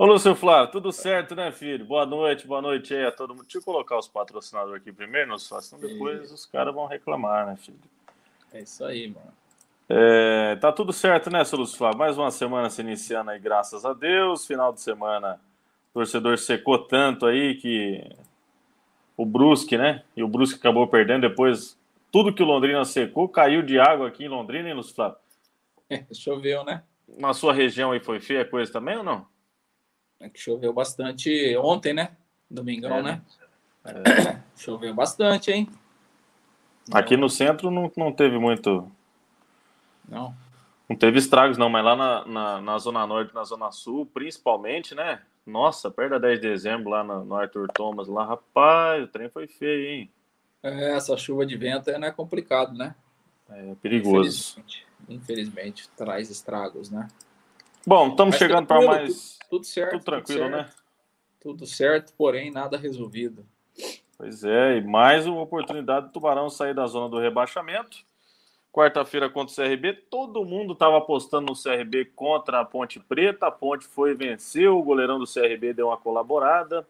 Ô, 0.00 0.06
Lúcio 0.06 0.34
Flávio, 0.34 0.72
tudo 0.72 0.90
certo, 0.92 1.36
né, 1.36 1.52
filho? 1.52 1.84
Boa 1.84 2.06
noite, 2.06 2.46
boa 2.46 2.62
noite 2.62 2.94
aí 2.94 3.04
a 3.04 3.12
todo 3.12 3.34
mundo. 3.34 3.42
Deixa 3.42 3.58
eu 3.58 3.62
colocar 3.62 3.98
os 3.98 4.08
patrocinadores 4.08 4.80
aqui 4.80 4.90
primeiro, 4.90 5.32
Lúcio 5.32 5.60
senão 5.60 5.86
depois 5.86 6.32
os 6.32 6.46
caras 6.46 6.72
vão 6.72 6.86
reclamar, 6.86 7.46
né, 7.46 7.56
filho? 7.56 7.78
É 8.50 8.62
isso 8.62 8.82
aí, 8.82 9.08
mano. 9.08 9.30
É, 9.86 10.56
tá 10.56 10.72
tudo 10.72 10.90
certo, 10.90 11.28
né, 11.28 11.40
Lúcio 11.52 11.76
Flávio? 11.76 11.98
Mais 11.98 12.16
uma 12.16 12.30
semana 12.30 12.70
se 12.70 12.80
iniciando 12.80 13.30
aí, 13.30 13.38
graças 13.38 13.84
a 13.84 13.92
Deus. 13.92 14.46
Final 14.46 14.72
de 14.72 14.80
semana, 14.80 15.38
o 15.90 15.98
torcedor 15.98 16.38
secou 16.38 16.78
tanto 16.78 17.26
aí 17.26 17.56
que 17.56 18.02
o 19.18 19.26
Brusque, 19.26 19.76
né? 19.76 20.02
E 20.16 20.22
o 20.22 20.28
Brusque 20.28 20.58
acabou 20.58 20.88
perdendo 20.88 21.28
depois. 21.28 21.78
Tudo 22.10 22.32
que 22.32 22.42
o 22.42 22.46
Londrina 22.46 22.86
secou 22.86 23.28
caiu 23.28 23.60
de 23.60 23.78
água 23.78 24.08
aqui 24.08 24.24
em 24.24 24.28
Londrina, 24.28 24.66
hein, 24.66 24.74
Lúcio 24.74 24.94
Flávio? 24.94 25.18
É, 25.90 26.06
choveu, 26.14 26.64
né? 26.64 26.84
Na 27.18 27.34
sua 27.34 27.52
região 27.52 27.92
aí 27.92 28.00
foi 28.00 28.18
feia 28.18 28.40
a 28.40 28.48
coisa 28.48 28.72
também 28.72 28.96
ou 28.96 29.04
não? 29.04 29.28
É 30.20 30.28
que 30.28 30.38
choveu 30.38 30.72
bastante 30.72 31.56
ontem, 31.56 31.94
né? 31.94 32.16
Domingão, 32.50 32.98
é, 32.98 33.02
né? 33.02 33.22
É. 33.84 34.40
Choveu 34.56 34.92
bastante, 34.92 35.50
hein? 35.50 35.68
Aqui 36.92 37.16
no 37.16 37.30
centro 37.30 37.70
não, 37.70 37.90
não 37.96 38.12
teve 38.12 38.38
muito. 38.38 38.90
Não. 40.06 40.34
Não 40.88 40.96
teve 40.96 41.18
estragos, 41.18 41.56
não, 41.56 41.70
mas 41.70 41.84
lá 41.84 41.96
na, 41.96 42.26
na, 42.26 42.60
na 42.60 42.78
Zona 42.78 43.06
Norte, 43.06 43.32
na 43.32 43.44
Zona 43.44 43.70
Sul, 43.70 44.04
principalmente, 44.06 44.94
né? 44.94 45.22
Nossa, 45.46 45.90
perto 45.90 46.10
da 46.10 46.18
10 46.18 46.40
de 46.40 46.48
dezembro, 46.48 46.90
lá 46.90 47.04
no, 47.04 47.24
no 47.24 47.34
Arthur 47.36 47.68
Thomas, 47.72 48.08
lá, 48.08 48.24
rapaz, 48.26 49.04
o 49.04 49.06
trem 49.06 49.30
foi 49.30 49.46
feio, 49.46 49.88
hein? 49.88 50.10
É, 50.62 50.96
essa 50.96 51.16
chuva 51.16 51.46
de 51.46 51.56
vento 51.56 51.88
é, 51.90 51.94
é 51.94 52.10
complicado, 52.10 52.76
né? 52.76 52.94
É 53.48 53.74
perigoso. 53.80 54.58
Infelizmente, 54.58 54.86
infelizmente 55.08 55.88
traz 55.96 56.28
estragos, 56.28 56.90
né? 56.90 57.08
Bom, 57.86 58.08
estamos 58.08 58.36
chegando 58.36 58.66
para 58.66 58.82
mais. 58.82 59.38
Tudo, 59.38 59.48
tudo, 59.50 59.64
certo. 59.64 59.92
Tudo 59.92 60.04
tranquilo, 60.04 60.40
tudo 60.40 60.50
certo, 60.50 60.68
né? 60.68 60.74
Tudo 61.40 61.66
certo, 61.66 62.12
porém 62.16 62.50
nada 62.50 62.76
resolvido. 62.76 63.46
Pois 64.18 64.44
é, 64.44 64.76
e 64.76 64.82
mais 64.82 65.26
uma 65.26 65.40
oportunidade 65.40 66.06
do 66.06 66.12
Tubarão 66.12 66.50
sair 66.50 66.74
da 66.74 66.86
zona 66.86 67.08
do 67.08 67.18
rebaixamento. 67.18 67.98
Quarta-feira 68.70 69.30
contra 69.30 69.52
o 69.52 69.56
CRB, 69.66 69.94
todo 70.10 70.44
mundo 70.44 70.74
estava 70.74 70.98
apostando 70.98 71.46
no 71.46 71.60
CRB 71.60 72.04
contra 72.14 72.60
a 72.60 72.64
Ponte 72.64 73.00
Preta. 73.00 73.46
A 73.46 73.50
Ponte 73.50 73.86
foi 73.86 74.10
e 74.10 74.14
venceu, 74.14 74.78
o 74.78 74.82
goleirão 74.82 75.18
do 75.18 75.26
CRB 75.26 75.72
deu 75.72 75.88
uma 75.88 75.96
colaborada. 75.96 76.86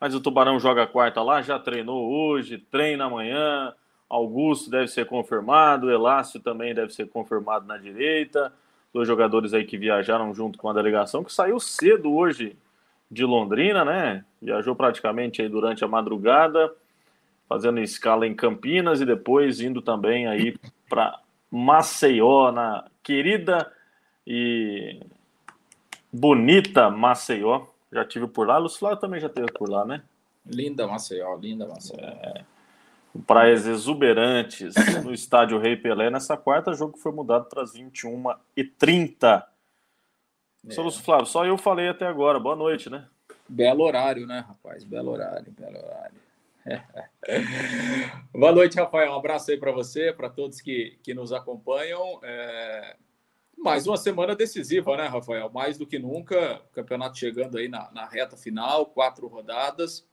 Mas 0.00 0.14
o 0.14 0.20
Tubarão 0.20 0.58
joga 0.58 0.86
quarta 0.86 1.22
lá, 1.22 1.40
já 1.42 1.58
treinou 1.58 2.10
hoje, 2.10 2.58
treina 2.58 3.04
amanhã. 3.04 3.72
Augusto 4.08 4.68
deve 4.68 4.88
ser 4.88 5.06
confirmado, 5.06 5.90
Elácio 5.90 6.40
também 6.40 6.74
deve 6.74 6.92
ser 6.92 7.08
confirmado 7.08 7.64
na 7.64 7.78
direita 7.78 8.52
dois 8.92 9.06
jogadores 9.06 9.54
aí 9.54 9.64
que 9.64 9.78
viajaram 9.78 10.32
junto 10.34 10.58
com 10.58 10.68
a 10.68 10.72
delegação, 10.72 11.24
que 11.24 11.32
saiu 11.32 11.60
cedo 11.60 12.12
hoje 12.12 12.56
de 13.10 13.24
Londrina, 13.24 13.84
né? 13.84 14.24
Viajou 14.40 14.74
praticamente 14.74 15.42
aí 15.42 15.48
durante 15.48 15.84
a 15.84 15.88
madrugada, 15.88 16.72
fazendo 17.48 17.80
escala 17.80 18.26
em 18.26 18.34
Campinas 18.34 19.00
e 19.00 19.06
depois 19.06 19.60
indo 19.60 19.82
também 19.82 20.26
aí 20.26 20.56
para 20.88 21.20
Maceió, 21.50 22.52
na 22.52 22.84
querida 23.02 23.70
e 24.26 25.00
bonita 26.12 26.90
Maceió. 26.90 27.66
Já 27.92 28.04
tive 28.04 28.28
por 28.28 28.46
lá, 28.46 28.58
Lucilá 28.58 28.96
também 28.96 29.20
já 29.20 29.28
teve 29.28 29.50
por 29.52 29.68
lá, 29.68 29.84
né? 29.84 30.02
Linda 30.46 30.86
Maceió, 30.86 31.36
linda 31.36 31.66
Maceió. 31.66 32.00
É 32.00 32.44
praias 33.26 33.66
exuberantes 33.66 34.74
no 35.04 35.12
estádio 35.12 35.58
Rei 35.58 35.76
Pelé. 35.76 36.10
Nessa 36.10 36.36
quarta, 36.36 36.70
o 36.70 36.74
jogo 36.74 36.96
foi 36.96 37.12
mudado 37.12 37.46
para 37.46 37.62
as 37.62 37.72
21h30. 37.74 39.44
É. 40.66 40.72
Soluço 40.72 41.02
Flávio, 41.02 41.26
só 41.26 41.44
eu 41.44 41.56
falei 41.56 41.88
até 41.88 42.06
agora. 42.06 42.38
Boa 42.38 42.56
noite, 42.56 42.90
né? 42.90 43.06
Belo 43.48 43.84
horário, 43.84 44.26
né, 44.26 44.44
rapaz? 44.46 44.84
Belo 44.84 45.10
horário, 45.10 45.52
belo 45.52 45.78
horário. 45.78 46.20
Boa 48.32 48.52
noite, 48.52 48.78
Rafael. 48.78 49.12
Um 49.12 49.16
abraço 49.16 49.50
aí 49.50 49.58
para 49.58 49.72
você, 49.72 50.12
para 50.12 50.28
todos 50.28 50.60
que, 50.60 50.98
que 51.02 51.14
nos 51.14 51.32
acompanham. 51.32 52.20
É... 52.22 52.96
Mais 53.58 53.86
uma 53.86 53.96
semana 53.96 54.36
decisiva, 54.36 54.96
né, 54.96 55.06
Rafael? 55.06 55.50
Mais 55.50 55.76
do 55.76 55.86
que 55.86 55.98
nunca, 55.98 56.62
o 56.70 56.74
campeonato 56.74 57.18
chegando 57.18 57.58
aí 57.58 57.68
na, 57.68 57.90
na 57.92 58.06
reta 58.06 58.36
final, 58.36 58.86
quatro 58.86 59.26
rodadas. 59.26 60.06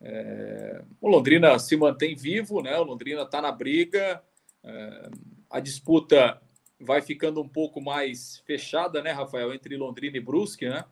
É, 0.00 0.82
o 1.00 1.08
Londrina 1.08 1.58
se 1.58 1.76
mantém 1.76 2.14
vivo, 2.14 2.62
né? 2.62 2.76
O 2.78 2.84
Londrina 2.84 3.22
está 3.22 3.42
na 3.42 3.52
briga. 3.52 4.22
É, 4.64 5.10
a 5.50 5.60
disputa 5.60 6.40
vai 6.80 7.02
ficando 7.02 7.42
um 7.42 7.48
pouco 7.48 7.80
mais 7.80 8.38
fechada, 8.46 9.02
né, 9.02 9.10
Rafael, 9.10 9.52
entre 9.52 9.76
Londrina 9.76 10.16
e 10.16 10.20
Brusque, 10.20 10.68
né? 10.68 10.84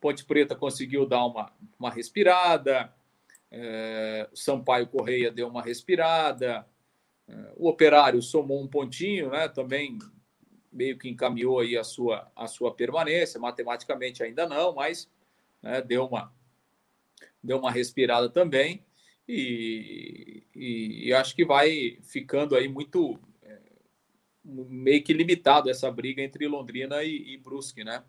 Ponte 0.00 0.24
Preta 0.24 0.56
conseguiu 0.56 1.06
dar 1.06 1.24
uma, 1.26 1.52
uma 1.78 1.90
respirada. 1.90 2.92
É, 3.50 4.28
Sampaio 4.34 4.86
Correia 4.88 5.30
deu 5.30 5.46
uma 5.46 5.62
respirada. 5.62 6.66
É, 7.28 7.52
o 7.56 7.68
Operário 7.68 8.22
somou 8.22 8.62
um 8.62 8.66
pontinho, 8.66 9.30
né? 9.30 9.46
Também 9.48 9.98
meio 10.72 10.98
que 10.98 11.08
encaminhou 11.08 11.60
aí 11.60 11.76
a 11.76 11.84
sua, 11.84 12.32
a 12.34 12.46
sua 12.46 12.74
permanência. 12.74 13.38
Matematicamente 13.38 14.22
ainda 14.22 14.48
não, 14.48 14.74
mas 14.74 15.08
né, 15.62 15.82
deu 15.82 16.06
uma 16.06 16.32
deu 17.42 17.58
uma 17.58 17.70
respirada 17.70 18.28
também. 18.28 18.84
E, 19.28 20.44
e, 20.54 21.08
e 21.08 21.14
acho 21.14 21.34
que 21.34 21.44
vai 21.44 21.98
ficando 22.02 22.56
aí 22.56 22.68
muito 22.68 23.18
é, 23.42 23.58
meio 24.44 25.02
que 25.02 25.12
limitado 25.12 25.70
essa 25.70 25.90
briga 25.90 26.22
entre 26.22 26.46
Londrina 26.46 27.02
e, 27.02 27.34
e 27.34 27.36
Brusque, 27.38 27.84
né? 27.84 28.02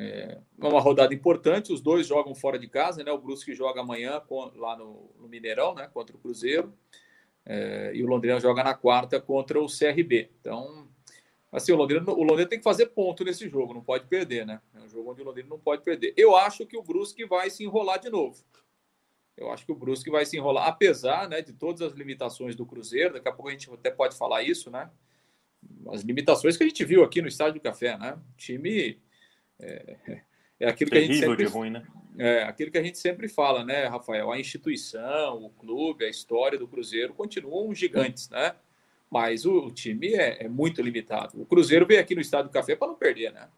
É 0.00 0.38
uma 0.56 0.80
rodada 0.80 1.12
importante, 1.12 1.72
os 1.72 1.80
dois 1.80 2.06
jogam 2.06 2.32
fora 2.32 2.56
de 2.56 2.68
casa, 2.68 3.02
né? 3.02 3.10
O 3.10 3.18
Brusque 3.18 3.52
joga 3.52 3.80
amanhã 3.80 4.20
com, 4.20 4.52
lá 4.54 4.76
no, 4.76 5.10
no, 5.18 5.28
Mineirão, 5.28 5.74
né? 5.74 5.88
Contra 5.92 6.14
o 6.14 6.20
Cruzeiro. 6.20 6.72
É, 7.44 7.92
e 7.94 8.04
o 8.04 8.06
Londrina 8.06 8.38
joga 8.38 8.62
na 8.62 8.74
quarta 8.74 9.20
contra 9.20 9.60
o 9.60 9.66
CRB. 9.66 10.30
Então, 10.40 10.87
assim, 11.50 11.72
o 11.72 11.76
Londrina, 11.76 12.10
o 12.10 12.22
Londrina 12.22 12.48
tem 12.48 12.58
que 12.58 12.64
fazer 12.64 12.86
ponto 12.86 13.24
nesse 13.24 13.48
jogo, 13.48 13.74
não 13.74 13.82
pode 13.82 14.06
perder, 14.06 14.46
né? 14.46 14.60
É 14.74 14.80
um 14.80 14.88
jogo 14.88 15.10
onde 15.10 15.22
o 15.22 15.24
Londrina 15.24 15.48
não 15.48 15.58
pode 15.58 15.82
perder. 15.82 16.12
Eu 16.16 16.36
acho 16.36 16.66
que 16.66 16.76
o 16.76 16.82
Brusque 16.82 17.24
vai 17.24 17.50
se 17.50 17.64
enrolar 17.64 17.98
de 17.98 18.10
novo. 18.10 18.42
Eu 19.36 19.50
acho 19.52 19.64
que 19.64 19.72
o 19.72 19.74
Brusque 19.74 20.10
vai 20.10 20.26
se 20.26 20.36
enrolar, 20.36 20.66
apesar 20.66 21.28
né, 21.28 21.40
de 21.40 21.52
todas 21.52 21.80
as 21.80 21.92
limitações 21.92 22.56
do 22.56 22.66
Cruzeiro. 22.66 23.14
Daqui 23.14 23.28
a 23.28 23.32
pouco 23.32 23.48
a 23.48 23.52
gente 23.52 23.70
até 23.72 23.90
pode 23.90 24.16
falar 24.16 24.42
isso, 24.42 24.70
né? 24.70 24.90
As 25.90 26.02
limitações 26.02 26.56
que 26.56 26.64
a 26.64 26.66
gente 26.66 26.84
viu 26.84 27.04
aqui 27.04 27.22
no 27.22 27.28
Estádio 27.28 27.54
do 27.54 27.60
Café, 27.60 27.96
né? 27.96 28.14
O 28.14 28.36
time 28.36 29.00
é, 29.60 29.96
é 30.58 30.68
aquilo 30.68 30.90
que 30.90 30.98
a 30.98 31.00
gente 31.00 31.18
sempre 31.18 31.44
ruim, 31.46 31.70
né? 31.70 31.86
é 32.18 32.42
aquilo 32.42 32.70
que 32.70 32.78
a 32.78 32.82
gente 32.82 32.98
sempre 32.98 33.28
fala, 33.28 33.64
né, 33.64 33.86
Rafael? 33.86 34.32
A 34.32 34.40
instituição, 34.40 35.44
o 35.44 35.50
clube, 35.50 36.04
a 36.04 36.08
história 36.08 36.58
do 36.58 36.66
Cruzeiro 36.66 37.14
continuam 37.14 37.72
gigantes, 37.72 38.28
né? 38.28 38.56
Mas 39.10 39.46
o, 39.46 39.66
o 39.66 39.70
time 39.70 40.14
é, 40.14 40.44
é, 40.44 40.48
muito 40.48 40.82
limitado. 40.82 41.40
O 41.40 41.46
Cruzeiro 41.46 41.86
veio 41.86 42.00
aqui 42.00 42.14
no 42.14 42.20
Estádio 42.20 42.50
do 42.50 42.52
Café 42.52 42.76
para 42.76 42.88
não 42.88 42.94
perder, 42.94 43.32
né? 43.32 43.48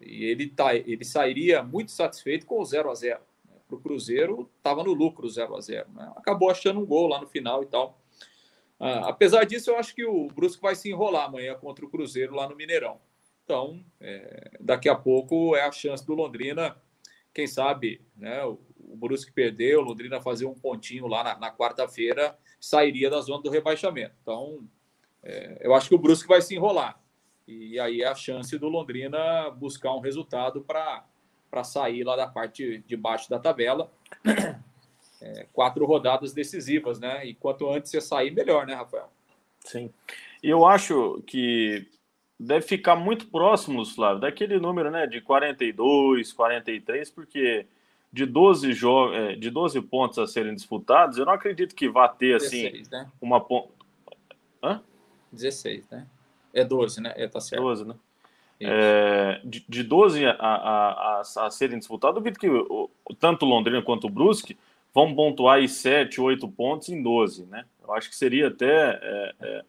E 0.00 0.24
ele 0.24 0.48
tá, 0.48 0.74
ele 0.74 1.04
sairia 1.04 1.62
muito 1.62 1.90
satisfeito 1.90 2.46
com 2.46 2.60
o 2.60 2.64
0 2.64 2.90
a 2.90 2.94
0 2.94 3.20
para 3.66 3.76
o 3.76 3.80
Cruzeiro, 3.80 4.48
estava 4.56 4.82
no 4.82 4.94
lucro 4.94 5.28
0 5.28 5.56
a 5.56 5.60
0 5.60 5.88
né? 5.92 6.12
Acabou 6.16 6.50
achando 6.50 6.80
um 6.80 6.86
gol 6.86 7.08
lá 7.08 7.20
no 7.20 7.26
final 7.26 7.62
e 7.62 7.66
tal. 7.66 7.98
Ah, 8.80 9.08
apesar 9.08 9.44
disso, 9.44 9.70
eu 9.70 9.76
acho 9.76 9.94
que 9.94 10.04
o 10.04 10.28
Brusque 10.28 10.62
vai 10.62 10.74
se 10.74 10.88
enrolar 10.88 11.26
amanhã 11.26 11.54
contra 11.56 11.84
o 11.84 11.90
Cruzeiro 11.90 12.34
lá 12.34 12.48
no 12.48 12.54
Mineirão. 12.56 13.00
Então, 13.44 13.84
é, 14.00 14.52
daqui 14.60 14.88
a 14.88 14.94
pouco 14.94 15.56
é 15.56 15.62
a 15.62 15.72
chance 15.72 16.06
do 16.06 16.14
Londrina, 16.14 16.76
quem 17.34 17.46
sabe, 17.46 18.00
né? 18.16 18.44
O, 18.44 18.58
o 18.78 18.96
Brusque 18.96 19.32
perdeu, 19.32 19.80
o 19.80 19.84
Londrina 19.84 20.20
fazer 20.20 20.46
um 20.46 20.54
pontinho 20.54 21.06
lá 21.06 21.24
na, 21.24 21.38
na 21.38 21.52
quarta-feira, 21.52 22.38
sairia 22.60 23.10
da 23.10 23.20
zona 23.20 23.42
do 23.42 23.50
rebaixamento. 23.50 24.14
Então, 24.22 24.60
é, 25.22 25.58
eu 25.60 25.74
acho 25.74 25.88
que 25.88 25.94
o 25.94 25.98
Brusque 25.98 26.28
vai 26.28 26.40
se 26.40 26.54
enrolar. 26.54 27.00
E 27.46 27.78
aí 27.80 28.02
é 28.02 28.08
a 28.08 28.14
chance 28.14 28.56
do 28.58 28.68
Londrina 28.68 29.50
buscar 29.50 29.94
um 29.94 30.00
resultado 30.00 30.60
para 30.62 31.64
sair 31.64 32.04
lá 32.04 32.14
da 32.14 32.26
parte 32.26 32.82
de 32.86 32.96
baixo 32.96 33.30
da 33.30 33.38
tabela. 33.38 33.90
É, 35.20 35.48
quatro 35.52 35.84
rodadas 35.84 36.32
decisivas, 36.32 37.00
né? 37.00 37.26
E 37.26 37.34
quanto 37.34 37.68
antes 37.68 37.90
você 37.90 38.00
sair, 38.00 38.30
melhor, 38.30 38.64
né, 38.64 38.74
Rafael? 38.74 39.10
Sim. 39.64 39.92
Eu 40.40 40.64
acho 40.64 41.20
que 41.26 41.88
deve 42.38 42.64
ficar 42.64 42.94
muito 42.94 43.26
próximo, 43.26 43.84
Flávio, 43.84 44.20
daquele 44.20 44.60
número, 44.60 44.90
né, 44.90 45.06
de 45.06 45.20
42, 45.20 46.32
43, 46.32 47.10
porque 47.10 47.66
de 48.12 48.26
12 48.26 48.72
jogos, 48.72 49.16
é, 49.16 49.34
de 49.34 49.50
12 49.50 49.80
pontos 49.82 50.18
a 50.18 50.26
serem 50.26 50.54
disputados, 50.54 51.18
eu 51.18 51.26
não 51.26 51.32
acredito 51.32 51.74
que 51.74 51.88
vá 51.88 52.08
ter 52.08 52.36
assim 52.36 52.62
16, 52.62 52.90
né? 52.90 53.10
uma 53.20 53.40
ponta. 53.40 53.68
Hã? 54.62 54.80
16, 55.32 55.88
né? 55.90 56.06
É 56.52 56.64
12, 56.64 57.00
né? 57.00 57.12
É, 57.16 57.28
tá 57.28 57.40
certo. 57.40 57.62
12, 57.62 57.84
né? 57.86 57.94
É, 58.60 59.40
de, 59.44 59.64
de 59.68 59.82
12 59.84 60.26
a, 60.26 60.32
a, 60.32 61.20
a, 61.20 61.46
a 61.46 61.50
serem 61.50 61.78
disputados, 61.78 62.16
duvido 62.16 62.38
que 62.38 62.48
o, 62.48 62.90
tanto 63.20 63.46
Londrina 63.46 63.80
quanto 63.82 64.08
o 64.08 64.10
Brusque 64.10 64.58
vão 64.92 65.14
pontuar 65.14 65.58
aí 65.58 65.68
7, 65.68 66.20
8 66.20 66.48
pontos 66.48 66.88
em 66.88 67.00
12, 67.00 67.44
né? 67.46 67.64
Eu 67.86 67.94
acho 67.94 68.08
que 68.08 68.16
seria 68.16 68.48
até 68.48 68.98
é, 69.00 69.34
é, 69.40 69.64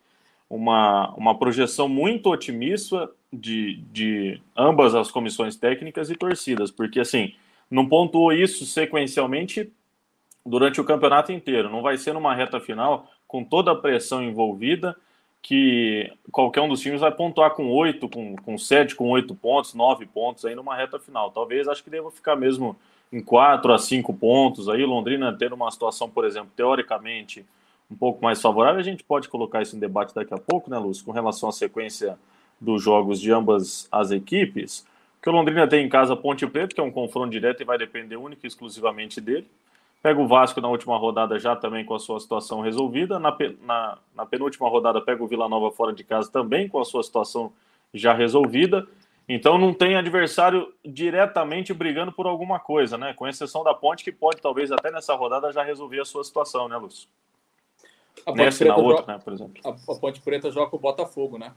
uma, 0.49 1.13
uma 1.15 1.37
projeção 1.37 1.87
muito 1.87 2.31
otimista, 2.31 3.11
de, 3.31 3.75
de 3.91 4.41
ambas 4.57 4.95
as 4.95 5.11
comissões 5.11 5.55
técnicas 5.55 6.09
e 6.09 6.15
torcidas, 6.15 6.71
porque 6.71 6.99
assim, 6.99 7.35
não 7.69 7.87
pontuou 7.87 8.31
isso 8.31 8.65
sequencialmente 8.65 9.71
durante 10.45 10.81
o 10.81 10.83
campeonato 10.83 11.31
inteiro, 11.31 11.69
não 11.69 11.81
vai 11.81 11.97
ser 11.97 12.13
numa 12.13 12.33
reta 12.33 12.59
final 12.59 13.07
com 13.27 13.43
toda 13.43 13.71
a 13.71 13.75
pressão 13.75 14.23
envolvida 14.23 14.95
que 15.41 16.11
qualquer 16.31 16.61
um 16.61 16.67
dos 16.67 16.81
times 16.81 17.01
vai 17.01 17.11
pontuar 17.11 17.51
com 17.51 17.71
oito, 17.71 18.09
com, 18.09 18.35
com 18.35 18.57
sete, 18.57 18.95
com 18.95 19.09
oito 19.09 19.33
pontos, 19.33 19.73
nove 19.73 20.05
pontos 20.05 20.45
aí 20.45 20.53
numa 20.53 20.75
reta 20.75 20.99
final. 20.99 21.31
Talvez 21.31 21.67
acho 21.67 21.83
que 21.83 21.89
deva 21.89 22.11
ficar 22.11 22.35
mesmo 22.35 22.75
em 23.11 23.21
quatro 23.21 23.73
a 23.73 23.77
cinco 23.77 24.13
pontos 24.13 24.67
aí. 24.67 24.85
Londrina 24.85 25.35
tendo 25.37 25.55
uma 25.55 25.71
situação, 25.71 26.09
por 26.09 26.25
exemplo, 26.25 26.51
teoricamente 26.55 27.45
um 27.89 27.95
pouco 27.95 28.21
mais 28.21 28.39
favorável, 28.41 28.79
a 28.79 28.83
gente 28.83 29.03
pode 29.03 29.27
colocar 29.29 29.61
isso 29.61 29.75
em 29.75 29.79
debate 29.79 30.13
daqui 30.13 30.33
a 30.33 30.37
pouco, 30.37 30.69
né, 30.69 30.77
Lúcio, 30.77 31.03
com 31.03 31.11
relação 31.11 31.49
à 31.49 31.51
sequência 31.51 32.19
dos 32.61 32.83
jogos 32.83 33.19
de 33.19 33.31
ambas 33.31 33.87
as 33.91 34.11
equipes. 34.11 34.85
Que 35.21 35.29
o 35.29 35.33
Londrina 35.33 35.67
tem 35.67 35.85
em 35.85 35.89
casa 35.89 36.15
Ponte 36.15 36.47
Preta, 36.47 36.73
que 36.73 36.79
é 36.79 36.83
um 36.83 36.91
confronto 36.91 37.29
direto 37.29 37.61
e 37.61 37.65
vai 37.65 37.77
depender 37.77 38.15
única 38.15 38.45
e 38.45 38.47
exclusivamente 38.47 39.19
dele. 39.19 39.47
Pega 40.01 40.21
o 40.21 40.27
Vasco 40.27 40.61
na 40.61 40.69
última 40.69 40.97
rodada 40.97 41.37
já 41.37 41.55
também 41.55 41.83
com 41.83 41.93
a 41.93 41.99
sua 41.99 42.19
situação 42.21 42.61
resolvida. 42.61 43.19
Na, 43.19 43.35
na, 43.61 43.97
na, 44.15 44.25
penúltima 44.25 44.69
rodada 44.69 45.01
pega 45.01 45.21
o 45.21 45.27
Vila 45.27 45.49
Nova 45.49 45.71
fora 45.71 45.91
de 45.91 46.05
casa 46.05 46.31
também 46.31 46.69
com 46.69 46.79
a 46.79 46.85
sua 46.85 47.03
situação 47.03 47.51
já 47.93 48.13
resolvida. 48.13 48.87
Então 49.27 49.57
não 49.57 49.73
tem 49.73 49.97
adversário 49.97 50.73
diretamente 50.85 51.73
brigando 51.73 52.13
por 52.13 52.25
alguma 52.25 52.59
coisa, 52.59 52.97
né? 52.97 53.13
Com 53.13 53.27
exceção 53.27 53.61
da 53.61 53.73
Ponte, 53.73 54.03
que 54.03 54.11
pode 54.11 54.41
talvez 54.41 54.71
até 54.71 54.89
nessa 54.89 55.13
rodada 55.13 55.51
já 55.51 55.63
resolver 55.63 55.99
a 55.99 56.05
sua 56.05 56.23
situação, 56.23 56.69
né, 56.69 56.77
Lúcio? 56.77 57.07
A 58.21 58.31
Ponte 58.31 58.37
Nessa, 58.37 58.57
Preta 58.59 58.73
na 58.73 58.83
outra, 58.83 59.01
joga, 59.01 59.13
né, 59.13 59.21
por 59.23 59.33
exemplo. 59.33 59.61
A, 59.65 59.69
a, 59.69 59.95
Ponte 59.99 60.21
Preta 60.21 60.49
joga 60.49 60.71
com 60.71 60.77
o 60.77 60.79
Botafogo, 60.79 61.37
né? 61.37 61.53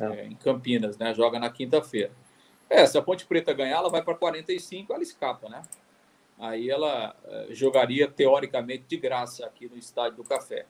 É. 0.00 0.04
É, 0.04 0.26
em 0.26 0.34
Campinas, 0.34 0.96
né? 0.98 1.14
Joga 1.14 1.38
na 1.38 1.50
quinta-feira. 1.50 2.10
É, 2.68 2.86
se 2.86 2.96
a 2.98 3.02
Ponte 3.02 3.26
Preta 3.26 3.52
ganhar, 3.52 3.76
ela 3.76 3.90
vai 3.90 4.02
para 4.02 4.14
45, 4.14 4.92
ela 4.92 5.02
escapa, 5.02 5.48
né? 5.48 5.62
aí 6.38 6.70
ela 6.70 7.14
eh, 7.24 7.46
jogaria 7.50 8.08
teoricamente 8.08 8.84
de 8.88 8.96
graça 8.96 9.46
aqui 9.46 9.68
no 9.68 9.76
Estádio 9.76 10.18
do 10.18 10.24
Café. 10.24 10.66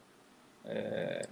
É, 0.63 1.27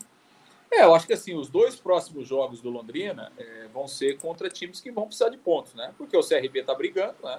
é 0.71 0.83
eu 0.83 0.95
acho 0.95 1.05
que 1.05 1.13
assim, 1.13 1.35
os 1.35 1.49
dois 1.49 1.75
próximos 1.75 2.27
jogos 2.27 2.61
do 2.61 2.69
Londrina 2.69 3.31
é, 3.37 3.67
vão 3.73 3.87
ser 3.87 4.17
contra 4.17 4.49
times 4.49 4.81
que 4.81 4.91
vão 4.91 5.05
precisar 5.05 5.29
de 5.29 5.37
pontos, 5.37 5.73
né? 5.75 5.93
Porque 5.97 6.17
o 6.17 6.21
CRB 6.21 6.59
está 6.59 6.73
brigando 6.73 7.15
né? 7.23 7.37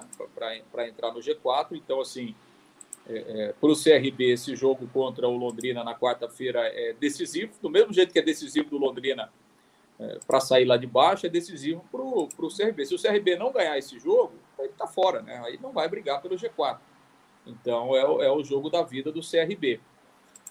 para 0.73 0.87
entrar 0.87 1.11
no 1.11 1.19
G4, 1.19 1.73
então 1.73 1.99
assim, 1.99 2.33
é, 3.07 3.17
é, 3.17 3.53
para 3.53 3.69
o 3.69 3.75
CRB 3.75 4.31
esse 4.31 4.55
jogo 4.55 4.87
contra 4.87 5.27
o 5.27 5.35
Londrina 5.35 5.83
na 5.83 5.95
quarta-feira 5.95 6.61
é 6.61 6.93
decisivo, 6.93 7.53
do 7.61 7.69
mesmo 7.69 7.93
jeito 7.93 8.13
que 8.13 8.19
é 8.19 8.23
decisivo 8.23 8.69
do 8.69 8.77
Londrina 8.77 9.31
é, 9.99 10.19
para 10.27 10.39
sair 10.39 10.65
lá 10.65 10.77
de 10.77 10.87
baixo, 10.87 11.25
é 11.25 11.29
decisivo 11.29 11.85
para 11.91 12.01
o 12.01 12.27
CRB. 12.55 12.85
Se 12.85 12.95
o 12.95 13.01
CRB 13.01 13.37
não 13.37 13.51
ganhar 13.51 13.77
esse 13.77 13.97
jogo, 13.99 14.33
ele 14.59 14.69
está 14.69 14.87
fora, 14.87 15.21
né? 15.21 15.41
Aí 15.45 15.57
não 15.61 15.71
vai 15.71 15.87
brigar 15.87 16.21
pelo 16.21 16.35
G4. 16.35 16.77
Então 17.45 17.95
é, 17.95 18.05
o, 18.05 18.21
é 18.21 18.31
o 18.31 18.43
jogo 18.43 18.69
da 18.69 18.83
vida 18.83 19.11
do 19.11 19.21
CRB. 19.21 19.79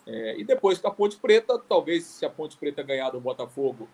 É, 0.06 0.38
e 0.38 0.44
depois 0.44 0.78
com 0.78 0.88
a 0.88 0.90
Ponte 0.90 1.16
Preta, 1.16 1.58
talvez 1.58 2.04
se 2.04 2.24
a 2.24 2.30
Ponte 2.30 2.56
Preta 2.56 2.82
ganhar 2.82 3.10
do 3.10 3.20
Botafogo, 3.20 3.88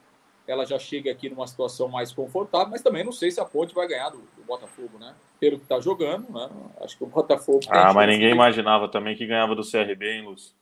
ela 0.46 0.64
já 0.64 0.78
chegue 0.78 1.08
aqui 1.08 1.28
numa 1.28 1.46
situação 1.46 1.88
mais 1.88 2.12
confortável, 2.12 2.68
mas 2.68 2.82
também 2.82 3.04
não 3.04 3.12
sei 3.12 3.30
se 3.30 3.40
a 3.40 3.44
Ponte 3.44 3.74
vai 3.74 3.86
ganhar 3.86 4.10
do, 4.10 4.18
do 4.18 4.42
Botafogo, 4.44 4.98
né? 4.98 5.14
Pelo 5.38 5.58
que 5.58 5.64
está 5.64 5.78
jogando, 5.78 6.30
né? 6.32 6.48
Acho 6.80 6.96
que 6.98 7.04
o 7.04 7.06
Botafogo. 7.06 7.60
Ah, 7.68 7.92
mas 7.92 8.08
ninguém 8.08 8.28
de... 8.28 8.34
imaginava 8.34 8.88
também 8.88 9.16
que 9.16 9.26
ganhava 9.26 9.54
do 9.54 9.68
CRB, 9.68 10.10
hein, 10.10 10.22
Lúcio? 10.22 10.52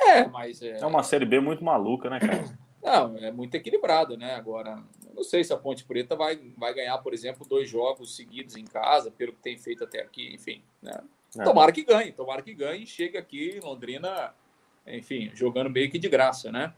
É, 0.00 0.26
mas. 0.26 0.62
É... 0.62 0.80
é 0.80 0.86
uma 0.86 1.02
Série 1.02 1.26
B 1.26 1.40
muito 1.40 1.62
maluca, 1.62 2.08
né, 2.08 2.18
cara? 2.18 2.63
Não, 2.84 3.16
é 3.16 3.32
muito 3.32 3.54
equilibrado, 3.54 4.14
né? 4.14 4.34
Agora, 4.34 4.84
não 5.14 5.24
sei 5.24 5.42
se 5.42 5.54
a 5.54 5.56
Ponte 5.56 5.84
Preta 5.84 6.14
vai, 6.14 6.36
vai 6.54 6.74
ganhar, 6.74 6.98
por 6.98 7.14
exemplo, 7.14 7.46
dois 7.48 7.66
jogos 7.68 8.14
seguidos 8.14 8.56
em 8.56 8.64
casa, 8.64 9.10
pelo 9.10 9.32
que 9.32 9.40
tem 9.40 9.56
feito 9.56 9.84
até 9.84 10.02
aqui, 10.02 10.34
enfim. 10.34 10.62
Né? 10.82 11.00
É. 11.38 11.42
Tomara 11.44 11.72
que 11.72 11.82
ganhe, 11.82 12.12
tomara 12.12 12.42
que 12.42 12.52
ganhe 12.52 12.84
e 12.84 12.86
chegue 12.86 13.16
aqui 13.16 13.56
em 13.56 13.60
Londrina, 13.60 14.34
enfim, 14.86 15.30
jogando 15.34 15.70
meio 15.70 15.90
que 15.90 15.98
de 15.98 16.10
graça, 16.10 16.52
né? 16.52 16.74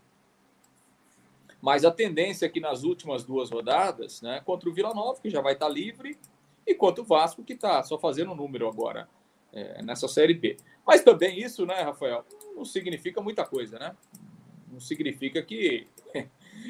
Mas 1.60 1.84
a 1.84 1.90
tendência 1.90 2.46
aqui 2.46 2.60
nas 2.60 2.84
últimas 2.84 3.24
duas 3.24 3.50
rodadas, 3.50 4.22
né, 4.22 4.40
contra 4.44 4.68
o 4.68 4.72
Vila 4.72 4.94
Nova, 4.94 5.20
que 5.20 5.28
já 5.28 5.40
vai 5.40 5.54
estar 5.54 5.68
livre, 5.68 6.16
e 6.64 6.72
contra 6.72 7.02
o 7.02 7.06
Vasco, 7.06 7.42
que 7.42 7.54
está 7.54 7.82
só 7.82 7.98
fazendo 7.98 8.32
número 8.34 8.68
agora 8.68 9.08
é, 9.52 9.82
nessa 9.82 10.06
Série 10.06 10.34
B. 10.34 10.56
Mas 10.86 11.02
também 11.02 11.40
isso, 11.40 11.66
né, 11.66 11.82
Rafael, 11.82 12.24
não 12.54 12.64
significa 12.64 13.20
muita 13.20 13.44
coisa, 13.44 13.78
né? 13.78 13.96
Não 14.70 14.78
significa 14.78 15.42
que 15.42 15.88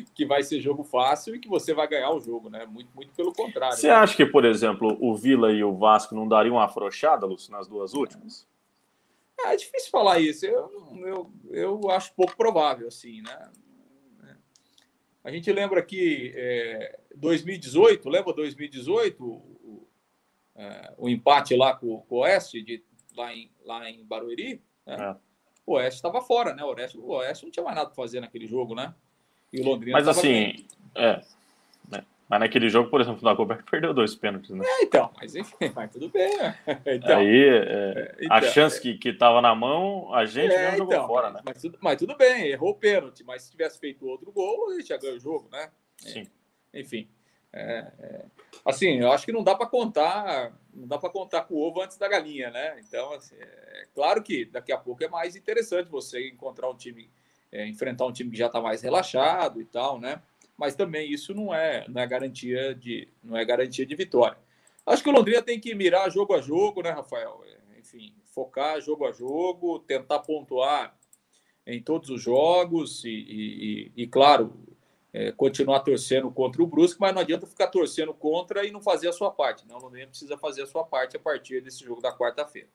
que 0.04 0.24
vai 0.24 0.42
ser 0.42 0.60
jogo 0.60 0.82
fácil 0.82 1.34
e 1.34 1.38
que 1.38 1.48
você 1.48 1.74
vai 1.74 1.88
ganhar 1.88 2.10
o 2.10 2.20
jogo, 2.20 2.48
né? 2.48 2.66
Muito, 2.66 2.90
muito 2.94 3.12
pelo 3.14 3.32
contrário. 3.32 3.76
Você 3.76 3.88
né? 3.88 3.94
acha 3.94 4.16
que, 4.16 4.26
por 4.26 4.44
exemplo, 4.44 4.96
o 5.00 5.14
Vila 5.14 5.52
e 5.52 5.62
o 5.62 5.76
Vasco 5.76 6.14
não 6.14 6.26
dariam 6.26 6.56
uma 6.56 6.64
afrouxada, 6.64 7.26
Lúcio, 7.26 7.52
nas 7.52 7.66
duas 7.66 7.94
últimas? 7.94 8.46
É, 9.40 9.52
é 9.52 9.56
difícil 9.56 9.90
falar 9.90 10.18
isso. 10.20 10.46
Eu, 10.46 10.70
eu, 10.98 11.30
eu 11.50 11.90
acho 11.90 12.14
pouco 12.14 12.36
provável, 12.36 12.88
assim, 12.88 13.22
né? 13.22 13.50
A 15.26 15.30
gente 15.32 15.50
lembra 15.50 15.82
que 15.82 16.32
é, 16.36 17.00
2018, 17.16 18.08
lembra 18.08 18.32
2018, 18.32 19.24
o, 19.24 19.88
é, 20.54 20.94
o 20.96 21.08
empate 21.08 21.56
lá 21.56 21.74
com, 21.74 21.98
com 22.02 22.14
o 22.14 22.18
Oeste, 22.20 22.62
de, 22.62 22.84
lá, 23.16 23.34
em, 23.34 23.50
lá 23.64 23.90
em 23.90 24.04
Barueri? 24.04 24.62
Né? 24.86 24.96
É. 24.96 25.16
O 25.66 25.72
Oeste 25.72 25.96
estava 25.96 26.22
fora, 26.22 26.54
né? 26.54 26.62
O 26.62 26.68
Oeste, 26.68 26.96
o 26.96 27.08
Oeste 27.08 27.44
não 27.44 27.50
tinha 27.50 27.64
mais 27.64 27.74
nada 27.74 27.88
para 27.88 27.96
fazer 27.96 28.20
naquele 28.20 28.46
jogo, 28.46 28.76
né? 28.76 28.94
E 29.52 29.60
o 29.60 29.64
Londrina 29.64 29.98
Mas 29.98 30.08
assim, 30.08 30.66
é, 30.94 31.22
né? 31.88 32.04
Mas 32.28 32.40
naquele 32.40 32.68
jogo, 32.68 32.90
por 32.90 33.00
exemplo, 33.00 33.20
o 33.20 33.24
Dagoberto 33.24 33.64
perdeu 33.70 33.94
dois 33.94 34.14
pênaltis, 34.14 34.50
né? 34.50 34.64
É, 34.66 34.82
então, 34.82 35.10
mas 35.16 35.34
enfim, 35.34 35.72
mas 35.74 35.90
tudo 35.90 36.08
bem. 36.08 36.36
Né? 36.36 36.58
Então, 36.86 37.18
Aí, 37.18 37.48
é, 37.48 38.16
então, 38.20 38.36
a 38.36 38.42
chance 38.42 38.80
que, 38.80 38.94
que 38.98 39.12
tava 39.12 39.40
na 39.40 39.54
mão, 39.54 40.12
a 40.12 40.24
gente 40.24 40.52
é, 40.52 40.64
mesmo 40.64 40.78
jogou 40.78 40.94
então, 40.94 41.06
fora, 41.06 41.30
né? 41.30 41.40
Mas 41.44 41.60
tudo, 41.60 41.78
mas 41.80 41.98
tudo 41.98 42.16
bem, 42.16 42.48
errou 42.48 42.70
o 42.70 42.74
pênalti, 42.74 43.22
mas 43.24 43.42
se 43.42 43.50
tivesse 43.50 43.78
feito 43.78 44.06
outro 44.06 44.32
gol, 44.32 44.72
ele 44.72 44.82
já 44.82 44.96
ganhou 44.96 45.16
o 45.16 45.20
jogo, 45.20 45.48
né? 45.50 45.70
Sim. 45.98 46.26
enfim. 46.74 47.08
É, 47.52 47.90
é, 47.98 48.24
assim, 48.66 49.00
eu 49.00 49.10
acho 49.10 49.24
que 49.24 49.32
não 49.32 49.42
dá 49.42 49.54
para 49.54 49.66
contar, 49.66 50.52
não 50.74 50.86
dá 50.86 50.98
para 50.98 51.08
contar 51.08 51.42
com 51.44 51.54
o 51.54 51.62
ovo 51.62 51.80
antes 51.80 51.96
da 51.96 52.06
galinha, 52.06 52.50
né? 52.50 52.78
Então, 52.86 53.14
assim, 53.14 53.34
é 53.38 53.86
claro 53.94 54.22
que 54.22 54.44
daqui 54.44 54.72
a 54.72 54.76
pouco 54.76 55.02
é 55.02 55.08
mais 55.08 55.34
interessante 55.36 55.88
você 55.88 56.28
encontrar 56.28 56.68
um 56.68 56.76
time 56.76 57.10
é, 57.52 57.66
enfrentar 57.66 58.06
um 58.06 58.12
time 58.12 58.30
que 58.30 58.36
já 58.36 58.46
está 58.46 58.60
mais 58.60 58.82
relaxado 58.82 59.60
e 59.60 59.64
tal, 59.64 60.00
né? 60.00 60.22
Mas 60.56 60.74
também 60.74 61.10
isso 61.10 61.34
não 61.34 61.54
é, 61.54 61.86
não 61.88 62.00
é 62.00 62.06
garantia 62.06 62.74
de 62.74 63.08
não 63.22 63.36
é 63.36 63.44
garantia 63.44 63.84
de 63.84 63.94
vitória. 63.94 64.38
Acho 64.84 65.02
que 65.02 65.08
o 65.08 65.12
Londrina 65.12 65.42
tem 65.42 65.58
que 65.58 65.74
mirar 65.74 66.10
jogo 66.10 66.34
a 66.34 66.40
jogo, 66.40 66.82
né, 66.82 66.90
Rafael? 66.90 67.42
É, 67.44 67.78
enfim, 67.78 68.14
focar 68.26 68.80
jogo 68.80 69.06
a 69.06 69.12
jogo, 69.12 69.78
tentar 69.80 70.20
pontuar 70.20 70.96
em 71.66 71.82
todos 71.82 72.10
os 72.10 72.22
jogos 72.22 73.04
e, 73.04 73.08
e, 73.08 73.92
e, 73.96 74.02
e 74.02 74.06
claro, 74.06 74.54
é, 75.12 75.32
continuar 75.32 75.80
torcendo 75.80 76.30
contra 76.30 76.62
o 76.62 76.66
Brusque, 76.66 77.00
mas 77.00 77.14
não 77.14 77.22
adianta 77.22 77.46
ficar 77.46 77.68
torcendo 77.68 78.14
contra 78.14 78.64
e 78.66 78.70
não 78.70 78.80
fazer 78.80 79.08
a 79.08 79.12
sua 79.12 79.30
parte. 79.30 79.66
Não, 79.66 79.78
o 79.78 79.82
Londrina 79.82 80.08
precisa 80.08 80.36
fazer 80.36 80.62
a 80.62 80.66
sua 80.66 80.84
parte 80.84 81.16
a 81.16 81.20
partir 81.20 81.62
desse 81.62 81.84
jogo 81.84 82.00
da 82.00 82.16
quarta-feira. 82.16 82.68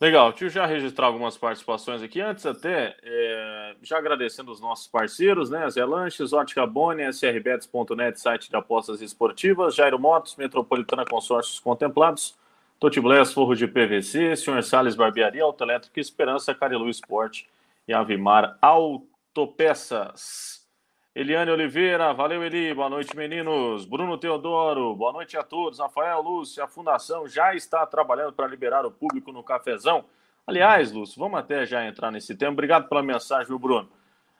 Legal, 0.00 0.32
eu 0.40 0.48
já 0.48 0.64
registrar 0.64 1.08
algumas 1.08 1.36
participações 1.36 2.02
aqui. 2.02 2.22
Antes 2.22 2.46
até, 2.46 2.96
é, 3.02 3.76
já 3.82 3.98
agradecendo 3.98 4.50
os 4.50 4.58
nossos 4.58 4.86
parceiros, 4.86 5.50
né? 5.50 5.68
Zé 5.68 5.84
Lanches, 5.84 6.32
Ótica 6.32 6.66
Boni, 6.66 7.02
SRBets.net, 7.02 8.18
site 8.18 8.48
de 8.48 8.56
apostas 8.56 9.02
esportivas, 9.02 9.74
Jairo 9.74 9.98
Motos, 9.98 10.36
Metropolitana 10.36 11.04
Consórcios 11.04 11.60
Contemplados, 11.60 12.34
Totiblés, 12.78 13.30
Forro 13.30 13.54
de 13.54 13.66
PVC, 13.66 14.36
Senhor 14.36 14.62
Sales 14.62 14.94
Barbearia, 14.94 15.44
Autoelétrica 15.44 16.00
Esperança, 16.00 16.54
Carilu 16.54 16.88
Esporte 16.88 17.46
e 17.86 17.92
Avimar 17.92 18.56
Autopeças. 18.62 20.59
Eliane 21.12 21.50
Oliveira, 21.50 22.14
valeu 22.14 22.44
Eli, 22.44 22.72
boa 22.72 22.88
noite 22.88 23.16
meninos. 23.16 23.84
Bruno 23.84 24.16
Teodoro, 24.16 24.94
boa 24.94 25.12
noite 25.12 25.36
a 25.36 25.42
todos. 25.42 25.80
Rafael 25.80 26.22
Lúcio, 26.22 26.62
a 26.62 26.68
Fundação 26.68 27.26
já 27.26 27.52
está 27.52 27.84
trabalhando 27.84 28.32
para 28.32 28.46
liberar 28.46 28.86
o 28.86 28.92
público 28.92 29.32
no 29.32 29.42
cafezão. 29.42 30.04
Aliás, 30.46 30.92
Lúcio, 30.92 31.18
vamos 31.18 31.40
até 31.40 31.66
já 31.66 31.84
entrar 31.84 32.12
nesse 32.12 32.36
tema. 32.36 32.52
Obrigado 32.52 32.88
pela 32.88 33.02
mensagem, 33.02 33.58
Bruno? 33.58 33.88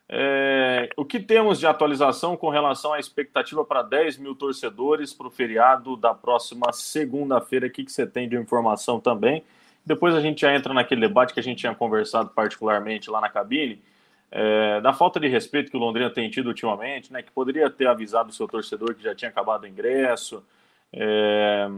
É, 0.08 0.88
o 0.96 1.04
que 1.04 1.18
temos 1.18 1.58
de 1.58 1.66
atualização 1.66 2.36
com 2.36 2.48
relação 2.50 2.92
à 2.92 3.00
expectativa 3.00 3.64
para 3.64 3.82
10 3.82 4.18
mil 4.18 4.36
torcedores 4.36 5.12
para 5.12 5.26
o 5.26 5.30
feriado 5.30 5.96
da 5.96 6.14
próxima 6.14 6.72
segunda-feira? 6.72 7.66
O 7.66 7.70
que, 7.70 7.84
que 7.84 7.90
você 7.90 8.06
tem 8.06 8.28
de 8.28 8.36
informação 8.36 9.00
também? 9.00 9.42
Depois 9.84 10.14
a 10.14 10.20
gente 10.20 10.42
já 10.42 10.54
entra 10.54 10.72
naquele 10.72 11.00
debate 11.00 11.34
que 11.34 11.40
a 11.40 11.42
gente 11.42 11.58
tinha 11.58 11.74
conversado 11.74 12.30
particularmente 12.30 13.10
lá 13.10 13.20
na 13.20 13.28
cabine 13.28 13.82
é, 14.30 14.80
da 14.80 14.92
falta 14.92 15.18
de 15.18 15.26
respeito 15.26 15.70
que 15.70 15.76
o 15.76 15.80
Londrina 15.80 16.08
tem 16.08 16.30
tido 16.30 16.46
ultimamente, 16.46 17.12
né, 17.12 17.22
que 17.22 17.32
poderia 17.32 17.68
ter 17.68 17.88
avisado 17.88 18.30
o 18.30 18.32
seu 18.32 18.46
torcedor 18.46 18.94
que 18.94 19.02
já 19.02 19.14
tinha 19.14 19.28
acabado 19.28 19.64
o 19.64 19.66
ingresso. 19.66 20.44
É, 20.92 21.68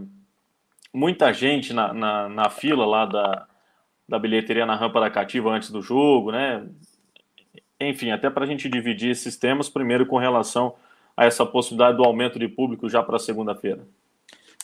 muita 0.92 1.32
gente 1.32 1.72
na, 1.72 1.92
na, 1.92 2.28
na, 2.28 2.50
fila 2.50 2.84
lá 2.84 3.06
da, 3.06 3.46
da 4.06 4.18
bilheteria 4.18 4.66
na 4.66 4.76
rampa 4.76 5.00
da 5.00 5.10
cativa 5.10 5.50
antes 5.50 5.70
do 5.70 5.80
jogo, 5.80 6.30
né? 6.30 6.66
Enfim, 7.80 8.10
até 8.10 8.28
para 8.30 8.44
a 8.44 8.46
gente 8.46 8.68
dividir 8.68 9.10
esses 9.10 9.36
temas, 9.36 9.68
primeiro 9.68 10.06
com 10.06 10.18
relação 10.18 10.74
a 11.16 11.24
essa 11.24 11.44
possibilidade 11.44 11.96
do 11.96 12.04
aumento 12.04 12.38
de 12.38 12.48
público 12.48 12.88
já 12.88 13.02
para 13.02 13.18
segunda-feira? 13.18 13.86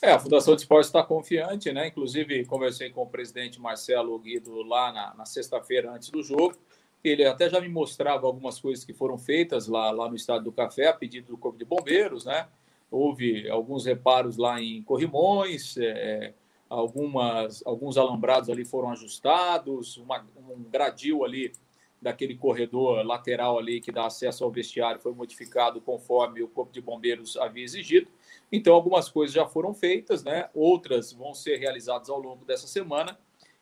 É, 0.01 0.13
a 0.13 0.19
Fundação 0.19 0.55
de 0.55 0.63
Esportes 0.63 0.89
está 0.89 1.03
confiante, 1.03 1.73
né? 1.73 1.89
Inclusive, 1.89 2.45
conversei 2.45 2.91
com 2.91 3.03
o 3.03 3.07
presidente 3.07 3.61
Marcelo 3.61 4.17
Guido 4.19 4.63
lá 4.63 4.93
na, 4.93 5.15
na 5.15 5.25
sexta-feira 5.25 5.91
antes 5.91 6.11
do 6.11 6.23
jogo. 6.23 6.57
Ele 7.03 7.25
até 7.25 7.49
já 7.49 7.61
me 7.61 7.69
mostrava 7.69 8.27
algumas 8.27 8.61
coisas 8.61 8.85
que 8.85 8.93
foram 8.93 9.17
feitas 9.19 9.69
lá, 9.69 9.91
lá 9.91 10.09
no 10.09 10.17
Estádio 10.17 10.45
do 10.45 10.53
Café, 10.53 10.89
a 10.89 10.93
pedido 10.93 11.29
do 11.29 11.39
Corpo 11.39 11.59
de 11.59 11.65
Bombeiros, 11.65 12.25
né? 12.25 12.49
Houve 12.91 13.49
alguns 13.49 13.85
reparos 13.85 14.37
lá 14.37 14.61
em 14.61 14.83
corrimões, 14.83 15.77
é, 15.79 16.33
algumas, 16.69 17.63
alguns 17.67 17.97
alambrados 17.97 18.51
ali 18.51 18.65
foram 18.65 18.91
ajustados, 18.91 19.97
uma, 19.97 20.27
um 20.37 20.63
gradil 20.71 21.25
ali 21.25 21.53
daquele 22.01 22.37
corredor 22.37 23.05
lateral 23.05 23.59
ali 23.59 23.81
que 23.81 23.91
dá 23.91 24.07
acesso 24.07 24.45
ao 24.45 24.51
vestiário 24.51 25.01
foi 25.01 25.13
modificado 25.13 25.81
conforme 25.81 26.43
o 26.43 26.49
Corpo 26.49 26.73
de 26.73 26.81
Bombeiros 26.81 27.37
havia 27.37 27.65
exigido. 27.65 28.09
Então, 28.53 28.75
algumas 28.75 29.09
coisas 29.09 29.35
já 29.35 29.47
foram 29.47 29.75
feitas, 29.75 30.23
né? 30.23 30.49
outras 30.55 31.13
vão 31.13 31.35
ser 31.35 31.57
realizadas 31.57 32.09
ao 32.09 32.21
longo 32.21 32.45
dessa 32.45 32.67
semana, 32.67 33.19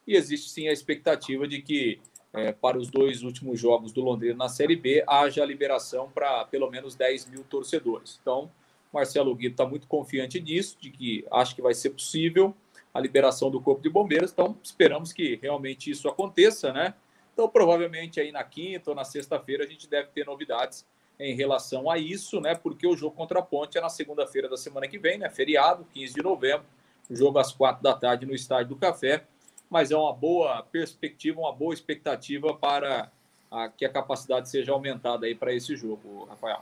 e 0.07 0.15
existe 0.15 0.51
sim 0.51 0.69
a 0.69 0.73
expectativa 0.73 1.49
de 1.49 1.61
que 1.63 2.01
é, 2.33 2.53
para 2.53 2.79
os 2.79 2.91
dois 2.91 3.23
últimos 3.23 3.59
jogos 3.59 3.93
do 3.93 4.01
Londrina 4.01 4.37
na 4.37 4.49
Série 4.49 4.77
B 4.77 5.03
haja 5.07 5.45
liberação 5.45 6.11
para 6.11 6.45
pelo 6.45 6.71
menos 6.71 6.95
10 6.95 7.31
mil 7.31 7.45
torcedores. 7.45 8.19
Então, 8.21 8.51
Marcelo 8.93 9.35
Guido 9.35 9.53
está 9.53 9.67
muito 9.67 9.87
confiante 9.87 10.41
nisso, 10.41 10.77
de 10.81 10.91
que 10.91 11.25
acho 11.31 11.55
que 11.55 11.63
vai 11.63 11.75
ser 11.75 11.91
possível 11.91 12.55
a 12.93 13.01
liberação 13.01 13.51
do 13.51 13.61
Corpo 13.61 13.83
de 13.83 13.91
Bombeiros, 13.91 14.33
então 14.33 14.57
esperamos 14.63 15.13
que 15.13 15.39
realmente 15.43 15.91
isso 15.91 16.09
aconteça, 16.09 16.73
né? 16.73 16.95
Então, 17.33 17.47
provavelmente 17.47 18.19
aí 18.19 18.33
na 18.33 18.43
quinta 18.43 18.91
ou 18.91 18.97
na 18.97 19.05
sexta-feira 19.05 19.65
a 19.65 19.67
gente 19.67 19.87
deve 19.87 20.09
ter 20.09 20.25
novidades 20.25 20.87
em 21.19 21.35
relação 21.35 21.91
a 21.91 21.99
isso, 21.99 22.41
né? 22.41 22.55
Porque 22.55 22.87
o 22.87 22.97
jogo 22.97 23.15
contra 23.15 23.41
a 23.41 23.43
Ponte 23.43 23.77
é 23.77 23.81
na 23.81 23.91
segunda-feira 23.91 24.49
da 24.49 24.57
semana 24.57 24.89
que 24.89 24.99
vem, 24.99 25.19
né? 25.19 25.29
Feriado, 25.29 25.87
15 25.93 26.15
de 26.15 26.23
novembro, 26.23 26.65
jogo 27.11 27.39
às 27.39 27.53
quatro 27.53 27.83
da 27.83 27.95
tarde 27.95 28.25
no 28.25 28.35
Estádio 28.35 28.71
do 28.71 28.77
Café. 28.77 29.27
Mas 29.69 29.91
é 29.91 29.97
uma 29.97 30.13
boa 30.13 30.63
perspectiva, 30.63 31.41
uma 31.41 31.53
boa 31.53 31.75
expectativa 31.75 32.55
para 32.55 33.11
a, 33.51 33.69
que 33.69 33.85
a 33.85 33.93
capacidade 33.93 34.49
seja 34.49 34.73
aumentada 34.73 35.27
aí 35.27 35.35
para 35.35 35.53
esse 35.53 35.77
jogo, 35.77 36.27
Rafael. 36.29 36.61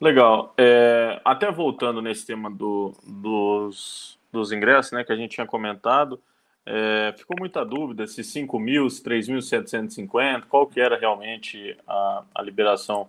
Legal. 0.00 0.54
É, 0.56 1.20
até 1.24 1.50
voltando 1.50 2.00
nesse 2.00 2.26
tema 2.26 2.50
do, 2.50 2.94
dos, 3.06 4.18
dos 4.32 4.50
ingressos, 4.50 4.92
né, 4.92 5.04
que 5.04 5.12
a 5.12 5.16
gente 5.16 5.32
tinha 5.32 5.46
comentado, 5.46 6.20
é, 6.64 7.14
ficou 7.16 7.36
muita 7.38 7.64
dúvida 7.64 8.06
se 8.06 8.24
5 8.24 8.58
mil, 8.58 8.88
se 8.88 9.02
3.750, 9.02 10.44
qual 10.48 10.66
que 10.66 10.80
era 10.80 10.96
realmente 10.98 11.76
a, 11.86 12.22
a 12.34 12.42
liberação 12.42 13.08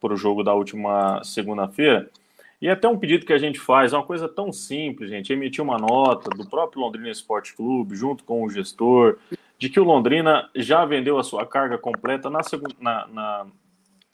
para 0.00 0.14
o 0.14 0.16
jogo 0.16 0.42
da 0.42 0.54
última 0.54 1.22
segunda-feira. 1.24 2.08
E 2.60 2.68
até 2.68 2.88
um 2.88 2.98
pedido 2.98 3.24
que 3.24 3.32
a 3.32 3.38
gente 3.38 3.58
faz, 3.58 3.92
é 3.92 3.96
uma 3.96 4.04
coisa 4.04 4.28
tão 4.28 4.52
simples, 4.52 5.10
gente, 5.10 5.32
emitir 5.32 5.62
uma 5.62 5.78
nota 5.78 6.28
do 6.30 6.48
próprio 6.48 6.82
Londrina 6.82 7.08
Esporte 7.08 7.54
Clube, 7.54 7.94
junto 7.94 8.24
com 8.24 8.42
o 8.42 8.50
gestor, 8.50 9.16
de 9.58 9.68
que 9.68 9.78
o 9.78 9.84
Londrina 9.84 10.48
já 10.54 10.84
vendeu 10.84 11.18
a 11.18 11.24
sua 11.24 11.46
carga 11.46 11.78
completa 11.78 12.28
na, 12.28 12.40
na, 12.80 13.06
na 13.06 13.46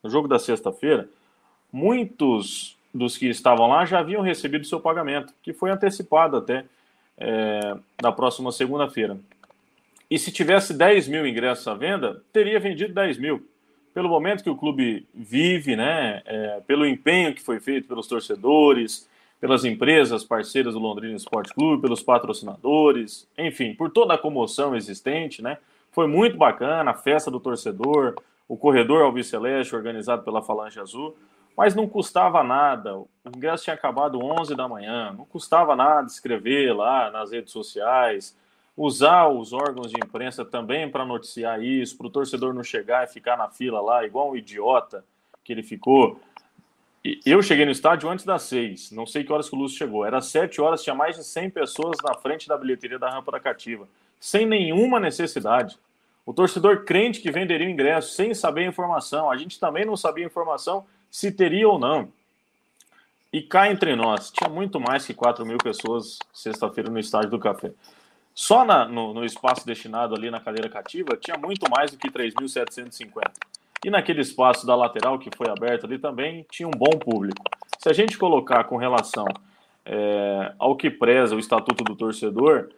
no 0.03 0.11
jogo 0.11 0.29
da 0.29 0.39
sexta-feira. 0.39 1.09
Muitos 1.73 2.77
dos 2.93 3.17
que 3.17 3.27
estavam 3.27 3.67
lá 3.67 3.85
já 3.87 3.99
haviam 3.99 4.23
recebido 4.23 4.67
seu 4.67 4.79
pagamento, 4.79 5.33
que 5.43 5.53
foi 5.53 5.71
antecipado 5.71 6.37
até 6.37 6.65
é, 7.17 7.77
na 8.03 8.13
próxima 8.13 8.53
segunda-feira. 8.53 9.19
E 10.11 10.19
se 10.19 10.31
tivesse 10.31 10.75
10 10.75 11.09
mil 11.09 11.27
ingressos 11.27 11.67
à 11.67 11.75
venda, 11.75 12.23
teria 12.33 12.61
vendido 12.61 12.93
10 12.93 13.19
mil. 13.19 13.45
Pelo 13.95 14.09
momento 14.09 14.43
que 14.43 14.51
o 14.51 14.57
clube 14.57 15.07
vive, 15.15 15.77
né, 15.77 16.21
é, 16.27 16.61
pelo 16.67 16.85
empenho 16.85 17.33
que 17.33 17.41
foi 17.41 17.61
feito 17.61 17.89
pelos 17.89 18.09
torcedores, 18.09 19.09
pelas 19.41 19.65
empresas 19.65 20.25
parceiras 20.25 20.75
do 20.75 20.81
Londrina 20.81 21.15
Esporte 21.15 21.55
Clube, 21.55 21.83
pelos 21.83 22.03
patrocinadores, 22.03 23.29
enfim, 23.39 23.73
por 23.75 23.91
toda 23.91 24.15
a 24.15 24.19
comoção 24.19 24.75
existente, 24.75 25.41
né? 25.41 25.59
Foi 25.93 26.07
muito 26.09 26.37
bacana 26.37 26.91
a 26.91 26.95
festa 26.95 27.31
do 27.31 27.39
torcedor, 27.39 28.15
o 28.49 28.57
corredor 28.57 29.03
Alviceleste 29.03 29.77
organizado 29.77 30.25
pela 30.25 30.43
Falange 30.43 30.81
Azul 30.81 31.15
mas 31.57 31.75
não 31.75 31.89
custava 31.89 32.43
nada. 32.43 32.97
O 32.97 33.09
ingresso 33.35 33.65
tinha 33.65 33.75
acabado 33.75 34.23
11 34.23 34.55
da 34.55 34.69
manhã, 34.69 35.13
não 35.17 35.25
custava 35.25 35.77
nada 35.77 36.07
escrever 36.07 36.75
lá 36.75 37.11
nas 37.11 37.31
redes 37.31 37.53
sociais, 37.53 38.37
usar 38.77 39.29
os 39.29 39.53
órgãos 39.53 39.91
de 39.91 39.97
imprensa 39.97 40.45
também 40.45 40.91
para 40.91 41.05
noticiar 41.05 41.63
isso, 41.63 41.97
para 41.97 42.07
o 42.07 42.11
torcedor 42.11 42.53
não 42.53 42.63
chegar 42.63 43.05
e 43.05 43.13
ficar 43.13 43.37
na 43.37 43.49
fila 43.49 43.81
lá, 43.81 44.05
igual 44.05 44.33
um 44.33 44.37
idiota 44.37 45.05
que 45.45 45.53
ele 45.53 45.63
ficou. 45.63 46.21
Eu 47.25 47.43
cheguei 47.43 47.65
no 47.67 47.71
estádio 47.71 48.09
antes 48.09 48.25
das 48.25 48.43
seis, 48.43 48.91
não 48.91 49.07
sei 49.07 49.23
que 49.23 49.33
horas 49.33 49.49
que 49.49 49.55
o 49.55 49.59
Lúcio 49.59 49.77
chegou. 49.77 50.05
Era 50.05 50.21
sete 50.21 50.61
horas, 50.61 50.83
tinha 50.83 50.95
mais 50.95 51.17
de 51.17 51.25
100 51.25 51.51
pessoas 51.51 51.99
na 52.03 52.15
frente 52.15 52.49
da 52.49 52.57
bilheteria 52.57 52.99
da 52.99 53.11
rampa 53.11 53.31
da 53.31 53.39
cativa, 53.39 53.87
sem 54.19 54.47
nenhuma 54.47 54.99
necessidade. 54.99 55.79
O 56.27 56.33
torcedor 56.33 56.85
crente 56.85 57.21
que 57.21 57.31
venderia 57.31 57.67
o 57.67 57.71
ingresso 57.71 58.15
sem 58.15 58.33
saber 58.33 58.65
a 58.65 58.69
informação. 58.69 59.31
A 59.31 59.37
gente 59.37 59.61
também 59.61 59.85
não 59.85 59.97
sabia 59.97 60.25
a 60.25 60.27
informação 60.27 60.87
se 61.11 61.31
teria 61.31 61.69
ou 61.69 61.79
não. 61.79 62.11
E 63.31 63.43
cá 63.43 63.71
entre 63.71 63.95
nós, 63.95 64.31
tinha 64.31 64.49
muito 64.49 64.81
mais 64.81 65.05
que 65.05 65.13
4 65.13 65.45
mil 65.45 65.59
pessoas 65.59 66.19
sexta-feira 66.33 66.91
no 66.91 66.99
estádio 66.99 67.31
do 67.31 67.39
Café. 67.39 67.73
Só 68.35 68.65
na, 68.65 68.85
no, 68.87 69.15
no, 69.15 69.25
espaço 69.25 69.65
destinado 69.65 70.15
ali 70.15 70.31
na 70.31 70.41
cadeira 70.41 70.69
cativa, 70.69 71.17
tinha 71.17 71.37
muito 71.39 71.71
mais 71.71 71.93
do 71.93 71.97
que 71.97 72.11
3.750. 72.11 73.31
E 73.85 73.91
naquele 73.91 74.23
espaço 74.23 74.67
da 74.67 74.75
lateral 74.75 75.19
que 75.19 75.31
foi 75.37 75.49
aberto 75.49 75.87
ali 75.87 75.99
também, 75.99 76.45
tinha 76.51 76.67
um 76.67 76.73
bom 76.73 76.99
público. 76.99 77.45
Se 77.79 77.89
a 77.89 77.93
gente 77.93 78.19
colocar 78.19 78.65
com 78.65 78.77
relação 78.77 79.27
é, 79.85 80.53
ao 80.59 80.75
que 80.75 80.91
preza 80.91 81.37
o 81.37 81.39
Estatuto 81.39 81.85
do 81.85 81.95
Torcedor, 81.95 82.71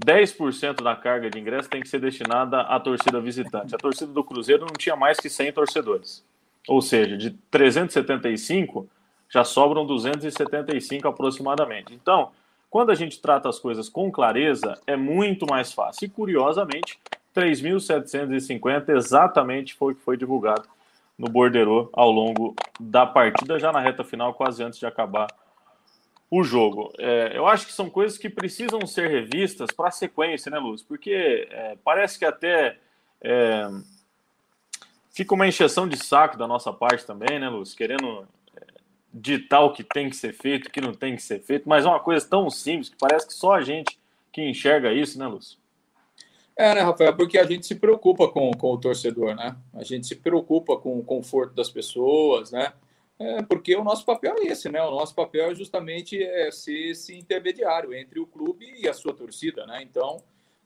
10% 0.00 0.82
da 0.82 0.94
carga 0.94 1.28
de 1.28 1.38
ingresso 1.38 1.68
tem 1.68 1.80
que 1.80 1.88
ser 1.88 2.00
destinada 2.00 2.60
à 2.60 2.78
torcida 2.78 3.20
visitante. 3.20 3.74
A 3.74 3.78
torcida 3.78 4.12
do 4.12 4.22
Cruzeiro 4.22 4.64
não 4.64 4.74
tinha 4.78 4.94
mais 4.94 5.18
que 5.18 5.28
100 5.28 5.52
torcedores. 5.52 6.24
Ou 6.68 6.80
seja, 6.80 7.16
de 7.16 7.30
375 7.50 8.88
já 9.28 9.44
sobram 9.44 9.86
275 9.86 11.08
aproximadamente. 11.08 11.94
Então, 11.94 12.30
quando 12.70 12.90
a 12.90 12.94
gente 12.94 13.20
trata 13.20 13.48
as 13.48 13.58
coisas 13.58 13.88
com 13.88 14.10
clareza, 14.12 14.80
é 14.86 14.96
muito 14.96 15.44
mais 15.44 15.72
fácil. 15.72 16.06
E 16.06 16.08
curiosamente, 16.08 16.98
3.750 17.34 18.90
exatamente 18.90 19.74
foi 19.74 19.92
o 19.92 19.96
que 19.96 20.02
foi 20.02 20.16
divulgado 20.16 20.62
no 21.18 21.28
Bordeiro 21.28 21.90
ao 21.92 22.10
longo 22.10 22.54
da 22.78 23.04
partida, 23.04 23.58
já 23.58 23.72
na 23.72 23.80
reta 23.80 24.04
final, 24.04 24.32
quase 24.32 24.62
antes 24.62 24.78
de 24.78 24.86
acabar 24.86 25.26
o 26.30 26.44
jogo. 26.44 26.92
É, 26.96 27.32
eu 27.34 27.46
acho 27.46 27.66
que 27.66 27.72
são 27.72 27.90
coisas 27.90 28.16
que 28.16 28.30
precisam 28.30 28.86
ser 28.86 29.08
revistas 29.08 29.70
para 29.72 29.88
a 29.88 29.92
sequência, 29.92 30.48
né, 30.48 30.58
Luz? 30.58 30.80
Porque 30.80 31.48
é, 31.50 31.76
parece 31.84 32.18
que 32.18 32.24
até 32.24 32.78
é, 33.20 33.68
fica 35.10 35.34
uma 35.34 35.46
encheção 35.46 35.88
de 35.88 35.96
saco 35.96 36.38
da 36.38 36.46
nossa 36.46 36.72
parte 36.72 37.04
também, 37.04 37.40
né, 37.40 37.48
Lúcio? 37.48 37.76
Querendo 37.76 38.26
ditar 39.12 39.62
o 39.62 39.72
que 39.72 39.82
tem 39.82 40.08
que 40.08 40.16
ser 40.16 40.32
feito, 40.32 40.66
o 40.66 40.70
que 40.70 40.80
não 40.80 40.94
tem 40.94 41.16
que 41.16 41.22
ser 41.22 41.40
feito, 41.40 41.68
mas 41.68 41.84
é 41.84 41.88
uma 41.88 42.00
coisa 42.00 42.26
tão 42.26 42.48
simples 42.48 42.88
que 42.88 42.96
parece 42.96 43.26
que 43.26 43.34
só 43.34 43.54
a 43.54 43.62
gente 43.62 43.98
que 44.32 44.42
enxerga 44.42 44.92
isso, 44.92 45.18
né, 45.18 45.26
Lúcio? 45.26 45.58
É, 46.56 46.74
né, 46.74 46.82
Rafael? 46.82 47.16
Porque 47.16 47.38
a 47.38 47.44
gente 47.44 47.66
se 47.66 47.74
preocupa 47.74 48.28
com, 48.28 48.50
com 48.52 48.72
o 48.72 48.78
torcedor, 48.78 49.34
né? 49.34 49.56
A 49.72 49.82
gente 49.82 50.06
se 50.06 50.14
preocupa 50.14 50.76
com 50.76 50.98
o 50.98 51.02
conforto 51.02 51.54
das 51.54 51.70
pessoas, 51.70 52.52
né? 52.52 52.72
É, 53.18 53.42
porque 53.42 53.74
o 53.76 53.84
nosso 53.84 54.04
papel 54.04 54.34
é 54.38 54.46
esse, 54.46 54.68
né? 54.68 54.82
O 54.82 54.90
nosso 54.90 55.14
papel 55.14 55.50
é 55.50 55.54
justamente 55.54 56.22
é, 56.22 56.50
ser 56.50 56.90
esse 56.90 57.16
intermediário 57.16 57.94
entre 57.94 58.20
o 58.20 58.26
clube 58.26 58.66
e 58.78 58.88
a 58.88 58.94
sua 58.94 59.14
torcida, 59.14 59.66
né? 59.66 59.82
Então, 59.82 60.22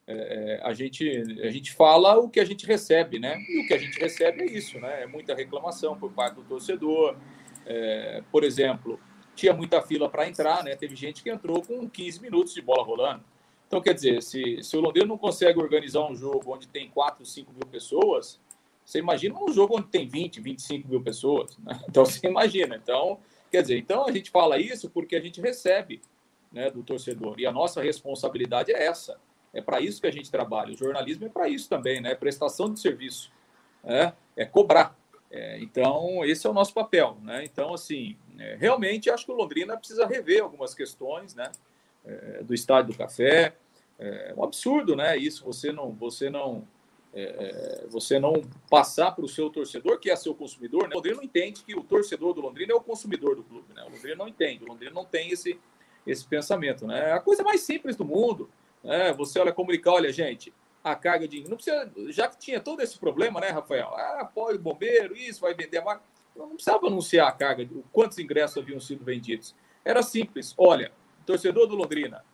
é, 0.07 0.61
a, 0.63 0.73
gente, 0.75 1.09
a 1.43 1.51
gente 1.51 1.73
fala 1.73 2.19
o 2.19 2.29
que 2.29 2.41
a 2.41 2.45
gente 2.45 2.67
recebe, 2.67 3.19
né? 3.19 3.39
E 3.49 3.61
o 3.61 3.67
que 3.67 3.75
a 3.75 3.79
gente 3.79 3.99
recebe 3.99 4.43
é 4.43 4.47
isso, 4.47 4.79
né? 4.79 5.03
É 5.03 5.07
muita 5.07 5.35
reclamação 5.35 5.97
por 5.97 6.13
parte 6.13 6.37
do 6.37 6.43
torcedor. 6.43 7.17
É, 7.66 8.23
por 8.30 8.44
exemplo, 8.44 9.00
tinha 9.35 9.52
muita 9.52 9.83
fila 9.83 10.09
para 10.09 10.28
entrar, 10.28 10.62
né? 10.62 10.76
Teve 10.76 10.94
gente 10.94 11.23
que 11.23 11.30
entrou 11.30 11.62
com 11.62 11.88
15 11.88 12.21
minutos 12.21 12.54
de 12.54 12.62
bola 12.62 12.85
rolando. 12.85 13.25
Então, 13.66 13.80
quer 13.80 13.94
dizer, 13.94 14.23
se, 14.23 14.62
se 14.62 14.76
o 14.76 14.80
Londrina 14.80 15.06
não 15.06 15.18
consegue 15.18 15.59
organizar 15.59 16.04
um 16.09 16.14
jogo 16.14 16.54
onde 16.54 16.68
tem 16.68 16.88
4, 16.90 17.25
5 17.25 17.52
mil 17.52 17.66
pessoas, 17.66 18.40
você 18.85 18.99
imagina 18.99 19.35
um 19.42 19.52
jogo 19.52 19.78
onde 19.78 19.88
tem 19.88 20.06
20, 20.06 20.40
25 20.40 20.88
mil 20.88 21.02
pessoas. 21.02 21.56
Né? 21.59 21.80
Então, 21.88 22.04
você 22.04 22.26
imagina. 22.26 22.76
Então, 22.76 23.18
quer 23.50 23.62
dizer, 23.62 23.78
então 23.78 24.06
a 24.06 24.12
gente 24.12 24.30
fala 24.30 24.59
isso 24.59 24.90
porque 24.90 25.16
a 25.16 25.21
gente 25.21 25.40
recebe 25.40 26.00
né, 26.52 26.71
do 26.71 26.83
torcedor. 26.83 27.35
E 27.38 27.47
a 27.47 27.52
nossa 27.52 27.83
responsabilidade 27.83 28.73
é 28.73 28.85
essa 28.85 29.18
é 29.54 29.62
para 29.62 29.80
isso 29.80 30.00
que 30.00 30.06
a 30.06 30.12
gente 30.12 30.30
trabalha. 30.30 30.75
O 30.75 30.76
jornalismo 30.76 31.26
é 31.26 31.28
para 31.28 31.49
isso 31.49 31.68
também, 31.68 32.00
né? 32.00 32.14
Prestação 32.14 32.73
de 32.73 32.80
serviço, 32.80 33.30
é, 33.85 34.12
é 34.37 34.44
cobrar. 34.44 34.99
É, 35.35 35.59
então, 35.59 36.25
esse 36.25 36.47
é 36.47 36.50
o 36.50 36.53
nosso 36.53 36.73
papel, 36.73 37.19
né? 37.21 37.45
Então, 37.45 37.75
assim, 37.75 38.17
é, 38.38 38.55
realmente 38.55 39.11
acho 39.11 39.26
que 39.26 39.33
o 39.33 39.35
Londrina 39.35 39.76
precisa 39.76 40.07
rever 40.07 40.41
algumas 40.41 40.75
questões, 40.75 41.35
né? 41.35 41.50
É, 42.05 42.45
do 42.45 42.55
estádio 42.55 42.93
do 42.93 42.97
café. 42.99 43.57
É 43.99 44.33
um 44.37 44.45
absurdo, 44.45 44.95
né? 44.95 45.17
Isso, 45.17 45.45
você 45.45 45.73
não, 45.73 45.91
você 45.91 46.31
não 46.31 46.64
é, 47.12 47.23
é 47.23 47.87
você 47.88 48.21
não 48.21 48.43
passar 48.71 49.11
para 49.11 49.25
o 49.25 49.29
seu 49.29 49.50
torcedor, 49.50 49.99
que 49.99 50.09
é 50.09 50.14
seu 50.14 50.37
consumidor. 50.37 50.85
Né? 50.85 50.91
O 50.93 50.99
Londrina 50.99 51.17
não 51.17 51.25
entende 51.25 51.64
que 51.64 51.75
o 51.76 51.83
torcedor 51.83 52.33
do 52.33 52.41
Londrina 52.41 52.73
é 52.73 52.76
o 52.76 52.81
consumidor 52.81 53.35
do 53.35 53.43
clube. 53.43 53.75
Né? 53.75 53.83
O 53.83 53.91
Londrina 53.91 54.17
não 54.17 54.29
entende, 54.29 54.62
o 54.62 54.69
Londrina 54.69 54.93
não 54.93 55.05
tem 55.05 55.31
esse, 55.31 55.59
esse 56.07 56.25
pensamento. 56.25 56.87
Né? 56.87 57.11
É 57.11 57.12
a 57.12 57.21
coisa 57.21 57.43
mais 57.43 57.61
simples 57.61 57.97
do 57.97 58.05
mundo. 58.05 58.49
Né? 58.85 59.12
Você 59.14 59.41
olha 59.41 59.53
comunicar, 59.53 59.95
olha, 59.95 60.12
gente, 60.12 60.53
a 60.85 60.95
carga 60.95 61.26
de. 61.26 61.49
Não 61.49 61.57
precisa, 61.57 61.91
já 62.09 62.29
que 62.29 62.38
tinha 62.38 62.61
todo 62.61 62.83
esse 62.83 62.99
problema, 62.99 63.41
né, 63.41 63.49
Rafael? 63.49 63.88
Ah, 63.95 64.21
apoio 64.21 64.59
bombeiro, 64.59 65.17
isso, 65.17 65.41
vai 65.41 65.55
vender 65.55 65.79
a 65.79 65.85
marca. 65.85 66.05
Não 66.37 66.50
precisava 66.50 66.87
anunciar 66.88 67.26
a 67.26 67.33
carga, 67.33 67.67
quantos 67.91 68.19
ingressos 68.19 68.59
haviam 68.59 68.79
sido 68.79 69.03
vendidos. 69.03 69.55
Era 69.83 70.03
simples. 70.03 70.53
Olha, 70.59 70.93
torcedor 71.25 71.67
do 71.67 71.76
Londrina, 71.76 72.25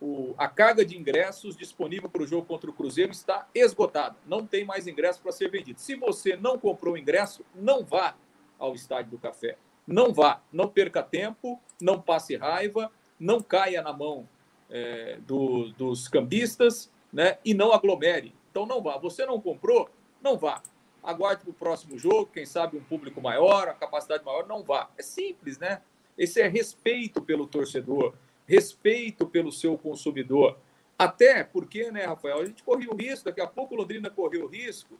o, 0.00 0.34
a 0.36 0.48
carga 0.48 0.84
de 0.84 0.98
ingressos 0.98 1.56
disponível 1.56 2.10
para 2.10 2.22
o 2.22 2.26
jogo 2.26 2.46
contra 2.46 2.68
o 2.68 2.72
Cruzeiro 2.74 3.12
está 3.12 3.48
esgotada. 3.54 4.16
Não 4.26 4.46
tem 4.46 4.64
mais 4.64 4.86
ingresso 4.86 5.22
para 5.22 5.32
ser 5.32 5.48
vendido. 5.50 5.80
Se 5.80 5.94
você 5.94 6.36
não 6.36 6.58
comprou 6.58 6.94
o 6.94 6.98
ingresso, 6.98 7.44
não 7.54 7.84
vá 7.84 8.14
ao 8.58 8.74
Estádio 8.74 9.12
do 9.12 9.18
Café. 9.18 9.56
Não 9.86 10.12
vá. 10.12 10.42
Não 10.52 10.68
perca 10.68 11.02
tempo, 11.02 11.60
não 11.80 12.00
passe 12.00 12.36
raiva, 12.36 12.90
não 13.18 13.40
caia 13.40 13.80
na 13.82 13.92
mão 13.92 14.28
é, 14.68 15.18
do, 15.24 15.70
dos 15.72 16.08
cambistas 16.08 16.90
né, 17.14 17.38
e 17.42 17.54
não 17.54 17.72
aglomere. 17.72 18.34
Então 18.50 18.66
não 18.66 18.82
vá. 18.82 18.98
Você 18.98 19.24
não 19.24 19.40
comprou, 19.40 19.88
não 20.20 20.36
vá. 20.36 20.62
Aguarde 21.02 21.42
para 21.42 21.50
o 21.50 21.54
próximo 21.54 21.98
jogo, 21.98 22.26
quem 22.26 22.44
sabe 22.44 22.76
um 22.76 22.84
público 22.84 23.20
maior, 23.22 23.68
a 23.68 23.74
capacidade 23.74 24.22
maior, 24.24 24.46
não 24.46 24.62
vá. 24.62 24.90
É 24.98 25.02
simples, 25.02 25.58
né? 25.58 25.80
Esse 26.18 26.40
é 26.40 26.48
respeito 26.48 27.22
pelo 27.22 27.46
torcedor 27.46 28.14
respeito 28.46 29.26
pelo 29.26 29.50
seu 29.50 29.76
consumidor. 29.76 30.58
Até 30.98 31.42
porque, 31.42 31.90
né, 31.90 32.04
Rafael, 32.04 32.40
a 32.40 32.44
gente 32.44 32.62
corria 32.62 32.90
o 32.90 32.96
risco, 32.96 33.24
daqui 33.24 33.40
a 33.40 33.46
pouco 33.46 33.74
Londrina 33.74 34.10
correu 34.10 34.44
o 34.44 34.48
risco 34.48 34.98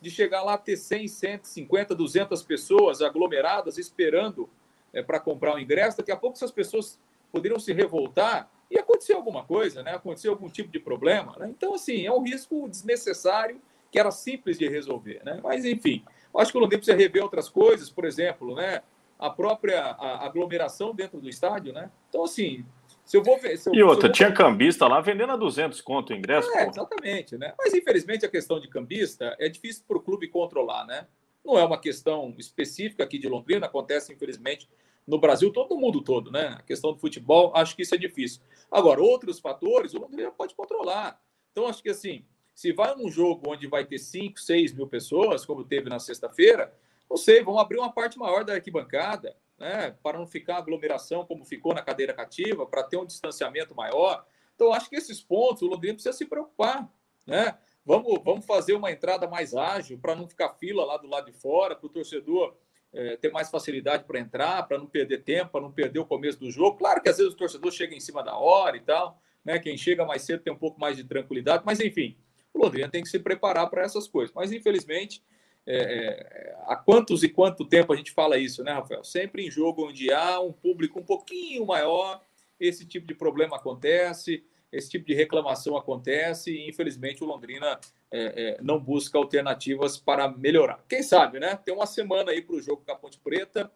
de 0.00 0.10
chegar 0.10 0.42
lá 0.42 0.58
ter 0.58 0.76
100, 0.76 1.06
150, 1.06 1.94
200 1.94 2.42
pessoas 2.42 3.00
aglomeradas 3.00 3.78
esperando 3.78 4.48
é, 4.92 5.02
para 5.02 5.20
comprar 5.20 5.54
o 5.54 5.58
ingresso. 5.58 5.98
Daqui 5.98 6.10
a 6.10 6.16
pouco 6.16 6.36
essas 6.36 6.50
pessoas 6.50 6.98
poderiam 7.30 7.60
se 7.60 7.72
revoltar 7.72 8.50
e 8.70 8.78
acontecer 8.78 9.14
alguma 9.14 9.44
coisa, 9.44 9.82
né? 9.82 9.94
acontecer 9.94 10.28
algum 10.28 10.48
tipo 10.48 10.70
de 10.70 10.78
problema. 10.78 11.34
Né? 11.38 11.48
Então, 11.48 11.74
assim, 11.74 12.06
é 12.06 12.12
um 12.12 12.22
risco 12.22 12.68
desnecessário 12.68 13.60
que 13.90 13.98
era 13.98 14.10
simples 14.10 14.58
de 14.58 14.68
resolver. 14.68 15.22
Né? 15.24 15.40
Mas, 15.42 15.64
enfim, 15.64 16.04
acho 16.36 16.52
que 16.52 16.58
o 16.58 16.60
Londrina 16.60 16.78
precisa 16.78 16.96
rever 16.96 17.22
outras 17.22 17.48
coisas, 17.48 17.88
por 17.88 18.04
exemplo, 18.04 18.54
né? 18.54 18.82
a 19.18 19.30
própria 19.30 19.80
a 19.80 20.26
aglomeração 20.26 20.94
dentro 20.94 21.20
do 21.20 21.28
estádio. 21.28 21.72
Né? 21.72 21.90
Então, 22.08 22.24
assim, 22.24 22.64
se 23.08 23.16
eu 23.16 23.22
vou 23.22 23.38
ver. 23.38 23.58
Eu, 23.64 23.74
e 23.74 23.82
outra, 23.82 24.12
tinha 24.12 24.30
cambista 24.30 24.86
lá 24.86 25.00
vendendo 25.00 25.32
a 25.32 25.36
200 25.36 25.80
conto 25.80 26.12
o 26.12 26.16
ingresso. 26.16 26.50
É, 26.54 26.68
exatamente, 26.68 27.38
né? 27.38 27.54
Mas 27.58 27.72
infelizmente 27.72 28.26
a 28.26 28.28
questão 28.28 28.60
de 28.60 28.68
cambista 28.68 29.34
é 29.38 29.48
difícil 29.48 29.82
para 29.88 29.96
o 29.96 30.00
clube 30.00 30.28
controlar, 30.28 30.84
né? 30.84 31.06
Não 31.42 31.58
é 31.58 31.64
uma 31.64 31.80
questão 31.80 32.34
específica 32.36 33.02
aqui 33.02 33.18
de 33.18 33.26
Londrina, 33.26 33.64
acontece 33.64 34.12
infelizmente 34.12 34.68
no 35.08 35.18
Brasil, 35.18 35.50
todo 35.50 35.78
mundo 35.78 36.02
todo, 36.02 36.30
né? 36.30 36.56
A 36.58 36.62
questão 36.62 36.92
do 36.92 36.98
futebol, 36.98 37.50
acho 37.56 37.74
que 37.74 37.80
isso 37.80 37.94
é 37.94 37.98
difícil. 37.98 38.42
Agora, 38.70 39.02
outros 39.02 39.40
fatores, 39.40 39.94
o 39.94 39.98
Londrina 39.98 40.30
pode 40.30 40.54
controlar. 40.54 41.18
Então, 41.50 41.66
acho 41.66 41.82
que 41.82 41.88
assim, 41.88 42.26
se 42.54 42.72
vai 42.72 42.94
num 42.94 43.10
jogo 43.10 43.50
onde 43.50 43.66
vai 43.66 43.86
ter 43.86 43.98
5, 43.98 44.38
6 44.38 44.74
mil 44.74 44.86
pessoas, 44.86 45.46
como 45.46 45.64
teve 45.64 45.88
na 45.88 45.98
sexta-feira, 45.98 46.74
não 47.08 47.16
sei, 47.16 47.42
vamos 47.42 47.58
abrir 47.58 47.78
uma 47.78 47.90
parte 47.90 48.18
maior 48.18 48.44
da 48.44 48.52
arquibancada 48.52 49.34
né, 49.58 49.96
para 50.02 50.18
não 50.18 50.26
ficar 50.26 50.58
aglomeração 50.58 51.24
como 51.24 51.42
ficou 51.42 51.72
na 51.72 51.80
cadeira 51.80 52.12
cativa, 52.12 52.66
para 52.66 52.82
ter 52.82 52.98
um 52.98 53.06
distanciamento 53.06 53.74
maior. 53.74 54.26
Então, 54.54 54.74
acho 54.74 54.90
que 54.90 54.96
esses 54.96 55.22
pontos 55.22 55.62
o 55.62 55.68
Londrina 55.68 55.94
precisa 55.94 56.12
se 56.12 56.26
preocupar. 56.26 56.86
Né? 57.26 57.56
Vamos, 57.82 58.20
vamos 58.22 58.44
fazer 58.44 58.74
uma 58.74 58.92
entrada 58.92 59.26
mais 59.26 59.54
ágil 59.54 59.98
para 59.98 60.14
não 60.14 60.28
ficar 60.28 60.50
fila 60.50 60.84
lá 60.84 60.98
do 60.98 61.08
lado 61.08 61.24
de 61.24 61.32
fora, 61.32 61.74
para 61.74 61.86
o 61.86 61.90
torcedor 61.90 62.54
é, 62.92 63.16
ter 63.16 63.30
mais 63.30 63.50
facilidade 63.50 64.04
para 64.04 64.18
entrar, 64.18 64.66
para 64.66 64.78
não 64.78 64.86
perder 64.86 65.22
tempo, 65.22 65.52
para 65.52 65.60
não 65.60 65.72
perder 65.72 65.98
o 65.98 66.06
começo 66.06 66.38
do 66.38 66.50
jogo. 66.50 66.78
Claro 66.78 67.02
que 67.02 67.08
às 67.08 67.18
vezes 67.18 67.32
o 67.32 67.36
torcedor 67.36 67.70
chega 67.70 67.94
em 67.94 68.00
cima 68.00 68.22
da 68.22 68.36
hora 68.36 68.76
e 68.76 68.80
tal, 68.80 69.20
né? 69.44 69.58
Quem 69.58 69.76
chega 69.76 70.04
mais 70.04 70.22
cedo 70.22 70.42
tem 70.42 70.52
um 70.52 70.58
pouco 70.58 70.80
mais 70.80 70.96
de 70.96 71.04
tranquilidade, 71.04 71.62
mas 71.66 71.80
enfim, 71.80 72.16
o 72.52 72.58
Londrina 72.62 72.88
tem 72.88 73.02
que 73.02 73.08
se 73.08 73.18
preparar 73.18 73.68
para 73.68 73.82
essas 73.82 74.08
coisas. 74.08 74.34
Mas 74.34 74.52
infelizmente 74.52 75.22
é, 75.66 75.76
é, 75.76 76.56
há 76.66 76.76
quantos 76.76 77.22
e 77.22 77.28
quanto 77.28 77.64
tempo 77.64 77.92
a 77.92 77.96
gente 77.96 78.10
fala 78.12 78.38
isso, 78.38 78.64
né, 78.64 78.72
Rafael? 78.72 79.04
Sempre 79.04 79.46
em 79.46 79.50
jogo 79.50 79.86
onde 79.86 80.10
há 80.10 80.40
um 80.40 80.50
público 80.50 80.98
um 80.98 81.04
pouquinho 81.04 81.66
maior, 81.66 82.22
esse 82.58 82.86
tipo 82.86 83.06
de 83.06 83.14
problema 83.14 83.56
acontece, 83.56 84.44
esse 84.70 84.90
tipo 84.90 85.06
de 85.06 85.14
reclamação 85.14 85.76
acontece 85.76 86.50
e, 86.50 86.68
infelizmente, 86.68 87.24
o 87.24 87.26
Londrina 87.26 87.78
é, 88.10 88.56
é, 88.56 88.62
não 88.62 88.78
busca 88.78 89.18
alternativas 89.18 89.96
para 89.96 90.28
melhorar. 90.28 90.84
Quem 90.88 91.02
sabe, 91.02 91.40
né? 91.40 91.56
Tem 91.56 91.74
uma 91.74 91.86
semana 91.86 92.30
aí 92.30 92.42
para 92.42 92.56
o 92.56 92.60
jogo 92.60 92.82
com 92.84 92.92
a 92.92 92.96
Ponte 92.96 93.18
Preta, 93.18 93.70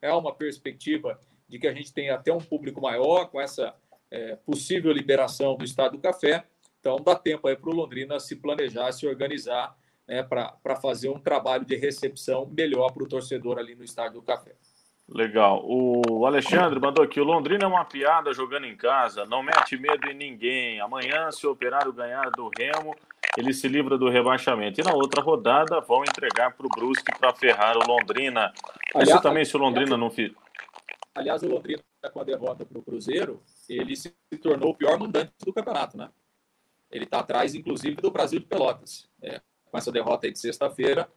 é 0.00 0.12
uma 0.12 0.34
perspectiva 0.34 1.20
de 1.48 1.58
que 1.58 1.66
a 1.66 1.72
gente 1.72 1.92
tenha 1.92 2.14
até 2.14 2.32
um 2.32 2.38
público 2.38 2.80
maior 2.80 3.26
com 3.26 3.40
essa 3.40 3.74
é, 4.10 4.36
possível 4.36 4.92
liberação 4.92 5.56
do 5.56 5.64
Estado 5.64 5.92
do 5.92 5.98
Café. 5.98 6.44
Então, 6.80 6.96
dá 6.96 7.14
tempo 7.14 7.48
aí 7.48 7.56
para 7.56 7.70
o 7.70 7.74
Londrina 7.74 8.20
se 8.20 8.36
planejar, 8.36 8.92
se 8.92 9.06
organizar 9.06 9.76
né, 10.06 10.22
para 10.22 10.76
fazer 10.76 11.08
um 11.08 11.18
trabalho 11.18 11.64
de 11.64 11.76
recepção 11.76 12.46
melhor 12.46 12.92
para 12.92 13.02
o 13.02 13.08
torcedor 13.08 13.58
ali 13.58 13.74
no 13.74 13.84
Estádio 13.84 14.20
do 14.20 14.22
Café. 14.22 14.54
Legal. 15.08 15.64
O 15.64 16.26
Alexandre 16.26 16.78
mandou 16.78 17.02
aqui: 17.02 17.18
o 17.18 17.24
Londrina 17.24 17.64
é 17.64 17.66
uma 17.66 17.84
piada 17.84 18.32
jogando 18.34 18.66
em 18.66 18.76
casa, 18.76 19.24
não 19.24 19.42
mete 19.42 19.78
medo 19.78 20.06
em 20.08 20.14
ninguém. 20.14 20.80
Amanhã, 20.80 21.30
se 21.32 21.46
o 21.46 21.50
operário 21.50 21.92
ganhar 21.92 22.30
do 22.30 22.50
Remo, 22.56 22.94
ele 23.36 23.54
se 23.54 23.66
livra 23.68 23.96
do 23.96 24.10
rebaixamento. 24.10 24.80
E 24.80 24.84
na 24.84 24.92
outra 24.92 25.22
rodada, 25.22 25.80
vão 25.80 26.02
entregar 26.02 26.52
para 26.54 26.66
o 26.66 26.68
Brusque 26.68 27.10
para 27.18 27.32
ferrar 27.32 27.78
o 27.78 27.86
Londrina. 27.86 28.52
Aliás, 28.94 29.08
Isso 29.08 29.22
também, 29.22 29.44
se 29.46 29.56
o 29.56 29.58
Londrina 29.58 29.94
aliás, 29.94 30.00
não 30.00 30.10
fizer. 30.10 30.34
Aliás, 31.14 31.42
o 31.42 31.48
Londrina, 31.48 31.82
com 32.12 32.20
a 32.20 32.24
derrota 32.24 32.66
para 32.66 32.78
o 32.78 32.82
Cruzeiro, 32.82 33.42
ele 33.66 33.96
se 33.96 34.12
tornou 34.42 34.70
o 34.70 34.74
pior 34.74 34.98
mandante 34.98 35.32
do 35.44 35.52
campeonato, 35.54 35.96
né? 35.96 36.10
Ele 36.90 37.04
está 37.04 37.20
atrás, 37.20 37.54
inclusive, 37.54 37.96
do 37.96 38.10
Brasil 38.10 38.40
de 38.40 38.46
Pelotas. 38.46 39.08
É, 39.22 39.40
com 39.70 39.78
essa 39.78 39.90
derrota 39.90 40.26
aí 40.26 40.32
de 40.32 40.38
sexta-feira, 40.38 41.08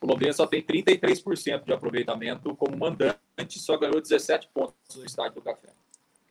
o 0.00 0.06
Londrina 0.06 0.32
só 0.32 0.46
tem 0.46 0.62
33% 0.62 1.64
de 1.64 1.72
aproveitamento 1.72 2.54
como 2.54 2.76
mandante, 2.76 3.18
só 3.58 3.76
ganhou 3.76 4.00
17 4.00 4.48
pontos 4.54 4.74
no 4.96 5.04
estádio 5.04 5.34
do 5.34 5.42
Café. 5.42 5.68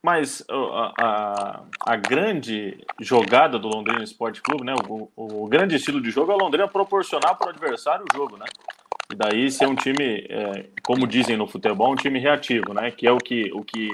Mas 0.01 0.43
a, 0.49 0.93
a, 0.97 1.63
a, 1.82 1.95
grande 1.97 2.77
jogada 3.01 3.60
do 3.60 3.67
Londrina 3.67 4.03
Esporte 4.03 4.41
Clube, 4.41 4.63
né? 4.63 4.73
O, 4.88 5.10
o, 5.15 5.47
grande 5.47 5.75
estilo 5.75 5.99
de 5.99 6.12
jogo 6.12 6.32
é 6.32 6.36
o 6.36 6.38
Londrina 6.38 6.67
proporcionar 6.67 7.36
para 7.36 7.47
o 7.47 7.49
adversário 7.49 8.06
o 8.10 8.15
jogo, 8.15 8.38
né? 8.38 8.45
E 9.12 9.15
daí 9.15 9.51
ser 9.51 9.67
um 9.67 9.75
time, 9.75 10.25
é, 10.30 10.69
como 10.84 11.08
dizem 11.08 11.36
no 11.36 11.47
futebol, 11.47 11.91
um 11.91 11.95
time 11.95 12.19
reativo, 12.19 12.73
né? 12.73 12.91
Que 12.91 13.08
é 13.08 13.12
o 13.12 13.17
que, 13.17 13.51
o 13.51 13.63
que 13.63 13.89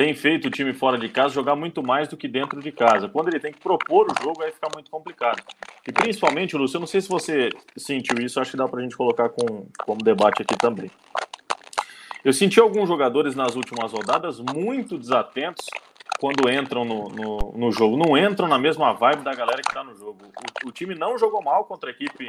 tem 0.00 0.14
feito 0.14 0.48
o 0.48 0.50
time 0.50 0.72
fora 0.72 0.96
de 0.96 1.10
casa 1.10 1.34
jogar 1.34 1.54
muito 1.54 1.82
mais 1.82 2.08
do 2.08 2.16
que 2.16 2.26
dentro 2.26 2.62
de 2.62 2.72
casa. 2.72 3.06
Quando 3.06 3.28
ele 3.28 3.38
tem 3.38 3.52
que 3.52 3.60
propor 3.60 4.06
o 4.10 4.24
jogo, 4.24 4.42
aí 4.42 4.50
fica 4.50 4.66
muito 4.72 4.90
complicado. 4.90 5.42
E 5.86 5.92
principalmente, 5.92 6.56
Lúcio, 6.56 6.78
eu 6.78 6.80
não 6.80 6.86
sei 6.86 7.02
se 7.02 7.08
você 7.10 7.50
sentiu 7.76 8.16
isso, 8.18 8.40
acho 8.40 8.52
que 8.52 8.56
dá 8.56 8.66
para 8.66 8.80
a 8.80 8.82
gente 8.82 8.96
colocar 8.96 9.28
com, 9.28 9.66
como 9.84 10.02
debate 10.02 10.40
aqui 10.40 10.56
também. 10.56 10.90
Eu 12.24 12.32
senti 12.32 12.58
alguns 12.58 12.88
jogadores 12.88 13.34
nas 13.34 13.54
últimas 13.54 13.92
rodadas 13.92 14.40
muito 14.40 14.96
desatentos 14.96 15.66
quando 16.18 16.50
entram 16.50 16.82
no, 16.82 17.10
no, 17.10 17.52
no, 17.54 17.70
jogo. 17.70 17.98
Não 17.98 18.16
entram 18.16 18.48
na 18.48 18.58
mesma 18.58 18.94
vibe 18.94 19.22
da 19.22 19.34
galera 19.34 19.60
que 19.60 19.68
está 19.68 19.84
no 19.84 19.94
jogo. 19.94 20.16
O, 20.64 20.68
o, 20.70 20.72
time 20.72 20.94
não 20.94 21.18
jogou 21.18 21.42
mal 21.42 21.66
contra 21.66 21.90
a 21.90 21.92
equipe 21.92 22.26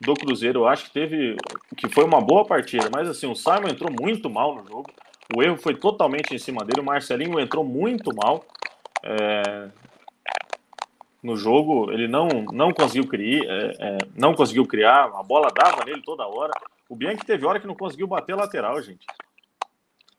do 0.00 0.14
Cruzeiro. 0.14 0.60
Eu 0.60 0.68
acho 0.68 0.86
que 0.86 0.92
teve. 0.92 1.36
que 1.76 1.86
foi 1.90 2.04
uma 2.04 2.22
boa 2.22 2.46
partida. 2.46 2.88
Mas 2.90 3.06
assim, 3.10 3.30
o 3.30 3.34
Simon 3.34 3.68
entrou 3.68 3.92
muito 3.92 4.30
mal 4.30 4.54
no 4.54 4.66
jogo. 4.66 4.90
O 5.36 5.42
erro 5.42 5.56
foi 5.56 5.74
totalmente 5.74 6.34
em 6.34 6.38
cima 6.38 6.64
dele. 6.64 6.80
O 6.80 6.84
Marcelinho 6.84 7.38
entrou 7.38 7.64
muito 7.64 8.14
mal 8.14 8.44
é, 9.04 9.68
no 11.22 11.36
jogo. 11.36 11.92
Ele 11.92 12.08
não, 12.08 12.28
não 12.52 12.72
conseguiu 12.72 13.06
criar, 13.06 13.44
é, 13.44 13.76
é, 13.78 13.98
não 14.16 14.34
conseguiu 14.34 14.66
criar. 14.66 15.04
A 15.04 15.22
bola 15.22 15.48
dava 15.54 15.84
nele 15.84 16.02
toda 16.02 16.26
hora. 16.26 16.52
O 16.88 16.96
Bianchi 16.96 17.24
teve 17.24 17.46
hora 17.46 17.60
que 17.60 17.66
não 17.66 17.74
conseguiu 17.76 18.06
bater 18.06 18.34
lateral, 18.34 18.80
gente. 18.82 19.06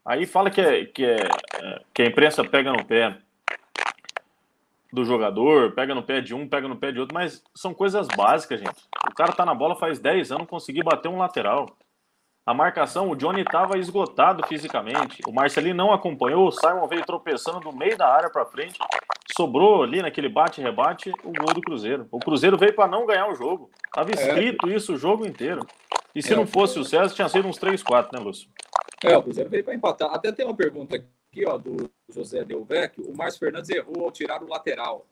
Aí 0.05 0.25
fala 0.25 0.49
que, 0.49 0.61
é, 0.61 0.85
que, 0.85 1.05
é, 1.05 1.17
é, 1.61 1.81
que 1.93 2.01
a 2.01 2.05
imprensa 2.05 2.43
pega 2.43 2.71
no 2.71 2.83
pé 2.85 3.17
do 4.91 5.05
jogador, 5.05 5.71
pega 5.71 5.93
no 5.93 6.03
pé 6.03 6.21
de 6.21 6.33
um, 6.33 6.47
pega 6.47 6.67
no 6.67 6.75
pé 6.75 6.91
de 6.91 6.99
outro, 6.99 7.13
mas 7.13 7.43
são 7.55 7.73
coisas 7.73 8.07
básicas, 8.07 8.59
gente. 8.59 8.81
O 9.09 9.13
cara 9.13 9.31
tá 9.31 9.45
na 9.45 9.53
bola 9.53 9.75
faz 9.75 9.99
10 9.99 10.31
anos, 10.31 10.41
não 10.41 10.45
conseguiu 10.45 10.83
bater 10.83 11.07
um 11.07 11.17
lateral. 11.17 11.77
A 12.43 12.55
marcação, 12.55 13.09
o 13.09 13.15
Johnny 13.15 13.41
estava 13.41 13.77
esgotado 13.77 14.45
fisicamente. 14.47 15.21
O 15.27 15.31
Marcelinho 15.31 15.75
não 15.75 15.93
acompanhou. 15.93 16.47
O 16.47 16.51
Simon 16.51 16.87
veio 16.87 17.05
tropeçando 17.05 17.59
do 17.59 17.71
meio 17.71 17.95
da 17.95 18.07
área 18.07 18.31
para 18.31 18.45
frente. 18.45 18.79
Sobrou 19.35 19.83
ali 19.83 20.01
naquele 20.01 20.27
bate-rebate 20.27 21.11
o 21.23 21.31
gol 21.31 21.53
do 21.53 21.61
Cruzeiro. 21.61 22.07
O 22.11 22.19
Cruzeiro 22.19 22.57
veio 22.57 22.73
para 22.73 22.89
não 22.89 23.05
ganhar 23.05 23.29
o 23.29 23.35
jogo. 23.35 23.69
Estava 23.85 24.09
é. 24.09 24.13
escrito 24.13 24.67
é. 24.67 24.75
isso 24.75 24.93
o 24.93 24.97
jogo 24.97 25.25
inteiro. 25.25 25.65
E 26.15 26.23
se 26.23 26.33
é, 26.33 26.35
não 26.35 26.47
fosse 26.47 26.79
o 26.79 26.83
César, 26.83 27.13
tinha 27.13 27.29
sido 27.29 27.47
uns 27.47 27.57
3, 27.57 27.83
4, 27.83 28.17
né, 28.17 28.23
Lúcio? 28.23 28.49
É, 29.03 29.15
o 29.15 29.21
Cruzeiro 29.21 29.49
veio 29.49 29.63
para 29.63 29.75
empatar. 29.75 30.11
Até 30.11 30.31
tem 30.31 30.45
uma 30.45 30.55
pergunta 30.55 30.95
aqui, 30.95 31.45
ó, 31.45 31.57
do 31.57 31.91
José 32.09 32.43
Delvecchio. 32.43 33.07
O 33.07 33.15
Márcio 33.15 33.39
Fernandes 33.39 33.69
errou 33.69 34.05
ao 34.05 34.11
tirar 34.11 34.41
o 34.41 34.49
lateral. 34.49 35.05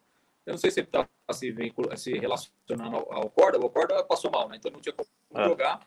Eu 0.48 0.54
não 0.54 0.58
sei 0.58 0.72
se 0.72 0.80
ele 0.80 0.88
está 0.88 1.08
se, 1.32 1.56
se 1.96 2.18
relacionando 2.18 2.98
ao, 2.98 3.14
ao 3.14 3.30
Corda, 3.30 3.60
o 3.60 3.70
Corda 3.70 4.04
passou 4.04 4.32
mal, 4.32 4.50
né? 4.50 4.56
Então 4.58 4.72
não 4.72 4.80
tinha 4.82 4.94
como 4.94 5.08
é. 5.36 5.48
jogar. 5.48 5.80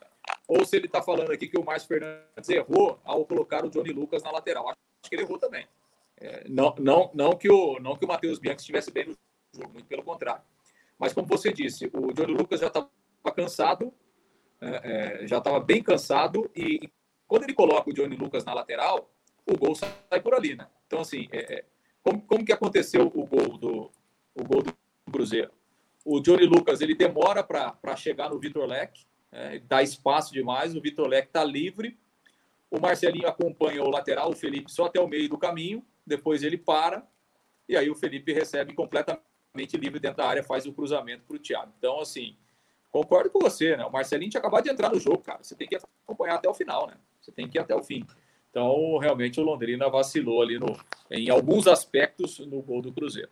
Ou 0.48 0.64
se 0.64 0.76
ele 0.76 0.87
está 0.87 1.02
falando 1.02 1.32
aqui 1.32 1.48
que 1.48 1.58
o 1.58 1.64
Márcio 1.64 1.88
Fernandes 1.88 2.48
errou 2.48 3.00
ao 3.04 3.24
colocar 3.24 3.64
o 3.64 3.70
Johnny 3.70 3.92
Lucas 3.92 4.22
na 4.22 4.30
lateral. 4.30 4.68
Acho 4.68 4.76
que 5.08 5.14
ele 5.14 5.22
errou 5.22 5.38
também. 5.38 5.66
É, 6.16 6.48
não, 6.48 6.74
não, 6.78 7.11
não 7.14 7.37
que 7.37 7.50
o, 7.50 7.80
não 7.80 7.96
que 7.96 8.04
o 8.04 8.08
Matheus 8.08 8.38
Bianchi 8.38 8.61
estivesse 8.61 8.90
bem 8.90 9.06
no 9.06 9.16
jogo, 9.54 9.72
muito 9.72 9.87
pelo 9.87 10.02
contrário. 10.02 10.42
Mas 10.98 11.12
como 11.12 11.26
você 11.26 11.52
disse, 11.52 11.90
o 11.92 12.12
Johnny 12.12 12.32
Lucas 12.32 12.61
já 12.61 12.68
estava 12.68 12.88
cansado, 13.35 13.92
é, 14.61 15.22
é, 15.22 15.26
já 15.26 15.38
estava 15.38 15.58
bem 15.58 15.82
cansado 15.82 16.48
e, 16.54 16.85
e, 16.85 16.92
quando 17.26 17.44
ele 17.44 17.54
coloca 17.54 17.90
o 17.90 17.92
Johnny 17.92 18.14
Lucas 18.14 18.44
na 18.44 18.54
lateral, 18.54 19.11
o 19.44 19.56
gol 19.56 19.74
sai 19.74 20.20
por 20.22 20.35
ali, 20.35 20.54
né? 20.54 20.68
Então 20.87 21.00
assim, 21.00 21.28
é, 21.32 21.54
é 21.54 21.64
como, 22.02 22.22
como 22.22 22.44
que 22.44 22.52
aconteceu 22.52 23.11
o 23.14 23.26
gol 23.26 23.58
do 23.58 23.90
o 24.35 24.44
gol 24.44 24.62
do 24.62 24.72
Cruzeiro? 25.11 25.50
O 26.04 26.20
Johnny 26.20 26.46
Lucas 26.46 26.80
ele 26.80 26.94
demora 26.94 27.42
para 27.42 27.96
chegar 27.96 28.30
no 28.30 28.38
Vitor 28.38 28.66
Leque, 28.66 29.04
é, 29.33 29.59
dá 29.61 29.83
espaço 29.83 30.33
demais, 30.33 30.77
o 30.77 30.81
Vitor 30.81 31.09
Leque 31.09 31.29
está 31.29 31.42
livre, 31.42 31.99
o 32.71 32.79
Marcelinho 32.79 33.27
acompanha 33.27 33.83
o 33.83 33.90
lateral, 33.90 34.31
o 34.31 34.37
Felipe 34.37 34.71
só 34.71 34.87
até 34.87 35.01
o 35.01 35.09
meio 35.09 35.29
do 35.29 35.38
caminho, 35.38 35.85
depois 36.07 36.42
ele 36.42 36.59
para, 36.59 37.07
e 37.68 37.77
aí 37.77 37.90
o 37.90 37.95
Felipe 37.95 38.33
recebe 38.33 38.75
completamente 38.75 39.77
livre 39.77 39.99
dentro 39.99 40.18
da 40.18 40.27
área, 40.27 40.42
faz 40.42 40.66
o 40.66 40.73
cruzamento 40.73 41.25
para 41.25 41.37
o 41.37 41.38
Thiago. 41.38 41.73
Então, 41.79 42.01
assim, 42.01 42.37
concordo 42.90 43.31
com 43.31 43.40
você, 43.40 43.77
né? 43.77 43.85
O 43.85 43.90
Marcelinho 43.90 44.31
tinha 44.31 44.40
acabado 44.40 44.64
de 44.64 44.71
entrar 44.71 44.90
no 44.90 45.01
jogo, 45.01 45.18
cara. 45.18 45.42
Você 45.42 45.55
tem 45.55 45.68
que 45.68 45.77
acompanhar 46.05 46.35
até 46.35 46.49
o 46.49 46.55
final, 46.55 46.87
né? 46.87 46.95
Você 47.21 47.33
tem 47.33 47.49
que 47.49 47.57
ir 47.57 47.61
até 47.61 47.75
o 47.75 47.83
fim. 47.83 48.05
Então, 48.51 48.99
realmente, 48.99 49.40
o 49.40 49.42
Londrina 49.42 49.88
vacilou 49.88 50.42
ali 50.42 50.59
no, 50.59 50.79
em 51.11 51.31
alguns 51.31 51.66
aspectos 51.66 52.38
no 52.40 52.61
gol 52.61 52.83
do 52.83 52.92
Cruzeiro. 52.92 53.31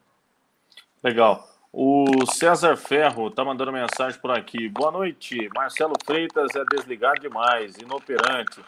Legal. 1.02 1.59
O 1.72 2.26
César 2.26 2.76
Ferro 2.76 3.30
tá 3.30 3.44
mandando 3.44 3.70
mensagem 3.70 4.18
por 4.20 4.32
aqui. 4.32 4.68
Boa 4.68 4.90
noite. 4.90 5.48
Marcelo 5.54 5.94
Freitas 6.04 6.54
é 6.56 6.64
desligado 6.64 7.20
demais, 7.20 7.76
inoperante. 7.76 8.60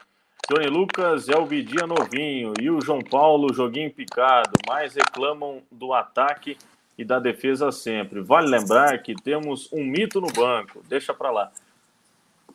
Tony 0.47 0.69
Lucas 0.69 1.29
é 1.29 1.37
o 1.37 1.45
Bidia 1.45 1.85
novinho 1.85 2.53
e 2.61 2.71
o 2.71 2.81
João 2.81 3.01
Paulo 3.01 3.53
joguinho 3.53 3.93
picado, 3.93 4.53
mais 4.69 4.95
reclamam 4.95 5.63
do 5.71 5.93
ataque 5.93 6.57
e 6.97 7.05
da 7.05 7.19
defesa 7.19 7.73
sempre. 7.73 8.21
Vale 8.21 8.49
lembrar 8.49 8.99
que 8.99 9.15
temos 9.15 9.73
um 9.73 9.85
mito 9.85 10.21
no 10.21 10.33
banco, 10.33 10.81
deixa 10.89 11.13
para 11.13 11.31
lá. 11.31 11.53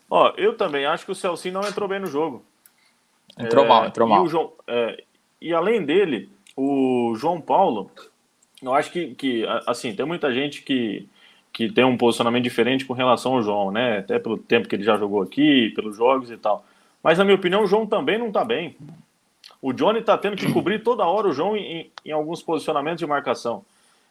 Ó, 0.10 0.34
eu 0.38 0.56
também 0.56 0.86
acho 0.86 1.06
que 1.06 1.12
o 1.12 1.16
Celcinho 1.16 1.56
não 1.56 1.68
entrou 1.68 1.90
bem 1.90 2.00
no 2.00 2.08
jogo. 2.08 2.44
Entrou 3.38 3.66
é, 3.66 3.68
mal, 3.68 3.86
entrou 3.86 4.08
mal. 4.08 4.28
João, 4.28 4.54
é, 4.66 5.04
e 5.42 5.54
além 5.54 5.84
dele, 5.84 6.30
o 6.56 7.14
João 7.18 7.42
Paulo, 7.42 7.92
eu 8.62 8.74
acho 8.74 8.92
que, 8.92 9.14
que 9.16 9.46
assim, 9.66 9.96
tem 9.96 10.06
muita 10.06 10.34
gente 10.34 10.62
que, 10.64 11.08
que 11.54 11.72
tem 11.72 11.84
um 11.84 11.98
posicionamento 11.98 12.44
diferente 12.44 12.86
com 12.86 12.94
relação 12.94 13.36
ao 13.36 13.44
João, 13.44 13.72
né? 13.72 14.00
Até 14.00 14.20
pelo 14.20 14.38
tempo 14.38 14.68
que 14.68 14.76
ele 14.76 14.84
já 14.84 14.98
jogou 14.98 15.22
aqui, 15.22 15.72
pelos 15.76 15.96
jogos 15.98 16.32
e 16.32 16.38
tal. 16.38 16.66
Mas, 17.04 17.18
na 17.18 17.24
minha 17.24 17.36
opinião, 17.36 17.64
o 17.64 17.68
João 17.68 17.86
também 17.86 18.18
não 18.18 18.28
está 18.28 18.44
bem. 18.44 18.76
O 19.62 19.72
Johnny 19.72 20.00
está 20.00 20.18
tendo 20.18 20.36
que 20.36 20.52
cobrir 20.52 20.84
toda 20.84 21.06
hora 21.06 21.28
o 21.28 21.34
João 21.34 21.56
em, 21.56 21.92
em 22.06 22.12
alguns 22.12 22.42
posicionamentos 22.42 23.00
de 23.00 23.06
marcação. 23.06 23.64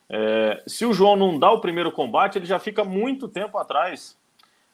É, 0.08 0.62
se 0.66 0.86
o 0.86 0.92
João 0.92 1.16
não 1.16 1.38
dá 1.38 1.50
o 1.50 1.60
primeiro 1.60 1.90
combate, 1.90 2.38
ele 2.38 2.46
já 2.46 2.58
fica 2.58 2.84
muito 2.84 3.28
tempo 3.28 3.58
atrás. 3.58 4.16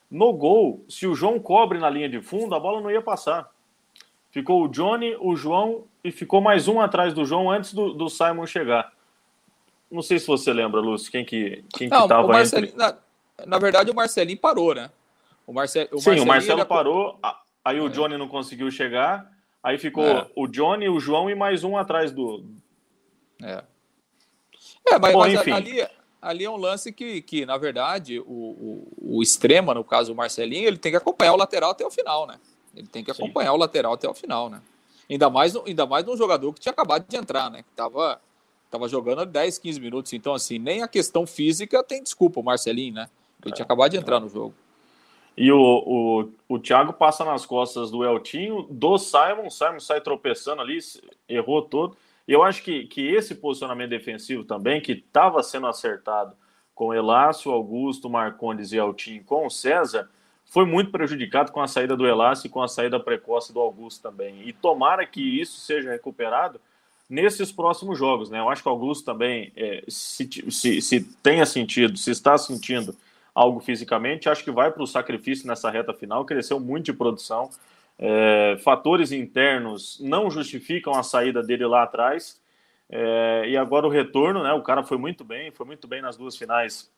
No 0.09 0.31
gol, 0.31 0.85
se 0.87 1.07
o 1.07 1.15
João 1.15 1.39
cobre 1.39 1.79
na 1.79 1.89
linha 1.89 2.07
de 2.07 2.21
fundo, 2.21 2.53
a 2.53 2.59
bola 2.59 2.79
não 2.81 2.91
ia 2.91 3.01
passar. 3.01 3.49
Ficou 4.31 4.63
o 4.63 4.67
Johnny, 4.67 5.15
o 5.19 5.35
João 5.35 5.83
e 6.03 6.11
ficou 6.11 6.41
mais 6.41 6.67
um 6.67 6.79
atrás 6.79 7.13
do 7.13 7.25
João 7.25 7.51
antes 7.51 7.73
do, 7.73 7.93
do 7.93 8.09
Simon 8.09 8.45
chegar. 8.45 8.91
Não 9.93 10.01
sei 10.01 10.17
se 10.17 10.25
você 10.25 10.51
lembra, 10.51 10.81
Lúcio, 10.81 11.11
quem 11.11 11.23
que 11.23 11.63
quem 11.71 11.87
não, 11.87 12.01
que 12.01 12.07
tava 12.07 12.41
entre... 12.41 12.73
na, 12.75 12.97
na, 13.45 13.59
verdade, 13.59 13.91
o 13.91 13.95
Marcelinho 13.95 14.39
parou, 14.39 14.73
né? 14.73 14.89
O, 15.45 15.53
Marce... 15.53 15.87
o 15.91 15.99
Sim, 15.99 16.19
o 16.19 16.25
Marcelo 16.25 16.65
parou. 16.65 17.19
Aí 17.63 17.79
o 17.79 17.85
é. 17.85 17.89
Johnny 17.89 18.17
não 18.17 18.27
conseguiu 18.27 18.71
chegar. 18.71 19.31
Aí 19.61 19.77
ficou 19.77 20.03
é. 20.03 20.27
o 20.35 20.47
Johnny, 20.47 20.89
o 20.89 20.99
João 20.99 21.29
e 21.29 21.35
mais 21.35 21.63
um 21.63 21.77
atrás 21.77 22.11
do. 22.11 22.43
É. 23.39 23.63
É, 24.87 24.97
mas, 24.97 25.13
Bom, 25.13 25.19
mas 25.19 25.47
ali, 25.47 25.87
ali 26.19 26.43
é 26.43 26.49
um 26.49 26.57
lance 26.57 26.91
que, 26.91 27.21
que 27.21 27.45
na 27.45 27.57
verdade, 27.57 28.19
o, 28.19 28.23
o, 28.25 29.17
o, 29.17 29.21
extrema, 29.21 29.75
no 29.75 29.83
caso 29.83 30.11
o 30.11 30.15
Marcelinho, 30.15 30.67
ele 30.67 30.77
tem 30.77 30.91
que 30.91 30.97
acompanhar 30.97 31.33
o 31.33 31.37
lateral 31.37 31.69
até 31.69 31.85
o 31.85 31.91
final, 31.91 32.25
né? 32.25 32.39
Ele 32.75 32.87
tem 32.87 33.03
que 33.03 33.11
acompanhar 33.11 33.51
Sim. 33.51 33.55
o 33.55 33.59
lateral 33.59 33.93
até 33.93 34.09
o 34.09 34.13
final, 34.13 34.49
né? 34.49 34.59
Ainda 35.07 35.29
mais, 35.29 35.55
ainda 35.55 35.85
mais 35.85 36.03
num 36.03 36.17
jogador 36.17 36.51
que 36.51 36.59
tinha 36.59 36.71
acabado 36.71 37.05
de 37.07 37.15
entrar, 37.15 37.51
né? 37.51 37.61
Que 37.61 37.69
tava, 37.75 38.19
tava 38.73 38.87
jogando 38.89 39.21
há 39.21 39.25
10, 39.25 39.59
15 39.59 39.79
minutos. 39.79 40.13
Então, 40.13 40.33
assim, 40.33 40.57
nem 40.57 40.81
a 40.81 40.87
questão 40.87 41.27
física 41.27 41.83
tem 41.83 42.01
desculpa, 42.01 42.39
o 42.39 42.43
Marcelinho, 42.43 42.95
né? 42.95 43.07
Ele 43.45 43.53
tinha 43.53 43.65
acabado 43.65 43.91
de 43.91 43.97
entrar 43.97 44.19
no 44.19 44.27
jogo. 44.27 44.53
E 45.37 45.51
o, 45.51 45.57
o, 45.57 46.55
o 46.55 46.59
Thiago 46.59 46.93
passa 46.93 47.23
nas 47.23 47.45
costas 47.45 47.91
do 47.91 48.03
Eltinho, 48.03 48.67
do 48.69 48.97
Simon. 48.97 49.49
Simon 49.49 49.79
sai 49.79 50.01
tropeçando 50.01 50.61
ali, 50.61 50.79
errou 51.29 51.61
todo. 51.61 51.95
Eu 52.27 52.41
acho 52.43 52.63
que, 52.63 52.85
que 52.85 53.01
esse 53.01 53.35
posicionamento 53.35 53.89
defensivo 53.89 54.43
também, 54.43 54.81
que 54.81 54.93
estava 54.93 55.43
sendo 55.43 55.67
acertado 55.67 56.35
com 56.73 56.93
Elácio, 56.93 57.51
Augusto, 57.51 58.09
Marcondes 58.09 58.71
e 58.71 58.77
Eltinho 58.77 59.23
com 59.23 59.45
o 59.45 59.51
César, 59.51 60.09
foi 60.45 60.65
muito 60.65 60.91
prejudicado 60.91 61.51
com 61.51 61.61
a 61.61 61.67
saída 61.67 61.95
do 61.95 62.07
Elácio 62.07 62.47
e 62.47 62.49
com 62.49 62.61
a 62.61 62.67
saída 62.67 62.99
precoce 62.99 63.53
do 63.53 63.59
Augusto 63.59 64.01
também. 64.01 64.47
E 64.47 64.53
tomara 64.53 65.05
que 65.05 65.21
isso 65.21 65.59
seja 65.59 65.91
recuperado 65.91 66.59
nesses 67.13 67.51
próximos 67.51 67.97
jogos. 67.99 68.29
Né? 68.29 68.39
Eu 68.39 68.49
acho 68.49 68.63
que 68.63 68.67
o 68.67 68.71
Augusto 68.71 69.05
também, 69.05 69.51
é, 69.55 69.83
se, 69.87 70.27
se, 70.49 70.81
se 70.81 71.03
tenha 71.21 71.45
sentido, 71.45 71.95
se 71.95 72.09
está 72.09 72.37
sentindo 72.37 72.95
algo 73.35 73.59
fisicamente. 73.59 74.27
Acho 74.27 74.43
que 74.43 74.51
vai 74.51 74.71
para 74.71 74.81
o 74.81 74.87
sacrifício 74.87 75.47
nessa 75.47 75.69
reta 75.69 75.93
final, 75.93 76.25
cresceu 76.25 76.59
muito 76.59 76.85
de 76.85 76.93
produção. 76.93 77.49
É, 77.99 78.57
fatores 78.63 79.11
internos 79.11 79.99
não 80.01 80.29
justificam 80.31 80.93
a 80.95 81.03
saída 81.03 81.43
dele 81.43 81.65
lá 81.67 81.83
atrás. 81.83 82.41
É, 82.89 83.45
e 83.47 83.57
agora 83.57 83.85
o 83.85 83.89
retorno, 83.89 84.43
né? 84.43 84.51
O 84.53 84.61
cara 84.61 84.83
foi 84.83 84.97
muito 84.97 85.23
bem, 85.23 85.51
foi 85.51 85.65
muito 85.65 85.87
bem 85.87 86.01
nas 86.01 86.17
duas 86.17 86.35
finais, 86.35 86.91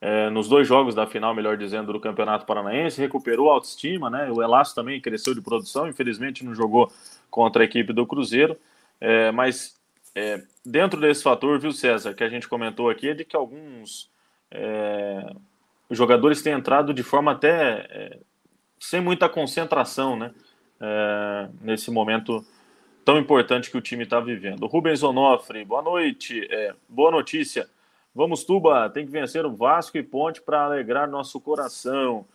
é, 0.00 0.30
nos 0.30 0.48
dois 0.48 0.68
jogos 0.68 0.94
da 0.94 1.06
final, 1.06 1.34
melhor 1.34 1.56
dizendo, 1.56 1.92
do 1.92 2.00
Campeonato 2.00 2.46
Paranaense, 2.46 3.00
recuperou 3.00 3.50
a 3.50 3.54
autoestima, 3.54 4.08
né? 4.08 4.30
O 4.30 4.42
Elácio 4.42 4.74
também 4.74 5.00
cresceu 5.00 5.34
de 5.34 5.40
produção, 5.40 5.88
infelizmente 5.88 6.44
não 6.44 6.54
jogou 6.54 6.90
contra 7.30 7.62
a 7.62 7.64
equipe 7.64 7.92
do 7.92 8.06
Cruzeiro, 8.06 8.56
é, 9.00 9.30
mas 9.32 9.78
é, 10.14 10.42
dentro 10.64 11.00
desse 11.00 11.22
fator, 11.22 11.58
viu, 11.58 11.72
César, 11.72 12.14
que 12.14 12.24
a 12.24 12.28
gente 12.28 12.48
comentou 12.48 12.90
aqui, 12.90 13.10
é 13.10 13.14
de 13.14 13.24
que 13.24 13.36
alguns 13.36 14.10
é, 14.50 15.32
jogadores 15.90 16.42
têm 16.42 16.52
entrado 16.52 16.92
de 16.92 17.02
forma 17.02 17.32
até 17.32 17.86
é, 17.90 18.18
sem 18.78 19.00
muita 19.00 19.28
concentração, 19.28 20.16
né? 20.16 20.32
É, 20.80 21.48
nesse 21.60 21.90
momento 21.90 22.44
tão 23.04 23.18
importante 23.18 23.70
que 23.70 23.76
o 23.76 23.80
time 23.80 24.04
está 24.04 24.20
vivendo. 24.20 24.66
Rubens 24.66 25.02
Onofre, 25.02 25.64
boa 25.64 25.82
noite. 25.82 26.46
É, 26.50 26.74
boa 26.88 27.10
notícia. 27.10 27.68
Vamos, 28.14 28.44
Tuba, 28.44 28.90
tem 28.90 29.06
que 29.06 29.12
vencer 29.12 29.46
o 29.46 29.54
Vasco 29.54 29.96
e 29.96 30.02
Ponte 30.02 30.42
para 30.42 30.64
alegrar 30.64 31.08
nosso 31.08 31.40
coração. 31.40 32.26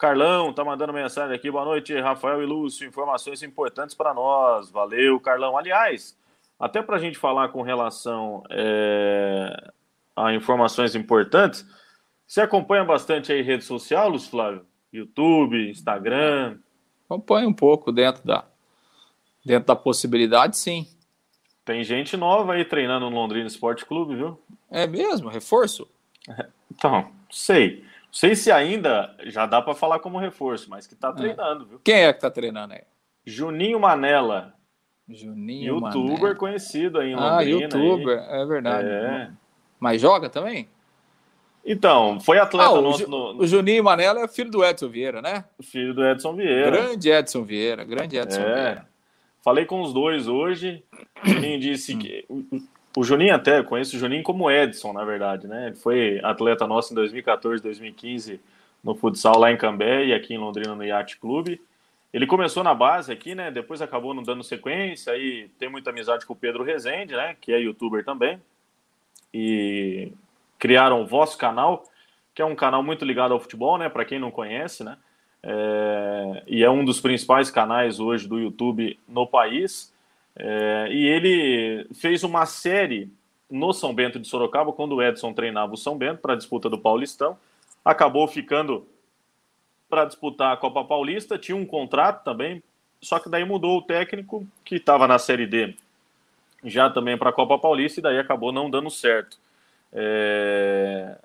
Carlão 0.00 0.50
tá 0.50 0.64
mandando 0.64 0.94
mensagem 0.94 1.36
aqui. 1.36 1.50
Boa 1.50 1.62
noite, 1.62 1.94
Rafael 2.00 2.42
e 2.42 2.46
Lúcio. 2.46 2.88
Informações 2.88 3.42
importantes 3.42 3.94
para 3.94 4.14
nós. 4.14 4.70
Valeu, 4.70 5.20
Carlão. 5.20 5.58
Aliás, 5.58 6.18
até 6.58 6.80
para 6.80 6.96
a 6.96 6.98
gente 6.98 7.18
falar 7.18 7.50
com 7.50 7.60
relação 7.60 8.42
é, 8.48 9.70
a 10.16 10.32
informações 10.32 10.94
importantes. 10.94 11.66
Você 12.26 12.40
acompanha 12.40 12.82
bastante 12.82 13.30
aí 13.30 13.42
rede 13.42 13.62
social, 13.62 14.08
Luiz 14.08 14.26
Flávio? 14.26 14.64
YouTube, 14.90 15.68
Instagram? 15.68 16.56
Acompanha 17.04 17.46
um 17.46 17.52
pouco 17.52 17.92
dentro 17.92 18.26
da, 18.26 18.46
dentro 19.44 19.66
da 19.66 19.76
possibilidade, 19.76 20.56
sim. 20.56 20.88
Tem 21.62 21.84
gente 21.84 22.16
nova 22.16 22.54
aí 22.54 22.64
treinando 22.64 23.10
no 23.10 23.14
Londrina 23.14 23.46
Esporte 23.46 23.84
Clube, 23.84 24.16
viu? 24.16 24.40
É 24.70 24.86
mesmo? 24.86 25.28
Reforço? 25.28 25.86
Então, 26.72 27.10
sei. 27.28 27.84
Não 28.10 28.14
sei 28.14 28.34
se 28.34 28.50
ainda 28.50 29.14
já 29.26 29.46
dá 29.46 29.62
para 29.62 29.72
falar 29.72 30.00
como 30.00 30.18
reforço, 30.18 30.68
mas 30.68 30.84
que 30.84 30.96
tá 30.96 31.10
é. 31.10 31.12
treinando, 31.12 31.64
viu? 31.64 31.80
Quem 31.84 32.02
é 32.02 32.12
que 32.12 32.20
tá 32.20 32.28
treinando 32.28 32.74
aí? 32.74 32.82
Juninho 33.24 33.78
Manela. 33.78 34.52
Juninho 35.08 35.76
Youtuber 35.76 36.12
Manela. 36.12 36.34
conhecido 36.34 36.98
aí 36.98 37.12
em 37.12 37.14
ah, 37.14 37.38
Londrina. 37.38 37.68
Ah, 37.72 37.78
youtuber, 37.78 38.18
aí. 38.18 38.42
é 38.42 38.46
verdade. 38.46 38.88
É. 38.88 39.30
Mas 39.78 40.00
joga 40.00 40.28
também? 40.28 40.68
Então, 41.64 42.18
foi 42.18 42.38
atleta 42.38 42.70
ah, 42.70 42.80
nosso. 42.80 43.08
No... 43.08 43.40
O 43.40 43.46
Juninho 43.46 43.84
Manela 43.84 44.24
é 44.24 44.28
filho 44.28 44.50
do 44.50 44.64
Edson 44.64 44.88
Vieira, 44.88 45.22
né? 45.22 45.44
Filho 45.62 45.94
do 45.94 46.04
Edson 46.04 46.34
Vieira. 46.34 46.70
Grande 46.70 47.10
Edson 47.10 47.44
Vieira, 47.44 47.84
grande 47.84 48.16
Edson 48.16 48.40
é. 48.40 48.44
Vieira. 48.44 48.88
Falei 49.40 49.64
com 49.66 49.82
os 49.82 49.92
dois 49.92 50.26
hoje. 50.26 50.82
O 51.24 51.28
Juninho 51.28 51.60
disse 51.60 51.96
que. 51.96 52.26
O 52.96 53.04
Juninho 53.04 53.34
até, 53.34 53.62
conheço 53.62 53.96
o 53.96 53.98
Juninho 53.98 54.22
como 54.22 54.50
Edson, 54.50 54.92
na 54.92 55.04
verdade, 55.04 55.46
né? 55.46 55.68
Ele 55.68 55.76
foi 55.76 56.20
atleta 56.24 56.66
nosso 56.66 56.92
em 56.92 56.96
2014, 56.96 57.62
2015 57.62 58.40
no 58.82 58.94
futsal 58.94 59.38
lá 59.38 59.52
em 59.52 59.56
Cambé 59.56 60.06
e 60.06 60.14
aqui 60.14 60.34
em 60.34 60.38
Londrina 60.38 60.74
no 60.74 60.84
Yacht 60.84 61.18
Clube. 61.18 61.60
Ele 62.12 62.26
começou 62.26 62.64
na 62.64 62.74
base 62.74 63.12
aqui, 63.12 63.34
né? 63.34 63.50
Depois 63.50 63.80
acabou 63.80 64.12
não 64.12 64.22
dando 64.22 64.42
sequência. 64.42 65.12
Aí 65.12 65.48
tem 65.58 65.68
muita 65.68 65.90
amizade 65.90 66.26
com 66.26 66.32
o 66.32 66.36
Pedro 66.36 66.64
Rezende, 66.64 67.14
né? 67.14 67.36
Que 67.40 67.52
é 67.52 67.60
youtuber 67.60 68.04
também. 68.04 68.40
E 69.32 70.12
criaram 70.58 71.02
o 71.02 71.06
Vosso 71.06 71.38
Canal, 71.38 71.84
que 72.34 72.42
é 72.42 72.44
um 72.44 72.56
canal 72.56 72.82
muito 72.82 73.04
ligado 73.04 73.32
ao 73.32 73.38
futebol, 73.38 73.78
né? 73.78 73.88
Para 73.88 74.04
quem 74.04 74.18
não 74.18 74.32
conhece, 74.32 74.82
né? 74.82 74.98
É, 75.42 76.42
e 76.48 76.64
é 76.64 76.70
um 76.70 76.84
dos 76.84 77.00
principais 77.00 77.50
canais 77.50 78.00
hoje 78.00 78.26
do 78.26 78.40
YouTube 78.40 78.98
no 79.06 79.26
país. 79.26 79.89
É, 80.36 80.88
e 80.90 81.06
ele 81.06 81.86
fez 81.94 82.22
uma 82.22 82.46
série 82.46 83.12
no 83.50 83.72
São 83.72 83.94
Bento 83.94 84.18
de 84.18 84.28
Sorocaba, 84.28 84.72
quando 84.72 84.96
o 84.96 85.02
Edson 85.02 85.32
treinava 85.32 85.74
o 85.74 85.76
São 85.76 85.98
Bento 85.98 86.20
para 86.20 86.34
a 86.34 86.36
disputa 86.36 86.70
do 86.70 86.78
Paulistão. 86.78 87.36
Acabou 87.84 88.26
ficando 88.28 88.86
para 89.88 90.04
disputar 90.04 90.52
a 90.52 90.56
Copa 90.56 90.84
Paulista, 90.84 91.38
tinha 91.38 91.56
um 91.56 91.66
contrato 91.66 92.22
também, 92.22 92.62
só 93.00 93.18
que 93.18 93.28
daí 93.28 93.44
mudou 93.44 93.78
o 93.78 93.82
técnico 93.82 94.46
que 94.64 94.76
estava 94.76 95.08
na 95.08 95.18
Série 95.18 95.46
D 95.46 95.74
já 96.64 96.90
também 96.90 97.16
para 97.16 97.30
a 97.30 97.32
Copa 97.32 97.58
Paulista 97.58 98.00
e 98.00 98.02
daí 98.02 98.18
acabou 98.18 98.52
não 98.52 98.70
dando 98.70 98.90
certo. 98.90 99.38
É... 99.92 101.16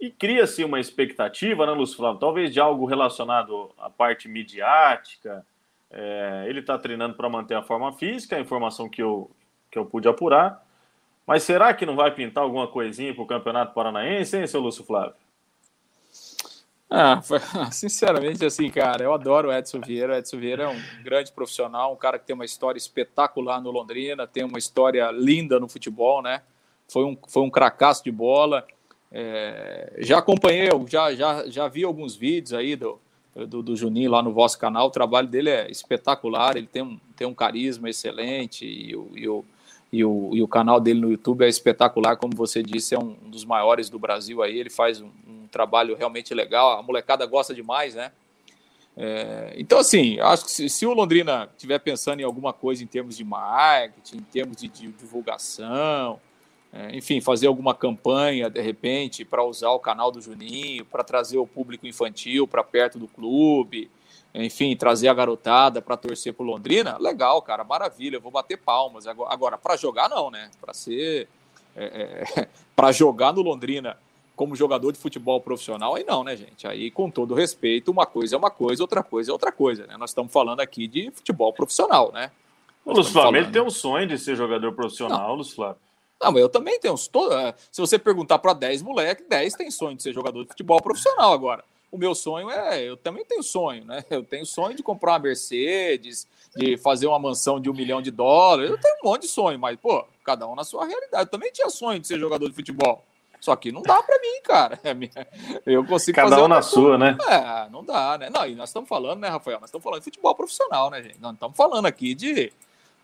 E 0.00 0.10
cria-se 0.10 0.62
uma 0.62 0.78
expectativa, 0.78 1.66
né, 1.66 1.72
Lúcio 1.72 1.96
Flávio? 1.96 2.20
Talvez 2.20 2.52
de 2.52 2.60
algo 2.60 2.86
relacionado 2.86 3.70
à 3.78 3.90
parte 3.90 4.28
midiática. 4.28 5.44
É... 5.90 6.44
Ele 6.48 6.60
está 6.60 6.78
treinando 6.78 7.14
para 7.14 7.28
manter 7.28 7.54
a 7.54 7.62
forma 7.62 7.92
física, 7.92 8.36
a 8.36 8.40
informação 8.40 8.88
que 8.88 9.02
eu, 9.02 9.30
que 9.70 9.78
eu 9.78 9.86
pude 9.86 10.08
apurar. 10.08 10.64
Mas 11.26 11.42
será 11.42 11.74
que 11.74 11.84
não 11.84 11.94
vai 11.94 12.10
pintar 12.10 12.42
alguma 12.42 12.66
coisinha 12.66 13.14
para 13.14 13.22
o 13.22 13.26
Campeonato 13.26 13.74
Paranaense, 13.74 14.36
hein, 14.36 14.46
seu 14.46 14.60
Lúcio 14.60 14.84
Flávio? 14.84 15.14
Ah, 16.90 17.20
sinceramente, 17.70 18.44
assim, 18.46 18.70
cara, 18.70 19.04
eu 19.04 19.12
adoro 19.12 19.48
o 19.48 19.52
Edson 19.52 19.80
Vieira. 19.80 20.14
O 20.14 20.16
Edson 20.16 20.38
Vieira 20.38 20.62
é 20.64 20.68
um 20.68 21.02
grande 21.02 21.30
profissional, 21.32 21.92
um 21.92 21.96
cara 21.96 22.18
que 22.18 22.26
tem 22.26 22.34
uma 22.34 22.46
história 22.46 22.78
espetacular 22.78 23.60
no 23.60 23.70
Londrina, 23.70 24.26
tem 24.26 24.42
uma 24.42 24.58
história 24.58 25.10
linda 25.10 25.60
no 25.60 25.68
futebol, 25.68 26.22
né? 26.22 26.42
Foi 26.90 27.04
um, 27.04 27.16
foi 27.28 27.42
um 27.42 27.50
cracaço 27.50 28.02
de 28.02 28.10
bola. 28.10 28.66
É, 29.12 29.96
já 29.98 30.18
acompanhei, 30.18 30.70
já, 30.86 31.14
já, 31.14 31.46
já 31.46 31.68
vi 31.68 31.84
alguns 31.84 32.16
vídeos 32.16 32.54
aí 32.54 32.74
do, 32.74 32.98
do, 33.46 33.62
do, 33.62 33.76
Juninho 33.76 34.10
lá 34.10 34.22
no 34.22 34.32
vosso 34.32 34.58
canal. 34.58 34.86
O 34.86 34.90
trabalho 34.90 35.28
dele 35.28 35.50
é 35.50 35.70
espetacular, 35.70 36.56
ele 36.56 36.66
tem 36.66 36.82
um, 36.82 36.98
tem 37.16 37.26
um 37.26 37.34
carisma 37.34 37.88
excelente 37.88 38.64
e, 38.64 38.90
e 38.90 39.28
o 39.28 39.44
e 39.92 40.04
o, 40.04 40.30
e 40.34 40.42
o 40.42 40.48
canal 40.48 40.80
dele 40.80 41.00
no 41.00 41.10
YouTube 41.10 41.44
é 41.44 41.48
espetacular, 41.48 42.16
como 42.16 42.36
você 42.36 42.62
disse, 42.62 42.94
é 42.94 42.98
um, 42.98 43.14
dos 43.26 43.44
maiores 43.44 43.88
do 43.88 43.98
Brasil 43.98 44.42
aí. 44.42 44.58
Ele 44.58 44.70
faz 44.70 45.00
um, 45.00 45.10
um 45.26 45.46
trabalho 45.50 45.96
realmente 45.96 46.34
legal. 46.34 46.78
A 46.78 46.82
molecada 46.82 47.24
gosta 47.24 47.54
demais, 47.54 47.94
né? 47.94 48.12
É, 48.96 49.54
então, 49.56 49.78
assim, 49.78 50.18
acho 50.20 50.44
que 50.44 50.50
se, 50.50 50.68
se, 50.68 50.84
o 50.84 50.92
Londrina 50.92 51.48
estiver 51.56 51.78
pensando 51.78 52.20
em 52.20 52.24
alguma 52.24 52.52
coisa 52.52 52.82
em 52.82 52.86
termos 52.86 53.16
de 53.16 53.24
marketing, 53.24 54.16
em 54.16 54.22
termos 54.22 54.56
de, 54.56 54.68
de 54.68 54.88
divulgação, 54.88 56.20
é, 56.72 56.96
enfim, 56.96 57.20
fazer 57.20 57.46
alguma 57.46 57.74
campanha 57.74 58.50
de 58.50 58.60
repente 58.60 59.24
para 59.24 59.42
usar 59.42 59.70
o 59.70 59.78
canal 59.78 60.10
do 60.10 60.20
Juninho, 60.20 60.84
para 60.84 61.02
trazer 61.02 61.38
o 61.38 61.46
público 61.46 61.86
infantil 61.86 62.46
para 62.46 62.62
perto 62.62 62.98
do 62.98 63.08
clube, 63.08 63.90
enfim, 64.34 64.76
trazer 64.76 65.08
a 65.08 65.14
garotada 65.14 65.80
para 65.80 65.96
torcer 65.96 66.34
pro 66.34 66.44
Londrina, 66.44 66.98
legal, 66.98 67.40
cara, 67.40 67.64
maravilha, 67.64 68.16
eu 68.16 68.20
vou 68.20 68.30
bater 68.30 68.58
palmas. 68.58 69.06
Agora, 69.06 69.56
para 69.56 69.76
jogar, 69.76 70.08
não, 70.08 70.30
né? 70.30 70.50
Para 70.60 70.74
ser. 70.74 71.28
É, 71.74 72.24
é, 72.36 72.48
para 72.76 72.92
jogar 72.92 73.32
no 73.32 73.42
Londrina 73.42 73.96
como 74.36 74.54
jogador 74.54 74.92
de 74.92 74.98
futebol 74.98 75.40
profissional, 75.40 75.96
aí 75.96 76.04
não, 76.04 76.22
né, 76.22 76.36
gente? 76.36 76.66
Aí, 76.66 76.92
com 76.92 77.10
todo 77.10 77.34
respeito, 77.34 77.90
uma 77.90 78.06
coisa 78.06 78.36
é 78.36 78.38
uma 78.38 78.50
coisa, 78.50 78.82
outra 78.82 79.02
coisa 79.02 79.30
é 79.30 79.32
outra 79.32 79.50
coisa, 79.50 79.86
né? 79.86 79.96
Nós 79.96 80.10
estamos 80.10 80.32
falando 80.32 80.60
aqui 80.60 80.86
de 80.86 81.10
futebol 81.10 81.52
profissional, 81.52 82.12
né? 82.12 82.30
o 82.84 82.92
Lúcio 82.92 83.12
Flávio 83.12 83.40
falando... 83.40 83.52
tem 83.52 83.60
um 83.60 83.70
sonho 83.70 84.06
de 84.06 84.16
ser 84.16 84.36
jogador 84.36 84.72
profissional, 84.72 85.34
Lúcio 85.34 85.56
Flávio. 85.56 85.87
Não, 86.20 86.32
mas 86.32 86.42
eu 86.42 86.48
também 86.48 86.78
tenho. 86.80 86.94
É, 86.94 87.54
se 87.70 87.80
você 87.80 87.98
perguntar 87.98 88.38
para 88.38 88.52
10 88.52 88.82
moleques, 88.82 89.26
10 89.28 89.54
tem 89.54 89.70
sonho 89.70 89.96
de 89.96 90.02
ser 90.02 90.12
jogador 90.12 90.42
de 90.42 90.48
futebol 90.48 90.80
profissional 90.82 91.32
agora 91.32 91.64
o 91.90 91.96
meu 91.96 92.14
sonho 92.14 92.50
é, 92.50 92.82
eu 92.82 92.96
também 92.96 93.24
tenho 93.24 93.42
sonho, 93.42 93.84
né? 93.84 94.04
Eu 94.10 94.22
tenho 94.22 94.44
sonho 94.44 94.76
de 94.76 94.82
comprar 94.82 95.12
uma 95.12 95.18
Mercedes, 95.18 96.26
de 96.54 96.76
fazer 96.76 97.06
uma 97.06 97.18
mansão 97.18 97.60
de 97.60 97.70
um 97.70 97.74
milhão 97.74 98.02
de 98.02 98.10
dólares. 98.10 98.70
Eu 98.70 98.78
tenho 98.78 98.96
um 99.02 99.08
monte 99.08 99.22
de 99.22 99.28
sonho, 99.28 99.58
mas, 99.58 99.78
pô, 99.78 100.04
cada 100.24 100.46
um 100.46 100.54
na 100.54 100.64
sua 100.64 100.86
realidade. 100.86 101.24
Eu 101.24 101.30
também 101.30 101.50
tinha 101.50 101.68
sonho 101.70 101.98
de 101.98 102.06
ser 102.06 102.18
jogador 102.18 102.48
de 102.48 102.54
futebol. 102.54 103.02
Só 103.40 103.54
que 103.54 103.70
não 103.70 103.82
dá 103.82 104.02
para 104.02 104.18
mim, 104.18 104.42
cara. 104.42 104.80
É 104.84 104.94
eu 105.64 105.84
consigo 105.84 106.16
Cada 106.16 106.30
fazer 106.30 106.42
um 106.42 106.48
na 106.48 106.60
sua, 106.60 106.98
né? 106.98 107.16
É, 107.28 107.70
não 107.70 107.84
dá, 107.84 108.18
né? 108.18 108.28
Não, 108.30 108.46
e 108.46 108.54
nós 108.54 108.68
estamos 108.68 108.88
falando, 108.88 109.20
né, 109.20 109.28
Rafael? 109.28 109.60
Nós 109.60 109.68
estamos 109.68 109.84
falando 109.84 110.00
de 110.00 110.04
futebol 110.04 110.34
profissional, 110.34 110.90
né, 110.90 111.02
gente? 111.02 111.20
Nós 111.20 111.34
estamos 111.34 111.56
falando 111.56 111.86
aqui 111.86 112.14
de. 112.14 112.52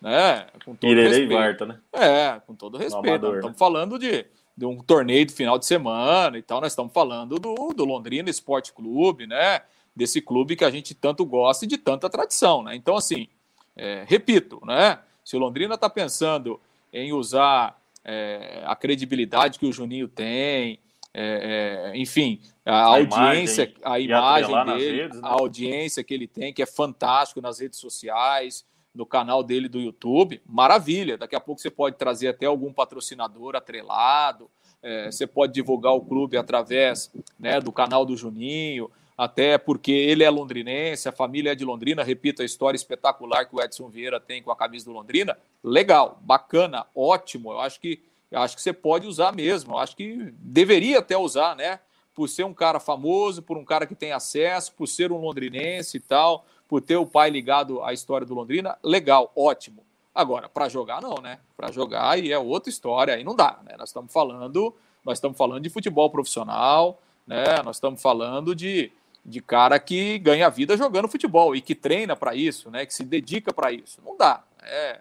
Né, 0.04 0.46
com 0.64 0.76
todo 0.76 0.90
Irerei 0.90 1.20
respeito. 1.20 1.32
Varta, 1.32 1.66
né? 1.66 1.80
É, 1.92 2.40
com 2.46 2.54
todo 2.54 2.76
respeito. 2.76 3.22
Nós 3.22 3.34
estamos 3.36 3.52
né? 3.52 3.58
falando 3.58 3.98
de 3.98 4.26
de 4.56 4.64
um 4.64 4.78
torneio 4.78 5.26
do 5.26 5.32
final 5.32 5.58
de 5.58 5.66
semana 5.66 6.38
e 6.38 6.42
tal. 6.42 6.60
Nós 6.60 6.72
estamos 6.72 6.92
falando 6.92 7.38
do, 7.38 7.72
do 7.74 7.84
Londrina 7.84 8.30
Esporte 8.30 8.72
Clube, 8.72 9.26
né? 9.26 9.62
Desse 9.94 10.20
clube 10.20 10.56
que 10.56 10.64
a 10.64 10.70
gente 10.70 10.94
tanto 10.94 11.24
gosta 11.24 11.64
e 11.64 11.68
de 11.68 11.78
tanta 11.78 12.08
tradição, 12.08 12.62
né? 12.62 12.74
Então, 12.74 12.96
assim, 12.96 13.28
é, 13.76 14.04
repito, 14.06 14.60
né? 14.64 14.98
Se 15.24 15.36
o 15.36 15.38
Londrina 15.40 15.74
está 15.74 15.88
pensando 15.90 16.60
em 16.92 17.12
usar 17.12 17.80
é, 18.04 18.62
a 18.64 18.76
credibilidade 18.76 19.58
que 19.58 19.66
o 19.66 19.72
Juninho 19.72 20.06
tem, 20.06 20.78
é, 21.12 21.92
é 21.92 21.98
enfim, 21.98 22.40
a, 22.64 22.72
a 22.72 22.84
audiência, 22.84 23.62
imagem, 23.62 23.82
a 23.84 24.00
imagem 24.00 24.64
dele, 24.76 25.02
redes, 25.02 25.20
né? 25.20 25.28
a 25.28 25.32
audiência 25.32 26.04
que 26.04 26.14
ele 26.14 26.26
tem, 26.26 26.52
que 26.52 26.62
é 26.62 26.66
fantástico 26.66 27.40
nas 27.40 27.58
redes 27.58 27.78
sociais, 27.78 28.64
no 28.94 29.04
canal 29.04 29.42
dele 29.42 29.68
do 29.68 29.80
YouTube, 29.80 30.40
maravilha. 30.46 31.18
Daqui 31.18 31.34
a 31.34 31.40
pouco 31.40 31.60
você 31.60 31.70
pode 31.70 31.96
trazer 31.96 32.28
até 32.28 32.46
algum 32.46 32.72
patrocinador 32.72 33.56
atrelado, 33.56 34.48
é, 34.82 35.10
você 35.10 35.26
pode 35.26 35.52
divulgar 35.52 35.94
o 35.94 36.00
clube 36.00 36.36
através 36.36 37.10
né, 37.38 37.60
do 37.60 37.72
canal 37.72 38.04
do 38.04 38.16
Juninho, 38.16 38.90
até 39.16 39.56
porque 39.58 39.90
ele 39.90 40.22
é 40.22 40.30
londrinense, 40.30 41.08
a 41.08 41.12
família 41.12 41.52
é 41.52 41.54
de 41.54 41.64
Londrina, 41.64 42.02
repito 42.02 42.42
a 42.42 42.44
história 42.44 42.76
espetacular 42.76 43.46
que 43.46 43.56
o 43.56 43.60
Edson 43.60 43.88
Vieira 43.88 44.20
tem 44.20 44.42
com 44.42 44.50
a 44.50 44.56
camisa 44.56 44.84
do 44.84 44.92
Londrina. 44.92 45.38
Legal, 45.62 46.18
bacana, 46.22 46.86
ótimo. 46.94 47.52
Eu 47.52 47.60
acho 47.60 47.80
que 47.80 48.00
eu 48.30 48.40
acho 48.40 48.56
que 48.56 48.62
você 48.62 48.72
pode 48.72 49.06
usar 49.06 49.32
mesmo. 49.32 49.74
Eu 49.74 49.78
acho 49.78 49.94
que 49.94 50.34
deveria 50.40 50.98
até 50.98 51.16
usar, 51.16 51.54
né? 51.54 51.78
Por 52.12 52.28
ser 52.28 52.42
um 52.42 52.52
cara 52.52 52.80
famoso, 52.80 53.42
por 53.42 53.56
um 53.56 53.64
cara 53.64 53.86
que 53.86 53.94
tem 53.94 54.10
acesso, 54.10 54.72
por 54.72 54.88
ser 54.88 55.12
um 55.12 55.18
londrinense 55.18 55.98
e 55.98 56.00
tal 56.00 56.44
por 56.68 56.80
ter 56.80 56.96
o 56.96 57.06
pai 57.06 57.30
ligado 57.30 57.82
à 57.82 57.92
história 57.92 58.26
do 58.26 58.34
Londrina, 58.34 58.78
legal, 58.82 59.30
ótimo. 59.36 59.84
Agora, 60.14 60.48
para 60.48 60.68
jogar 60.68 61.02
não, 61.02 61.16
né? 61.16 61.40
Para 61.56 61.72
jogar 61.72 62.08
aí 62.10 62.30
é 62.30 62.38
outra 62.38 62.70
história, 62.70 63.14
aí 63.14 63.24
não 63.24 63.34
dá, 63.34 63.58
né? 63.64 63.74
Nós 63.76 63.88
estamos 63.88 64.12
falando, 64.12 64.74
nós 65.04 65.18
estamos 65.18 65.36
falando 65.36 65.62
de 65.62 65.70
futebol 65.70 66.08
profissional, 66.08 67.00
né? 67.26 67.60
Nós 67.64 67.76
estamos 67.76 68.00
falando 68.00 68.54
de, 68.54 68.92
de 69.24 69.40
cara 69.40 69.78
que 69.78 70.18
ganha 70.18 70.48
vida 70.48 70.76
jogando 70.76 71.08
futebol 71.08 71.56
e 71.56 71.60
que 71.60 71.74
treina 71.74 72.14
para 72.14 72.34
isso, 72.34 72.70
né? 72.70 72.86
Que 72.86 72.94
se 72.94 73.04
dedica 73.04 73.52
para 73.52 73.72
isso. 73.72 74.00
Não 74.04 74.16
dá. 74.16 74.44
É, 74.62 75.00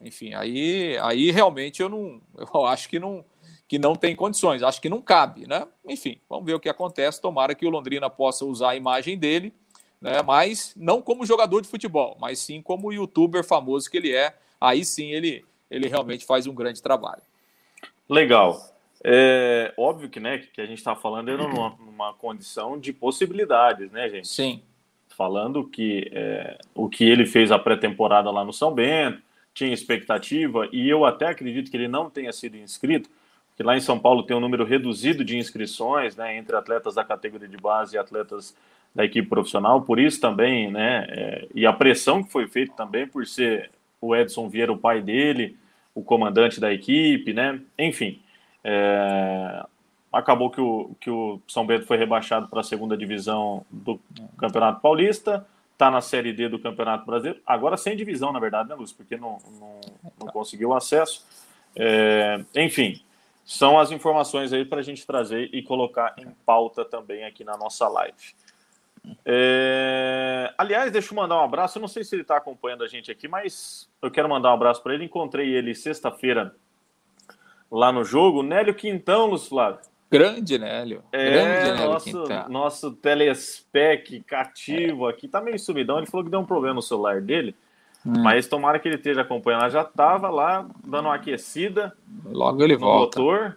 enfim, 0.00 0.34
aí, 0.34 0.96
aí 0.98 1.30
realmente 1.30 1.82
eu 1.82 1.88
não, 1.88 2.20
eu 2.36 2.64
acho 2.66 2.88
que 2.88 2.98
não, 2.98 3.22
que 3.68 3.78
não 3.78 3.94
tem 3.94 4.16
condições, 4.16 4.62
acho 4.62 4.80
que 4.80 4.88
não 4.88 5.02
cabe, 5.02 5.46
né? 5.46 5.66
Enfim, 5.86 6.18
vamos 6.28 6.46
ver 6.46 6.54
o 6.54 6.60
que 6.60 6.70
acontece. 6.70 7.20
Tomara 7.20 7.54
que 7.54 7.66
o 7.66 7.70
Londrina 7.70 8.08
possa 8.08 8.46
usar 8.46 8.70
a 8.70 8.76
imagem 8.76 9.18
dele 9.18 9.52
né? 10.04 10.22
mas 10.22 10.74
não 10.76 11.00
como 11.00 11.24
jogador 11.24 11.62
de 11.62 11.68
futebol, 11.68 12.16
mas 12.20 12.38
sim 12.38 12.60
como 12.60 12.92
youtuber 12.92 13.42
famoso 13.42 13.90
que 13.90 13.96
ele 13.96 14.14
é. 14.14 14.36
Aí 14.60 14.84
sim 14.84 15.10
ele, 15.10 15.44
ele 15.70 15.88
realmente 15.88 16.26
faz 16.26 16.46
um 16.46 16.54
grande 16.54 16.82
trabalho. 16.82 17.22
Legal. 18.08 18.70
É 19.02 19.72
óbvio 19.78 20.10
que, 20.10 20.20
né, 20.20 20.38
que 20.38 20.60
a 20.60 20.66
gente 20.66 20.78
está 20.78 20.94
falando 20.94 21.30
é 21.30 21.36
numa, 21.36 21.70
numa, 21.80 22.12
condição 22.12 22.78
de 22.78 22.92
possibilidades, 22.92 23.90
né, 23.90 24.08
gente? 24.10 24.28
Sim. 24.28 24.62
Falando 25.08 25.66
que 25.66 26.10
é, 26.12 26.58
o 26.74 26.88
que 26.88 27.04
ele 27.04 27.24
fez 27.24 27.50
a 27.50 27.58
pré-temporada 27.58 28.30
lá 28.30 28.44
no 28.44 28.52
São 28.52 28.72
Bento, 28.74 29.22
tinha 29.54 29.72
expectativa, 29.72 30.68
e 30.72 30.88
eu 30.88 31.04
até 31.04 31.28
acredito 31.28 31.70
que 31.70 31.76
ele 31.76 31.86
não 31.86 32.10
tenha 32.10 32.32
sido 32.32 32.56
inscrito, 32.56 33.08
porque 33.48 33.62
lá 33.62 33.76
em 33.76 33.80
São 33.80 33.98
Paulo 33.98 34.24
tem 34.24 34.36
um 34.36 34.40
número 34.40 34.64
reduzido 34.64 35.24
de 35.24 35.38
inscrições, 35.38 36.16
né, 36.16 36.36
entre 36.36 36.56
atletas 36.56 36.96
da 36.96 37.04
categoria 37.04 37.48
de 37.48 37.56
base 37.56 37.94
e 37.94 37.98
atletas 37.98 38.54
da 38.94 39.04
equipe 39.04 39.28
profissional, 39.28 39.82
por 39.82 39.98
isso 39.98 40.20
também, 40.20 40.70
né, 40.70 41.06
é, 41.08 41.48
e 41.54 41.66
a 41.66 41.72
pressão 41.72 42.22
que 42.22 42.30
foi 42.30 42.46
feita 42.46 42.72
também 42.76 43.06
por 43.06 43.26
ser 43.26 43.70
o 44.00 44.14
Edson 44.14 44.48
Vieira 44.48 44.72
o 44.72 44.78
pai 44.78 45.00
dele, 45.02 45.56
o 45.94 46.02
comandante 46.02 46.60
da 46.60 46.72
equipe, 46.72 47.32
né, 47.32 47.60
enfim, 47.78 48.22
é, 48.62 49.64
acabou 50.12 50.48
que 50.48 50.60
o, 50.60 50.90
que 51.00 51.10
o 51.10 51.40
São 51.48 51.66
Bento 51.66 51.86
foi 51.86 51.96
rebaixado 51.96 52.46
para 52.48 52.60
a 52.60 52.64
segunda 52.64 52.96
divisão 52.96 53.66
do 53.68 53.98
Campeonato 54.38 54.80
Paulista, 54.80 55.44
está 55.72 55.90
na 55.90 56.00
Série 56.00 56.32
D 56.32 56.48
do 56.48 56.58
Campeonato 56.60 57.04
Brasileiro, 57.04 57.40
agora 57.44 57.76
sem 57.76 57.96
divisão, 57.96 58.32
na 58.32 58.38
verdade, 58.38 58.68
né, 58.68 58.76
Lúcio, 58.76 58.96
porque 58.96 59.16
não, 59.16 59.38
não, 59.58 59.80
não 60.20 60.26
conseguiu 60.28 60.72
acesso, 60.72 61.26
é, 61.74 62.44
enfim, 62.54 63.00
são 63.44 63.78
as 63.78 63.90
informações 63.90 64.52
aí 64.52 64.64
para 64.64 64.78
a 64.78 64.82
gente 64.82 65.04
trazer 65.04 65.50
e 65.52 65.62
colocar 65.62 66.14
em 66.16 66.30
pauta 66.46 66.84
também 66.84 67.24
aqui 67.24 67.42
na 67.42 67.56
nossa 67.56 67.88
live. 67.88 68.34
É... 69.24 70.52
Aliás, 70.56 70.90
deixa 70.90 71.12
eu 71.12 71.16
mandar 71.16 71.36
um 71.36 71.44
abraço. 71.44 71.78
Eu 71.78 71.80
não 71.80 71.88
sei 71.88 72.04
se 72.04 72.14
ele 72.14 72.22
está 72.22 72.36
acompanhando 72.36 72.84
a 72.84 72.88
gente 72.88 73.10
aqui, 73.10 73.28
mas 73.28 73.88
eu 74.00 74.10
quero 74.10 74.28
mandar 74.28 74.50
um 74.50 74.54
abraço 74.54 74.82
para 74.82 74.94
ele. 74.94 75.04
Encontrei 75.04 75.54
ele 75.54 75.74
sexta-feira 75.74 76.54
lá 77.70 77.92
no 77.92 78.04
jogo. 78.04 78.42
Nélio 78.42 78.74
Quintão, 78.74 79.26
Lúcio 79.26 79.50
Flávio. 79.50 79.80
Grande 80.10 80.58
Nélio. 80.58 81.02
É, 81.12 81.30
Grande 81.30 81.72
Nélio 81.72 81.90
nosso, 81.90 82.24
nosso 82.48 82.92
telespec 82.92 84.20
cativo 84.20 85.08
é. 85.08 85.10
aqui 85.10 85.26
tá 85.26 85.40
meio 85.40 85.58
sumidão. 85.58 85.98
Ele 85.98 86.06
falou 86.06 86.24
que 86.24 86.30
deu 86.30 86.40
um 86.40 86.46
problema 86.46 86.74
no 86.74 86.82
celular 86.82 87.20
dele. 87.20 87.54
Hum. 88.06 88.22
Mas 88.22 88.46
tomara 88.46 88.78
que 88.78 88.86
ele 88.86 88.96
esteja 88.96 89.22
acompanhando. 89.22 89.68
Já 89.70 89.82
tava 89.82 90.28
lá 90.30 90.68
dando 90.84 91.06
uma 91.06 91.16
aquecida. 91.16 91.96
Logo 92.24 92.62
ele 92.62 92.76
volta. 92.76 93.18
Motor. 93.18 93.56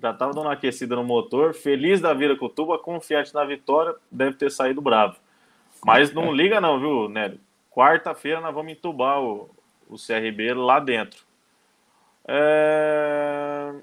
Já 0.00 0.12
tava 0.12 0.32
dando 0.32 0.46
uma 0.46 0.52
aquecida 0.52 0.94
no 0.94 1.04
motor. 1.04 1.54
Feliz 1.54 2.00
da 2.00 2.12
vida 2.12 2.36
com 2.36 2.46
o 2.46 2.50
Tuba, 2.50 2.78
confiante 2.78 3.34
na 3.34 3.44
vitória. 3.44 3.94
Deve 4.10 4.36
ter 4.36 4.50
saído 4.50 4.80
bravo. 4.80 5.16
Mas 5.84 6.12
não 6.12 6.32
liga, 6.34 6.60
não, 6.60 6.78
viu, 6.78 7.08
Nélio? 7.08 7.40
Quarta-feira 7.70 8.40
nós 8.40 8.54
vamos 8.54 8.72
entubar 8.72 9.20
o, 9.20 9.50
o 9.88 9.96
CRB 9.96 10.54
lá 10.54 10.78
dentro. 10.80 11.24
É... 12.26 13.74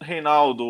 Reinaldo 0.00 0.64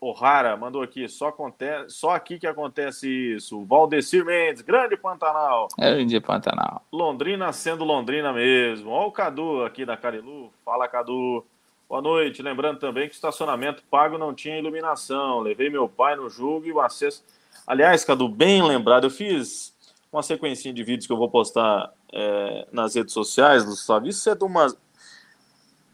O'Hara 0.00 0.56
mandou 0.56 0.82
aqui, 0.82 1.08
só, 1.08 1.28
acontece, 1.28 1.90
só 1.90 2.10
aqui 2.10 2.38
que 2.38 2.46
acontece 2.46 3.08
isso. 3.34 3.64
Valdecir 3.64 4.24
Mendes, 4.24 4.62
grande 4.62 4.96
Pantanal. 4.96 5.68
Grande 5.76 6.20
Pantanal. 6.20 6.82
Londrina 6.92 7.52
sendo 7.52 7.84
Londrina 7.84 8.32
mesmo. 8.32 8.90
Olha 8.90 9.08
o 9.08 9.12
Cadu 9.12 9.64
aqui 9.64 9.84
da 9.84 9.96
Carilu. 9.96 10.52
Fala, 10.64 10.86
Cadu. 10.86 11.44
Boa 11.88 12.02
noite. 12.02 12.42
Lembrando 12.42 12.78
também 12.78 13.08
que 13.08 13.14
o 13.14 13.16
estacionamento 13.16 13.82
pago 13.90 14.18
não 14.18 14.34
tinha 14.34 14.58
iluminação. 14.58 15.40
Levei 15.40 15.70
meu 15.70 15.88
pai 15.88 16.16
no 16.16 16.28
jogo 16.28 16.66
e 16.66 16.72
o 16.72 16.80
acesso. 16.80 17.24
Aliás, 17.66 18.04
Cadu, 18.04 18.28
bem 18.28 18.62
lembrado, 18.62 19.04
eu 19.04 19.10
fiz 19.10 19.74
uma 20.12 20.22
sequência 20.22 20.72
de 20.72 20.82
vídeos 20.82 21.06
que 21.06 21.12
eu 21.12 21.16
vou 21.16 21.30
postar 21.30 21.90
é, 22.12 22.66
nas 22.70 22.94
redes 22.94 23.14
sociais, 23.14 23.64
Gustavo. 23.64 24.06
Isso 24.06 24.28
é 24.28 24.34
de 24.34 24.44
uma 24.44 24.74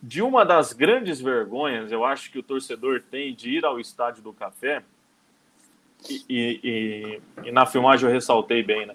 de 0.03 0.21
uma 0.21 0.45
das 0.45 0.75
grandes 0.75 1.19
vergonhas, 1.19 1.91
eu 1.91 2.05
acho 2.05 2.31
que 2.31 2.39
o 2.39 2.43
torcedor 2.43 3.03
tem 3.11 3.35
de 3.35 3.57
ir 3.57 3.65
ao 3.65 3.81
estádio 3.81 4.23
do 4.23 4.35
café, 4.35 4.83
e, 6.11 6.23
e, 6.29 7.47
e, 7.49 7.51
na 7.51 7.65
filmagem 7.65 8.07
eu 8.07 8.13
ressaltei 8.13 8.63
bem, 8.63 8.85
né? 8.85 8.95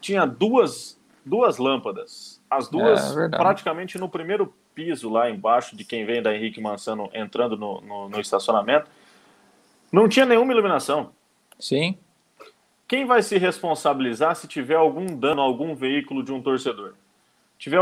Tinha 0.00 0.24
duas, 0.24 0.96
duas 1.26 1.58
lâmpadas, 1.58 2.40
as 2.48 2.68
duas 2.68 3.16
é, 3.16 3.28
praticamente 3.28 3.98
no 3.98 4.08
primeiro 4.08 4.54
piso 4.78 5.10
lá 5.10 5.28
embaixo 5.28 5.74
de 5.74 5.84
quem 5.84 6.06
vem 6.06 6.22
da 6.22 6.32
Henrique 6.32 6.60
Mansano 6.60 7.10
entrando 7.12 7.56
no, 7.56 7.80
no, 7.80 8.08
no 8.08 8.20
estacionamento. 8.20 8.88
Não 9.90 10.08
tinha 10.08 10.24
nenhuma 10.24 10.52
iluminação. 10.52 11.10
Sim. 11.58 11.98
Quem 12.86 13.04
vai 13.04 13.20
se 13.20 13.36
responsabilizar 13.38 14.36
se 14.36 14.46
tiver 14.46 14.76
algum 14.76 15.18
dano 15.18 15.42
a 15.42 15.44
algum 15.44 15.74
veículo 15.74 16.22
de 16.22 16.32
um 16.32 16.40
torcedor? 16.40 16.94
Tiver 17.58 17.80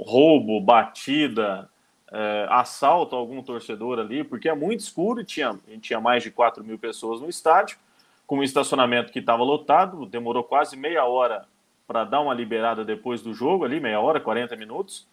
roubo, 0.00 0.60
batida, 0.60 1.70
é, 2.10 2.48
assalto 2.50 3.14
a 3.14 3.20
algum 3.20 3.40
torcedor 3.40 4.00
ali, 4.00 4.24
porque 4.24 4.48
é 4.48 4.54
muito 4.54 4.80
escuro 4.80 5.20
e 5.20 5.24
tinha, 5.24 5.56
tinha 5.80 6.00
mais 6.00 6.24
de 6.24 6.32
4 6.32 6.64
mil 6.64 6.76
pessoas 6.76 7.20
no 7.20 7.28
estádio, 7.28 7.78
com 8.26 8.38
um 8.38 8.42
estacionamento 8.42 9.12
que 9.12 9.20
estava 9.20 9.44
lotado, 9.44 10.06
demorou 10.06 10.42
quase 10.42 10.76
meia 10.76 11.04
hora 11.04 11.46
para 11.86 12.02
dar 12.02 12.20
uma 12.20 12.34
liberada 12.34 12.84
depois 12.84 13.22
do 13.22 13.32
jogo 13.32 13.64
ali, 13.64 13.78
meia 13.78 14.00
hora, 14.00 14.18
40 14.18 14.56
minutos. 14.56 15.06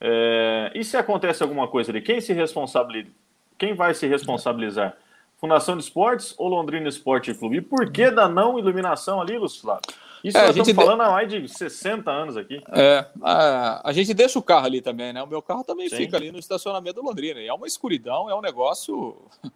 É, 0.00 0.72
e 0.74 0.84
se 0.84 0.96
acontece 0.96 1.42
alguma 1.42 1.68
coisa 1.68 1.90
ali, 1.90 2.00
quem 2.00 2.20
se 2.20 2.32
responsabiliza? 2.32 3.10
Quem 3.58 3.74
vai 3.74 3.94
se 3.94 4.06
responsabilizar? 4.06 4.96
Fundação 5.38 5.76
de 5.76 5.84
Esportes 5.84 6.34
ou 6.38 6.48
Londrina 6.48 6.88
Esporte 6.88 7.32
Clube? 7.34 7.58
E 7.58 7.60
por 7.60 7.90
que 7.90 8.10
da 8.10 8.28
não 8.28 8.58
iluminação 8.58 9.20
ali, 9.20 9.36
Lúcio 9.38 9.62
Flávio? 9.62 9.82
Isso 10.24 10.36
é, 10.36 10.46
nós 10.46 10.56
estamos 10.56 10.72
falando 10.72 11.02
há 11.02 11.10
mais 11.10 11.28
de 11.28 11.46
60 11.46 12.10
anos 12.10 12.36
aqui. 12.36 12.62
É, 12.72 13.06
a, 13.22 13.88
a, 13.88 13.92
gente 13.92 14.12
deixa 14.12 14.38
o 14.38 14.42
carro 14.42 14.66
ali 14.66 14.80
também, 14.80 15.12
né? 15.12 15.22
O 15.22 15.26
meu 15.26 15.40
carro 15.40 15.62
também 15.62 15.88
Sim. 15.88 15.96
fica 15.96 16.16
ali 16.16 16.32
no 16.32 16.38
estacionamento 16.38 17.00
do 17.00 17.06
Londrina. 17.06 17.40
E 17.40 17.46
é 17.46 17.54
uma 17.54 17.66
escuridão, 17.66 18.28
é 18.28 18.34
um 18.34 18.40
negócio. 18.40 19.16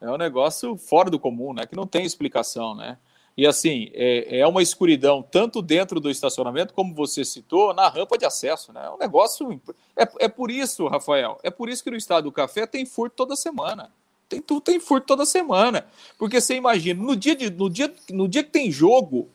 É 0.00 0.08
um 0.08 0.16
negócio 0.16 0.76
fora 0.76 1.10
do 1.10 1.18
comum, 1.18 1.52
né? 1.52 1.66
Que 1.66 1.74
não 1.74 1.84
tem 1.84 2.04
explicação, 2.04 2.72
né? 2.72 2.96
E 3.38 3.46
assim, 3.46 3.88
é, 3.94 4.40
é 4.40 4.46
uma 4.48 4.60
escuridão 4.60 5.22
tanto 5.22 5.62
dentro 5.62 6.00
do 6.00 6.10
estacionamento, 6.10 6.74
como 6.74 6.92
você 6.92 7.24
citou, 7.24 7.72
na 7.72 7.88
rampa 7.88 8.18
de 8.18 8.24
acesso, 8.24 8.72
né? 8.72 8.84
É 8.84 8.90
um 8.90 8.98
negócio. 8.98 9.62
É, 9.96 10.24
é 10.24 10.28
por 10.28 10.50
isso, 10.50 10.88
Rafael, 10.88 11.38
é 11.44 11.48
por 11.48 11.68
isso 11.68 11.84
que 11.84 11.90
no 11.90 11.96
estado 11.96 12.24
do 12.24 12.32
café 12.32 12.66
tem 12.66 12.84
furto 12.84 13.14
toda 13.14 13.36
semana. 13.36 13.92
Tem, 14.28 14.42
tem 14.42 14.80
furto 14.80 15.06
toda 15.06 15.24
semana. 15.24 15.86
Porque 16.18 16.40
você 16.40 16.56
imagina, 16.56 17.00
no 17.00 17.14
dia, 17.14 17.36
de, 17.36 17.48
no, 17.48 17.70
dia, 17.70 17.94
no 18.10 18.26
dia 18.26 18.42
que 18.42 18.50
tem 18.50 18.72
jogo, 18.72 19.28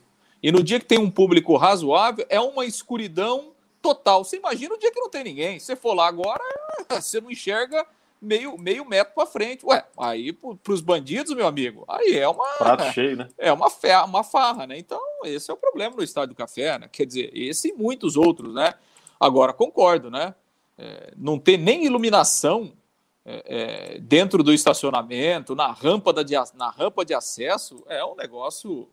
e 0.43 0.51
no 0.51 0.61
dia 0.61 0.81
que 0.81 0.85
tem 0.85 0.99
um 0.99 1.09
público 1.09 1.55
razoável, 1.55 2.25
é 2.27 2.41
uma 2.41 2.65
escuridão 2.65 3.53
total. 3.81 4.25
Você 4.25 4.35
imagina 4.35 4.75
o 4.75 4.77
dia 4.77 4.91
que 4.91 4.99
não 4.99 5.09
tem 5.09 5.23
ninguém. 5.23 5.59
Você 5.61 5.77
for 5.77 5.93
lá 5.93 6.09
agora, 6.09 6.43
você 6.91 7.21
não 7.21 7.31
enxerga 7.31 7.87
meio, 8.23 8.57
meio 8.57 8.85
metro 8.85 9.13
para 9.13 9.25
frente. 9.25 9.65
Ué, 9.65 9.85
aí 9.97 10.31
para 10.31 10.73
os 10.73 10.81
bandidos, 10.81 11.35
meu 11.35 11.45
amigo, 11.45 11.83
aí 11.87 12.17
é 12.17 12.27
uma. 12.27 12.47
Prato 12.57 12.85
cheio, 12.93 13.17
né? 13.17 13.29
É 13.37 13.51
uma, 13.51 13.69
fe, 13.69 13.93
uma 14.05 14.23
farra, 14.23 14.65
né? 14.65 14.77
Então, 14.77 15.01
esse 15.25 15.51
é 15.51 15.53
o 15.53 15.57
problema 15.57 15.95
no 15.95 16.03
Estádio 16.03 16.33
do 16.33 16.37
Café, 16.37 16.79
né? 16.79 16.89
Quer 16.91 17.05
dizer, 17.05 17.29
esse 17.33 17.69
e 17.69 17.73
muitos 17.73 18.15
outros, 18.15 18.53
né? 18.53 18.73
Agora, 19.19 19.53
concordo, 19.53 20.09
né? 20.09 20.33
É, 20.77 21.13
não 21.15 21.37
ter 21.37 21.57
nem 21.57 21.85
iluminação 21.85 22.73
é, 23.25 23.95
é, 23.95 23.99
dentro 23.99 24.43
do 24.43 24.53
estacionamento, 24.53 25.55
na 25.55 25.71
rampa, 25.71 26.11
da, 26.11 26.23
na 26.55 26.69
rampa 26.69 27.05
de 27.05 27.13
acesso, 27.13 27.83
é 27.87 28.03
um 28.03 28.15
negócio 28.15 28.89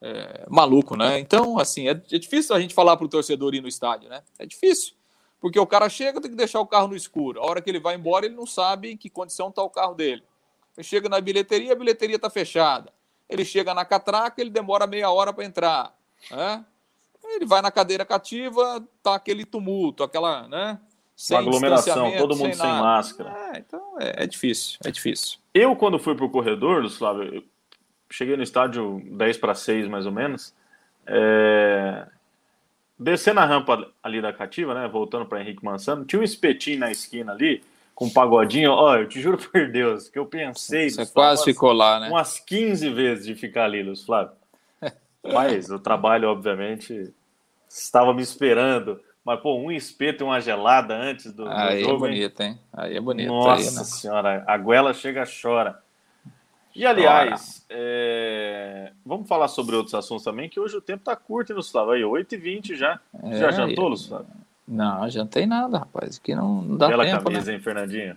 é, 0.00 0.46
maluco, 0.48 0.96
né? 0.96 1.18
Então, 1.18 1.58
assim, 1.58 1.88
é, 1.88 1.92
é 1.92 2.18
difícil 2.18 2.54
a 2.54 2.60
gente 2.60 2.74
falar 2.74 2.96
para 2.96 3.06
o 3.06 3.08
torcedor 3.08 3.54
ir 3.54 3.60
no 3.60 3.68
estádio, 3.68 4.08
né? 4.08 4.22
É 4.38 4.46
difícil. 4.46 4.94
Porque 5.40 5.58
o 5.58 5.66
cara 5.66 5.88
chega, 5.88 6.20
tem 6.20 6.30
que 6.30 6.36
deixar 6.36 6.60
o 6.60 6.66
carro 6.66 6.88
no 6.88 6.96
escuro. 6.96 7.40
A 7.40 7.46
hora 7.46 7.62
que 7.62 7.70
ele 7.70 7.80
vai 7.80 7.94
embora, 7.94 8.26
ele 8.26 8.34
não 8.34 8.46
sabe 8.46 8.92
em 8.92 8.96
que 8.96 9.08
condição 9.08 9.48
está 9.48 9.62
o 9.62 9.70
carro 9.70 9.94
dele. 9.94 10.22
Ele 10.76 10.84
chega 10.84 11.08
na 11.08 11.20
bilheteria, 11.20 11.72
a 11.72 11.76
bilheteria 11.76 12.16
está 12.16 12.28
fechada. 12.28 12.92
Ele 13.28 13.44
chega 13.44 13.72
na 13.72 13.84
catraca, 13.84 14.40
ele 14.40 14.50
demora 14.50 14.86
meia 14.86 15.10
hora 15.10 15.32
para 15.32 15.44
entrar. 15.44 15.94
Né? 16.30 16.64
Ele 17.24 17.46
vai 17.46 17.62
na 17.62 17.70
cadeira 17.70 18.04
cativa, 18.04 18.84
tá 19.02 19.14
aquele 19.14 19.44
tumulto, 19.44 20.02
aquela, 20.02 20.46
né? 20.48 20.78
Sem 21.16 21.36
Uma 21.36 21.42
aglomeração, 21.42 22.16
todo 22.16 22.34
mundo 22.34 22.54
sem, 22.54 22.54
sem 22.54 22.70
máscara. 22.70 23.30
É, 23.52 23.58
então 23.58 23.96
é, 24.00 24.24
é, 24.24 24.26
difícil, 24.26 24.78
é 24.84 24.90
difícil. 24.90 25.38
Eu, 25.52 25.76
quando 25.76 25.98
fui 25.98 26.14
para 26.14 26.24
o 26.24 26.30
corredor, 26.30 26.88
Flávio, 26.90 27.44
cheguei 28.10 28.36
no 28.36 28.42
estádio 28.42 29.02
10 29.04 29.36
para 29.36 29.54
6, 29.54 29.86
mais 29.86 30.06
ou 30.06 30.12
menos. 30.12 30.54
É... 31.06 32.06
Descendo 33.00 33.40
a 33.40 33.46
rampa 33.46 33.90
ali 34.02 34.20
da 34.20 34.30
cativa, 34.30 34.74
né? 34.74 34.86
Voltando 34.86 35.24
para 35.24 35.40
Henrique 35.40 35.64
Mansano, 35.64 36.04
tinha 36.04 36.20
um 36.20 36.22
espetinho 36.22 36.80
na 36.80 36.90
esquina 36.90 37.32
ali, 37.32 37.62
com 37.94 38.04
um 38.04 38.10
pagodinho. 38.10 38.72
Ó, 38.72 38.94
eu 38.94 39.08
te 39.08 39.18
juro 39.22 39.38
por 39.50 39.72
Deus, 39.72 40.10
que 40.10 40.18
eu 40.18 40.26
pensei. 40.26 40.90
Você 40.90 41.06
quase 41.06 41.42
ficou 41.44 41.72
lá, 41.72 41.98
né? 41.98 42.10
Umas 42.10 42.38
15 42.38 42.90
vezes 42.90 43.24
de 43.24 43.34
ficar 43.34 43.64
ali, 43.64 43.82
Luiz 43.82 44.04
Flávio. 44.04 44.32
Mas 45.24 45.70
o 45.70 45.78
trabalho, 45.78 46.28
obviamente, 46.28 47.10
estava 47.66 48.12
me 48.12 48.20
esperando. 48.20 49.00
Mas, 49.24 49.40
pô, 49.40 49.56
um 49.56 49.72
espeto 49.72 50.22
e 50.22 50.26
uma 50.26 50.38
gelada 50.38 50.94
antes 50.94 51.32
do, 51.32 51.48
Aí 51.48 51.76
do 51.76 51.80
é 51.80 51.80
jogo. 51.80 52.04
Aí 52.04 52.10
é 52.10 52.14
bonito, 52.16 52.40
hein? 52.42 52.58
Aí 52.70 52.96
é 52.98 53.00
bonito. 53.00 53.28
Nossa 53.28 53.70
aí, 53.70 53.76
né? 53.76 53.84
senhora, 53.84 54.44
a 54.46 54.58
goela 54.58 54.92
chega 54.92 55.24
chora. 55.24 55.80
E 56.74 56.86
aliás, 56.86 57.64
é... 57.68 58.92
vamos 59.04 59.28
falar 59.28 59.48
sobre 59.48 59.74
outros 59.74 59.94
assuntos 59.94 60.24
também, 60.24 60.48
que 60.48 60.60
hoje 60.60 60.76
o 60.76 60.80
tempo 60.80 61.04
tá 61.04 61.16
curto, 61.16 61.54
Gustavo. 61.54 61.90
Aí, 61.90 62.02
8h20 62.02 62.76
já. 62.76 63.00
É, 63.22 63.38
já 63.38 63.50
jantou, 63.50 63.90
Gustavo? 63.90 64.26
Não, 64.66 65.08
jantei 65.10 65.46
nada, 65.46 65.78
rapaz. 65.78 66.18
Que 66.18 66.34
não, 66.34 66.62
não 66.62 66.76
dá 66.76 66.88
bela 66.88 67.04
tempo. 67.04 67.16
Bela 67.16 67.24
camisa, 67.24 67.50
né? 67.50 67.56
hein, 67.56 67.62
Fernandinho? 67.62 68.16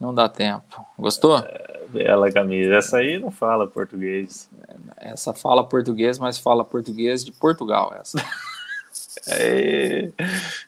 Não 0.00 0.14
dá 0.14 0.28
tempo. 0.28 0.86
Gostou? 0.96 1.38
É, 1.38 1.82
bela 1.88 2.30
camisa. 2.30 2.76
Essa 2.76 2.98
aí 2.98 3.18
não 3.18 3.32
fala 3.32 3.66
português. 3.66 4.48
Essa 4.96 5.34
fala 5.34 5.64
português, 5.64 6.18
mas 6.18 6.38
fala 6.38 6.64
português 6.64 7.24
de 7.24 7.32
Portugal. 7.32 7.92
Essa. 8.00 8.18
é... 9.28 10.12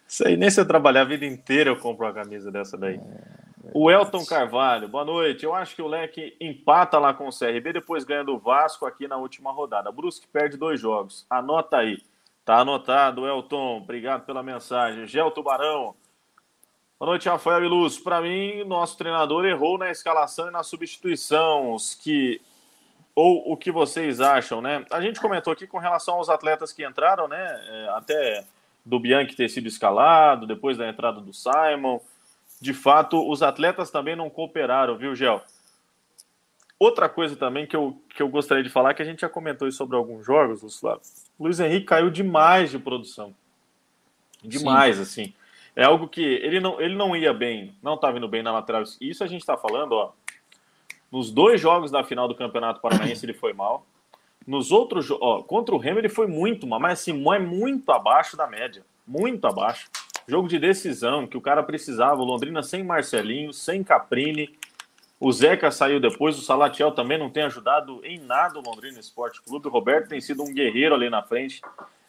Isso 0.06 0.26
aí, 0.26 0.36
nem 0.36 0.50
se 0.50 0.60
eu 0.60 0.66
trabalhar 0.66 1.02
a 1.02 1.04
vida 1.04 1.24
inteira 1.24 1.70
eu 1.70 1.76
compro 1.76 2.06
uma 2.06 2.12
camisa 2.12 2.50
dessa 2.50 2.76
daí. 2.76 2.96
É... 2.96 3.49
O 3.72 3.88
Elton 3.88 4.24
Carvalho, 4.24 4.88
boa 4.88 5.04
noite. 5.04 5.44
Eu 5.44 5.54
acho 5.54 5.76
que 5.76 5.82
o 5.82 5.86
Leque 5.86 6.36
empata 6.40 6.98
lá 6.98 7.14
com 7.14 7.28
o 7.28 7.32
CRB, 7.32 7.72
depois 7.72 8.02
ganha 8.02 8.24
do 8.24 8.36
Vasco 8.36 8.84
aqui 8.84 9.06
na 9.06 9.16
última 9.16 9.52
rodada. 9.52 9.92
Brusque 9.92 10.26
perde 10.26 10.56
dois 10.56 10.80
jogos. 10.80 11.24
Anota 11.30 11.76
aí. 11.76 12.02
Tá 12.44 12.58
anotado, 12.58 13.26
Elton. 13.28 13.76
Obrigado 13.76 14.24
pela 14.26 14.42
mensagem. 14.42 15.06
Gel 15.06 15.30
Tubarão. 15.30 15.94
Boa 16.98 17.10
noite, 17.10 17.28
Rafael 17.28 17.60
Luz. 17.68 17.96
Para 17.96 18.20
mim, 18.20 18.64
nosso 18.64 18.98
treinador 18.98 19.44
errou 19.44 19.78
na 19.78 19.88
escalação 19.88 20.48
e 20.48 20.50
na 20.50 20.64
substituição. 20.64 21.72
Os 21.72 21.94
que 21.94 22.40
ou 23.14 23.52
o 23.52 23.56
que 23.56 23.70
vocês 23.70 24.20
acham, 24.20 24.60
né? 24.60 24.84
A 24.90 25.00
gente 25.00 25.20
comentou 25.20 25.52
aqui 25.52 25.68
com 25.68 25.78
relação 25.78 26.14
aos 26.14 26.28
atletas 26.28 26.72
que 26.72 26.84
entraram, 26.84 27.28
né? 27.28 27.60
É, 27.68 27.88
até 27.90 28.44
do 28.84 28.98
Bianchi 28.98 29.36
ter 29.36 29.48
sido 29.48 29.68
escalado, 29.68 30.44
depois 30.44 30.76
da 30.76 30.88
entrada 30.88 31.20
do 31.20 31.32
Simon 31.32 32.00
de 32.60 32.74
fato, 32.74 33.28
os 33.28 33.42
atletas 33.42 33.90
também 33.90 34.14
não 34.14 34.28
cooperaram, 34.28 34.96
viu, 34.96 35.14
Gel? 35.14 35.42
Outra 36.78 37.08
coisa 37.08 37.34
também 37.36 37.66
que 37.66 37.74
eu, 37.74 38.00
que 38.14 38.22
eu 38.22 38.28
gostaria 38.28 38.62
de 38.62 38.70
falar, 38.70 38.94
que 38.94 39.02
a 39.02 39.04
gente 39.04 39.20
já 39.20 39.28
comentou 39.28 39.70
sobre 39.72 39.96
alguns 39.96 40.24
jogos, 40.24 40.62
Luciano. 40.62 41.00
Luiz 41.38 41.58
Henrique 41.58 41.86
caiu 41.86 42.10
demais 42.10 42.70
de 42.70 42.78
produção. 42.78 43.34
Demais, 44.42 44.96
Sim. 44.96 45.02
assim. 45.02 45.34
É 45.74 45.84
algo 45.84 46.08
que 46.08 46.22
ele 46.22 46.60
não, 46.60 46.80
ele 46.80 46.94
não 46.94 47.14
ia 47.16 47.32
bem, 47.32 47.74
não 47.82 47.94
estava 47.94 48.18
indo 48.18 48.28
bem 48.28 48.42
na 48.42 48.52
lateral. 48.52 48.82
Isso 49.00 49.24
a 49.24 49.26
gente 49.26 49.40
está 49.40 49.56
falando, 49.56 49.92
ó. 49.92 50.12
Nos 51.10 51.30
dois 51.30 51.60
jogos 51.60 51.90
da 51.90 52.04
final 52.04 52.28
do 52.28 52.34
Campeonato 52.34 52.80
Paranaense 52.80 53.24
ele 53.24 53.34
foi 53.34 53.52
mal. 53.52 53.86
Nos 54.46 54.72
outros, 54.72 55.10
ó, 55.10 55.42
contra 55.42 55.74
o 55.74 55.78
Remo 55.78 55.98
ele 55.98 56.08
foi 56.08 56.26
muito 56.26 56.66
mal, 56.66 56.80
mas 56.80 57.00
assim, 57.00 57.12
é 57.32 57.38
muito 57.38 57.90
abaixo 57.92 58.36
da 58.36 58.46
média. 58.46 58.84
Muito 59.06 59.46
abaixo. 59.46 59.88
Jogo 60.30 60.46
de 60.46 60.60
decisão, 60.60 61.26
que 61.26 61.36
o 61.36 61.40
cara 61.40 61.60
precisava. 61.60 62.22
O 62.22 62.24
Londrina 62.24 62.62
sem 62.62 62.84
Marcelinho, 62.84 63.52
sem 63.52 63.82
Caprini. 63.82 64.56
O 65.18 65.32
Zeca 65.32 65.72
saiu 65.72 65.98
depois, 65.98 66.38
o 66.38 66.40
Salatiel 66.40 66.92
também 66.92 67.18
não 67.18 67.28
tem 67.28 67.42
ajudado 67.42 68.00
em 68.04 68.16
nada 68.20 68.56
o 68.56 68.62
Londrina 68.62 69.00
Esporte 69.00 69.42
Clube. 69.42 69.66
O 69.66 69.70
Roberto 69.72 70.08
tem 70.08 70.20
sido 70.20 70.44
um 70.44 70.54
guerreiro 70.54 70.94
ali 70.94 71.10
na 71.10 71.20
frente, 71.20 71.60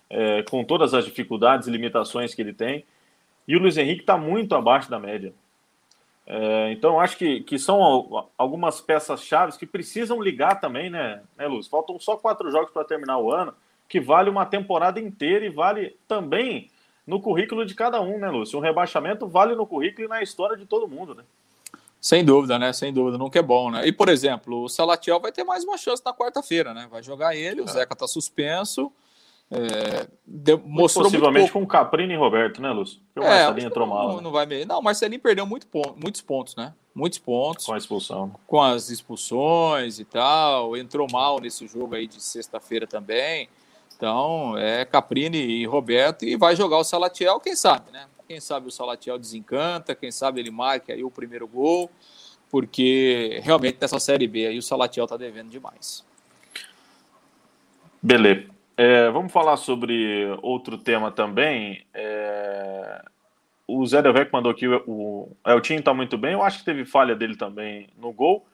é, 0.07 0.43
com 0.43 0.63
todas 0.63 0.93
as 0.93 1.03
dificuldades 1.03 1.67
e 1.67 1.71
limitações 1.71 2.35
que 2.35 2.43
ele 2.43 2.53
tem. 2.53 2.85
E 3.47 3.55
o 3.55 3.59
Luiz 3.59 3.75
Henrique 3.75 4.01
está 4.01 4.15
muito 4.15 4.53
abaixo 4.53 4.87
da 4.87 4.99
média. 4.99 5.33
É, 6.27 6.71
então, 6.73 6.99
acho 6.99 7.17
que, 7.17 7.41
que 7.41 7.57
são 7.57 8.29
algumas 8.37 8.79
peças-chave 8.79 9.57
que 9.57 9.65
precisam 9.65 10.21
ligar 10.21 10.61
também, 10.61 10.91
né, 10.91 11.23
né, 11.35 11.47
Luz? 11.47 11.65
Faltam 11.67 11.99
só 11.99 12.15
quatro 12.17 12.51
jogos 12.51 12.69
para 12.69 12.83
terminar 12.83 13.17
o 13.17 13.31
ano, 13.33 13.51
que 13.89 13.99
vale 13.99 14.29
uma 14.29 14.45
temporada 14.45 14.99
inteira 14.99 15.43
e 15.43 15.49
vale 15.49 15.97
também 16.07 16.69
no 17.05 17.21
currículo 17.21 17.65
de 17.65 17.73
cada 17.75 18.01
um, 18.01 18.17
né, 18.17 18.29
Lúcio? 18.29 18.57
Um 18.57 18.61
rebaixamento 18.61 19.27
vale 19.27 19.55
no 19.55 19.65
currículo 19.65 20.05
e 20.05 20.09
na 20.09 20.21
história 20.21 20.57
de 20.57 20.65
todo 20.65 20.87
mundo, 20.87 21.15
né? 21.15 21.23
Sem 21.99 22.25
dúvida, 22.25 22.57
né? 22.57 22.73
Sem 22.73 22.91
dúvida, 22.91 23.17
nunca 23.17 23.37
é 23.37 23.43
bom, 23.43 23.69
né? 23.69 23.87
E, 23.87 23.91
por 23.91 24.09
exemplo, 24.09 24.63
o 24.63 24.69
Salatiel 24.69 25.19
vai 25.19 25.31
ter 25.31 25.43
mais 25.43 25.63
uma 25.63 25.77
chance 25.77 26.01
na 26.03 26.13
quarta-feira, 26.13 26.73
né? 26.73 26.87
Vai 26.89 27.03
jogar 27.03 27.35
ele, 27.35 27.61
o 27.61 27.65
é. 27.65 27.67
Zeca 27.67 27.95
tá 27.95 28.07
suspenso. 28.07 28.91
É, 29.53 30.07
mostrou 30.63 31.03
Possivelmente 31.03 31.51
com 31.51 31.67
Caprini 31.67 32.13
e 32.13 32.17
Roberto, 32.17 32.61
né, 32.61 32.71
Lúcio? 32.71 33.01
Porque 33.13 33.19
o 33.19 33.29
é, 33.29 33.43
Marcelinho 33.43 33.67
entrou 33.67 33.85
mal. 33.85 34.07
Não, 34.07 34.15
né? 34.15 34.21
não 34.23 34.31
vai 34.31 34.45
meio. 34.45 34.65
Não, 34.65 34.79
o 34.79 34.83
Marcelinho 34.83 35.21
perdeu 35.21 35.45
muito 35.45 35.67
ponto, 35.67 35.93
muitos 36.01 36.21
pontos, 36.21 36.55
né? 36.55 36.73
Muitos 36.95 37.19
pontos. 37.19 37.65
Com 37.65 37.73
a 37.73 37.77
expulsão. 37.77 38.31
Com 38.47 38.61
as 38.61 38.89
expulsões 38.89 39.99
e 39.99 40.05
tal. 40.05 40.75
Entrou 40.77 41.05
mal 41.11 41.39
nesse 41.39 41.67
jogo 41.67 41.95
aí 41.95 42.07
de 42.07 42.21
sexta-feira 42.21 42.87
também. 42.87 43.49
Então, 44.01 44.57
é 44.57 44.83
Caprini 44.83 45.37
e 45.37 45.63
Roberto. 45.67 46.25
E 46.25 46.35
vai 46.35 46.55
jogar 46.55 46.79
o 46.79 46.83
Salatiel, 46.83 47.39
quem 47.39 47.55
sabe, 47.55 47.91
né? 47.91 48.07
Quem 48.27 48.39
sabe 48.39 48.67
o 48.67 48.71
Salatiel 48.71 49.19
desencanta, 49.19 49.93
quem 49.93 50.09
sabe 50.11 50.39
ele 50.39 50.49
marque 50.49 50.91
aí 50.91 51.03
o 51.03 51.11
primeiro 51.11 51.47
gol. 51.47 51.87
Porque 52.49 53.39
realmente 53.43 53.77
nessa 53.79 53.99
Série 53.99 54.27
B 54.27 54.47
aí 54.47 54.57
o 54.57 54.61
Salatiel 54.63 55.05
tá 55.05 55.17
devendo 55.17 55.49
demais. 55.49 56.03
Beleza. 58.01 58.49
É, 58.75 59.07
vamos 59.11 59.31
falar 59.31 59.55
sobre 59.57 60.25
outro 60.41 60.79
tema 60.79 61.11
também. 61.11 61.85
É, 61.93 63.05
o 63.67 63.85
Zé 63.85 64.01
Delvec 64.01 64.33
mandou 64.33 64.51
aqui, 64.51 64.67
o 64.67 65.29
Eltinho 65.45 65.77
está 65.77 65.93
muito 65.93 66.17
bem, 66.17 66.33
eu 66.33 66.41
acho 66.41 66.57
que 66.57 66.65
teve 66.65 66.85
falha 66.85 67.15
dele 67.15 67.35
também 67.35 67.87
no 67.99 68.11
gol. 68.11 68.47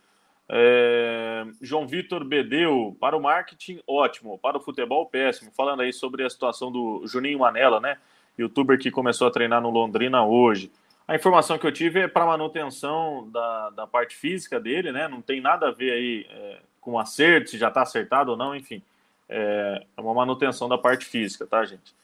É, 0.50 1.45
João 1.62 1.88
Vitor 1.88 2.24
Bedeu, 2.24 2.95
para 3.00 3.18
o 3.18 3.22
marketing, 3.22 3.80
ótimo, 3.86 4.38
para 4.38 4.58
o 4.58 4.62
futebol, 4.62 5.06
péssimo. 5.06 5.52
Falando 5.56 5.82
aí 5.82 5.91
sobre 5.91 6.24
a 6.24 6.30
situação 6.30 6.72
do 6.72 7.04
Juninho 7.06 7.39
Manela, 7.39 7.80
né? 7.80 7.98
Youtuber 8.38 8.80
que 8.80 8.91
começou 8.91 9.28
a 9.28 9.32
treinar 9.32 9.62
no 9.62 9.70
Londrina 9.70 10.24
hoje. 10.26 10.72
A 11.08 11.16
informação 11.16 11.58
que 11.58 11.66
eu 11.66 11.72
tive 11.72 12.02
é 12.02 12.08
para 12.08 12.26
manutenção 12.26 13.30
da, 13.32 13.70
da 13.72 13.88
parte 13.88 14.16
física 14.16 14.60
dele, 14.60 14.91
né? 14.91 15.08
Não 15.08 15.22
tem 15.22 15.41
nada 15.41 15.70
a 15.70 15.72
ver 15.72 15.91
aí 15.91 16.28
é, 16.30 16.60
com 16.80 17.00
acerto, 17.00 17.50
se 17.50 17.58
já 17.58 17.70
está 17.70 17.82
acertado 17.82 18.32
ou 18.32 18.38
não, 18.38 18.56
enfim 18.56 18.82
é, 19.30 19.84
é 19.95 20.02
uma 20.02 20.14
manutenção 20.14 20.70
da 20.70 20.78
parte 20.78 21.06
física, 21.06 21.45
tá, 21.45 21.64
gente? 21.66 21.95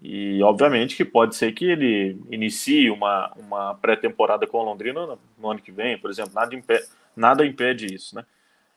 E 0.00 0.40
obviamente 0.42 0.96
que 0.96 1.04
pode 1.04 1.34
ser 1.34 1.52
que 1.52 1.64
ele 1.64 2.20
inicie 2.30 2.90
uma, 2.90 3.32
uma 3.36 3.74
pré-temporada 3.74 4.46
com 4.46 4.58
o 4.58 4.64
Londrina 4.64 5.06
no, 5.06 5.18
no, 5.38 5.50
ano 5.50 5.60
que 5.60 5.72
vem, 5.72 5.98
por 5.98 6.10
exemplo, 6.10 6.32
nada, 6.34 6.54
impede, 6.54 6.84
nada 7.18 7.44
impede 7.44 7.92
isso, 7.94 8.14
né? 8.14 8.24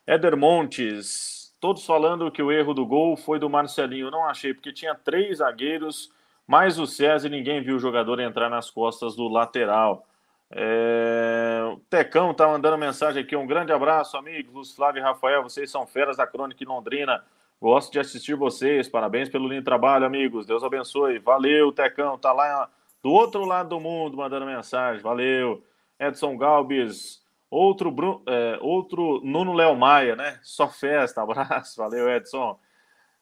Éder 0.05 0.35
Montes, 0.35 1.55
todos 1.59 1.85
falando 1.85 2.31
que 2.31 2.41
o 2.41 2.51
erro 2.51 2.73
do 2.73 2.85
gol 2.85 3.15
foi 3.15 3.39
do 3.39 3.49
Marcelinho. 3.49 4.11
Não 4.11 4.25
achei, 4.25 4.53
porque 4.53 4.73
tinha 4.73 4.95
três 4.95 5.37
zagueiros, 5.37 6.11
mais 6.47 6.79
o 6.79 6.87
César 6.87 7.27
e 7.27 7.31
ninguém 7.31 7.61
viu 7.61 7.75
o 7.75 7.79
jogador 7.79 8.19
entrar 8.19 8.49
nas 8.49 8.69
costas 8.69 9.15
do 9.15 9.27
lateral. 9.27 10.05
É... 10.51 11.61
O 11.71 11.77
Tecão 11.89 12.33
tá 12.33 12.47
mandando 12.47 12.77
mensagem 12.77 13.23
aqui. 13.23 13.35
Um 13.35 13.47
grande 13.47 13.71
abraço, 13.71 14.17
amigos. 14.17 14.53
Luz 14.53 14.71
Flávio 14.73 14.99
e 14.99 15.03
Rafael, 15.03 15.43
vocês 15.43 15.71
são 15.71 15.87
feras 15.87 16.17
da 16.17 16.27
Crônica 16.27 16.61
em 16.61 16.67
Londrina. 16.67 17.23
Gosto 17.61 17.91
de 17.91 17.99
assistir 17.99 18.35
vocês. 18.35 18.89
Parabéns 18.89 19.29
pelo 19.29 19.47
lindo 19.47 19.63
trabalho, 19.63 20.05
amigos. 20.05 20.45
Deus 20.45 20.63
abençoe. 20.63 21.19
Valeu, 21.19 21.71
Tecão. 21.71 22.17
Tá 22.17 22.33
lá 22.33 22.69
do 23.01 23.11
outro 23.11 23.45
lado 23.45 23.69
do 23.69 23.79
mundo 23.79 24.17
mandando 24.17 24.45
mensagem. 24.45 25.01
Valeu. 25.01 25.63
Edson 25.99 26.35
Galbis. 26.35 27.20
Outro, 27.51 27.91
Bruno, 27.91 28.21
é, 28.25 28.57
outro 28.61 29.19
Nuno 29.25 29.51
Léo 29.51 29.75
Maia, 29.75 30.15
né? 30.15 30.39
Só 30.41 30.69
festa. 30.69 31.21
Abraço. 31.21 31.77
Valeu, 31.77 32.09
Edson. 32.09 32.57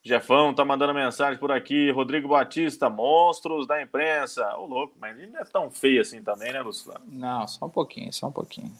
Jefão 0.04 0.54
tá 0.54 0.64
mandando 0.64 0.94
mensagem 0.94 1.40
por 1.40 1.52
aqui. 1.52 1.90
Rodrigo 1.90 2.28
Batista, 2.28 2.92
monstros 2.92 3.66
da 3.66 3.82
imprensa. 3.82 4.56
Ô, 4.56 4.68
louco, 4.68 4.94
mas 5.02 5.18
ele 5.18 5.32
não 5.32 5.40
é 5.40 5.44
tão 5.44 5.72
feio 5.72 6.02
assim 6.02 6.22
também, 6.22 6.54
né, 6.54 6.62
Lúcio 6.62 6.86
Flávio? 6.86 7.08
Não, 7.08 7.48
só 7.48 7.66
um 7.66 7.70
pouquinho, 7.70 8.14
só 8.14 8.28
um 8.28 8.32
pouquinho. 8.32 8.72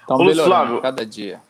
Estão 0.00 0.18
melhorando 0.18 0.46
Flávio, 0.46 0.80
cada 0.80 1.04
dia. 1.04 1.42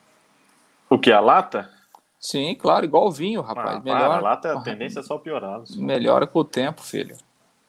O 0.89 0.99
que? 0.99 1.13
A 1.13 1.21
lata? 1.21 1.71
Sim, 2.19 2.57
claro, 2.57 2.85
igual 2.85 3.07
o 3.07 3.13
vinho, 3.13 3.43
rapaz. 3.43 3.77
Ah, 3.77 3.81
Melhor... 3.81 4.23
lá 4.23 4.33
a 4.33 4.61
tendência 4.63 5.01
é 5.01 5.03
só 5.03 5.19
piorar. 5.19 5.63
Melhora 5.77 6.27
com 6.27 6.41
o 6.41 6.45
tempo, 6.45 6.83
filho. 6.83 7.17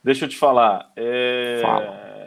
Deixa 0.03 0.25
eu 0.25 0.29
te 0.29 0.37
falar. 0.37 0.91
É... 0.95 1.59
Fala. 1.61 2.18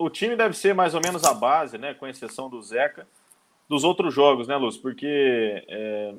O 0.00 0.08
time 0.08 0.34
deve 0.34 0.56
ser 0.56 0.74
mais 0.74 0.94
ou 0.94 1.00
menos 1.04 1.24
a 1.24 1.34
base, 1.34 1.76
né? 1.76 1.92
Com 1.92 2.06
exceção 2.06 2.48
do 2.48 2.62
Zeca, 2.62 3.06
dos 3.68 3.84
outros 3.84 4.14
jogos, 4.14 4.48
né, 4.48 4.56
Luz? 4.56 4.78
Porque 4.78 5.62
é... 5.68 6.14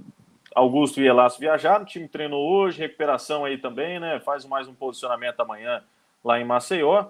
Augusto 0.54 1.02
e 1.02 1.08
Elácio 1.08 1.40
viajaram, 1.40 1.84
o 1.84 1.88
time 1.88 2.08
treinou 2.08 2.48
hoje, 2.48 2.78
recuperação 2.78 3.44
aí 3.44 3.58
também, 3.58 4.00
né? 4.00 4.20
Faz 4.20 4.46
mais 4.46 4.68
um 4.68 4.74
posicionamento 4.76 5.40
amanhã 5.40 5.84
lá 6.24 6.40
em 6.40 6.46
Maceió. 6.46 7.06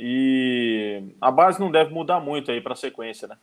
E 0.00 1.14
a 1.20 1.30
base 1.30 1.60
não 1.60 1.70
deve 1.70 1.92
mudar 1.92 2.20
muito 2.20 2.50
aí 2.50 2.60
para 2.60 2.72
a 2.72 2.76
sequência, 2.76 3.28
né? 3.28 3.36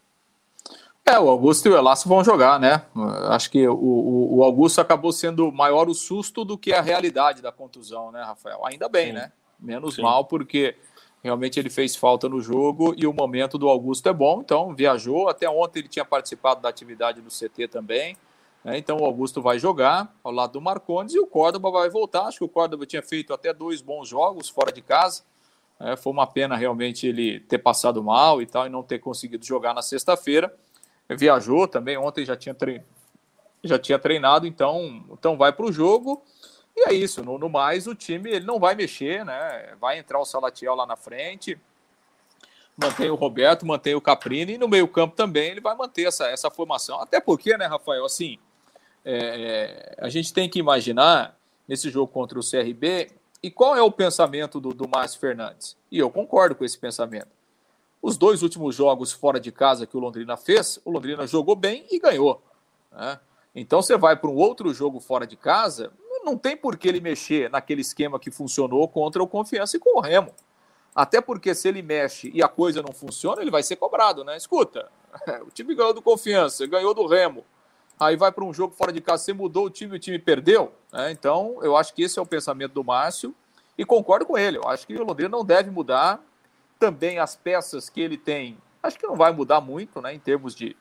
É, 1.06 1.20
o 1.20 1.30
Augusto 1.30 1.68
e 1.68 1.72
o 1.72 1.78
Elácio 1.78 2.10
vão 2.10 2.24
jogar, 2.24 2.60
né? 2.60 2.84
Acho 3.30 3.52
que 3.52 3.68
o, 3.68 3.76
o, 3.76 4.38
o, 4.38 4.44
Augusto 4.44 4.82
acabou 4.82 5.12
sendo 5.12 5.52
maior 5.52 5.88
o 5.88 5.94
susto 5.94 6.44
do 6.44 6.58
que 6.58 6.74
a 6.74 6.82
realidade 6.82 7.44
da 7.44 7.52
contusão, 7.52 8.12
né, 8.12 8.24
Rafael? 8.24 8.66
Ainda 8.66 8.90
bem, 8.90 9.08
Sim. 9.08 9.14
né? 9.14 9.32
Menos 9.60 9.96
Sim. 9.96 10.02
mal, 10.02 10.26
porque 10.26 10.76
realmente 11.24 11.60
ele 11.60 11.70
fez 11.70 11.96
falta 11.96 12.28
no 12.28 12.42
jogo 12.42 12.94
e 12.98 13.06
o 13.06 13.14
momento 13.14 13.58
do 13.58 13.70
Augusto 13.70 14.08
é 14.10 14.14
bom, 14.14 14.42
então 14.42 14.74
viajou. 14.74 15.30
Até 15.30 15.50
ontem 15.50 15.80
ele 15.80 15.88
tinha 15.88 16.06
participado 16.06 16.62
da 16.62 16.70
atividade 16.70 17.22
do 17.22 17.30
CT 17.30 17.68
também. 17.68 18.18
Né? 18.64 18.78
Então 18.78 18.98
o 18.98 19.06
Augusto 19.06 19.42
vai 19.42 19.60
jogar 19.60 20.14
ao 20.24 20.32
lado 20.32 20.54
do 20.54 20.62
Marcondes 20.62 21.16
e 21.16 21.20
o 21.20 21.28
Córdoba 21.28 21.72
vai 21.72 21.90
voltar. 21.90 22.28
Acho 22.28 22.40
que 22.40 22.46
o 22.46 22.50
Córdoba 22.50 22.86
tinha 22.86 23.02
feito 23.02 23.34
até 23.34 23.54
dois 23.54 23.82
bons 23.82 24.08
jogos 24.08 24.50
fora 24.50 24.72
de 24.72 24.82
casa. 24.82 25.24
É, 25.80 25.96
foi 25.96 26.14
uma 26.14 26.28
pena 26.28 26.56
realmente 26.56 27.08
ele 27.08 27.40
ter 27.40 27.58
passado 27.58 28.04
mal 28.04 28.42
e 28.42 28.46
tal 28.46 28.68
e 28.68 28.70
não 28.70 28.84
ter 28.84 29.00
conseguido 29.00 29.46
jogar 29.46 29.74
na 29.74 29.82
sexta-feira 29.82 30.54
viajou 31.16 31.68
também, 31.68 31.98
ontem 31.98 32.26
já 32.26 32.36
tinha, 32.36 32.54
tre... 32.54 32.82
já 33.64 33.78
tinha 33.78 34.00
treinado, 34.00 34.48
então, 34.48 35.04
então 35.12 35.38
vai 35.38 35.52
para 35.52 35.66
o 35.66 35.72
jogo. 35.72 36.24
E 36.76 36.90
é 36.90 36.94
isso, 36.94 37.24
no, 37.24 37.38
no, 37.38 37.50
mais 37.50 37.86
o 37.86 37.94
time 37.94 38.30
ele 38.30 38.46
não 38.46 38.60
vai 38.60 38.76
mexer, 38.76 39.26
né? 39.26 39.76
Vai 39.80 40.00
entrar 40.00 40.20
o 40.20 40.26
Salatiel 40.26 40.74
lá 40.74 40.86
na 40.86 40.96
frente, 40.96 41.60
mantém 42.78 43.10
o 43.10 43.16
Roberto, 43.16 43.66
mantém 43.66 43.94
o 43.94 44.02
Caprini, 44.02 44.54
e 44.54 44.58
no 44.58 44.68
meio-campo 44.68 45.16
também 45.16 45.52
ele 45.52 45.62
vai 45.62 45.76
manter 45.76 46.08
essa, 46.08 46.28
essa 46.28 46.50
formação. 46.50 47.00
Até 47.02 47.20
porque, 47.20 47.58
né, 47.58 47.66
Rafael, 47.66 48.06
assim, 48.06 48.40
é, 49.04 49.96
a 50.00 50.10
gente 50.10 50.34
tem 50.34 50.50
que 50.50 50.60
imaginar 50.60 51.38
nesse 51.68 51.90
jogo 51.90 52.12
contra 52.12 52.40
o 52.40 52.44
CRB 52.44 53.12
e 53.44 53.50
qual 53.50 53.76
é 53.76 53.82
o 53.82 53.92
pensamento 53.92 54.60
do, 54.60 54.74
do 54.74 54.88
Márcio 54.88 55.20
Fernandes. 55.20 55.76
E 55.92 55.98
eu 55.98 56.10
concordo 56.10 56.56
com 56.56 56.64
esse 56.64 56.78
pensamento. 56.78 57.30
Os 58.02 58.18
dois 58.18 58.42
últimos 58.42 58.76
jogos 58.76 59.12
fora 59.12 59.40
de 59.40 59.52
casa 59.52 59.86
que 59.86 59.96
o 59.96 60.00
Londrina 60.00 60.36
fez, 60.36 60.80
o 60.84 60.92
Londrina 60.92 61.28
jogou 61.28 61.56
bem 61.56 61.86
e 61.92 62.00
ganhou. 62.00 62.42
Né? 62.92 63.20
Então 63.56 63.82
você 63.82 63.98
vai 63.98 64.16
para 64.16 64.30
um 64.30 64.36
outro 64.36 64.74
jogo 64.74 65.00
fora 65.00 65.28
de 65.28 65.36
casa, 65.36 65.92
não 66.24 66.38
tem 66.38 66.56
por 66.56 66.78
que 66.78 66.88
ele 66.88 67.00
mexer 67.00 67.50
naquele 67.50 67.82
esquema 67.82 68.20
que 68.20 68.32
funcionou 68.32 68.88
contra 68.88 69.22
o 69.22 69.28
Confiança 69.28 69.78
e 69.78 69.80
com 69.80 69.98
o 69.98 70.02
Remo. 70.02 70.34
Até 70.94 71.22
porque 71.22 71.56
se 71.56 71.68
ele 71.68 71.82
mexe 71.82 72.30
e 72.34 72.44
a 72.44 72.48
coisa 72.48 72.82
não 72.82 72.94
funciona, 72.94 73.42
ele 73.42 73.52
vai 73.52 73.64
ser 73.64 73.78
cobrado, 73.78 74.24
né? 74.24 74.36
Escuta, 74.36 74.90
o 75.48 75.52
time 75.52 75.74
ganhou 75.74 75.94
do 75.94 76.02
Confiança, 76.02 76.66
ganhou 76.68 76.94
do 76.94 77.06
Remo. 77.06 77.46
Aí 78.00 78.16
vai 78.16 78.32
para 78.32 78.44
um 78.44 78.54
jogo 78.54 78.74
fora 78.74 78.92
de 78.92 79.00
casa, 79.00 79.24
você 79.24 79.34
mudou 79.34 79.66
o 79.66 79.70
time 79.70 79.94
e 79.94 79.98
o 79.98 80.00
time 80.00 80.18
perdeu. 80.18 80.74
Né? 80.92 81.12
Então, 81.12 81.60
eu 81.62 81.78
acho 81.78 81.94
que 81.94 82.02
esse 82.02 82.18
é 82.18 82.22
o 82.22 82.26
pensamento 82.26 82.74
do 82.74 82.84
Márcio 82.84 83.34
e 83.78 83.86
concordo 83.86 84.26
com 84.26 84.38
ele. 84.38 84.58
Eu 84.58 84.68
acho 84.68 84.86
que 84.88 84.96
o 84.96 85.04
Londrina 85.04 85.30
não 85.30 85.46
deve 85.46 85.70
mudar 85.70 86.22
também 86.80 87.20
as 87.20 87.36
peças 87.36 87.90
que 87.90 88.02
ele 88.02 88.18
tem, 88.18 88.58
acho 88.82 88.98
que 88.98 89.06
não 89.06 89.16
vai 89.16 89.32
mudar 89.32 89.62
muito, 89.62 90.02
né, 90.02 90.16
em 90.16 90.20
termos 90.20 90.56
de, 90.56 90.76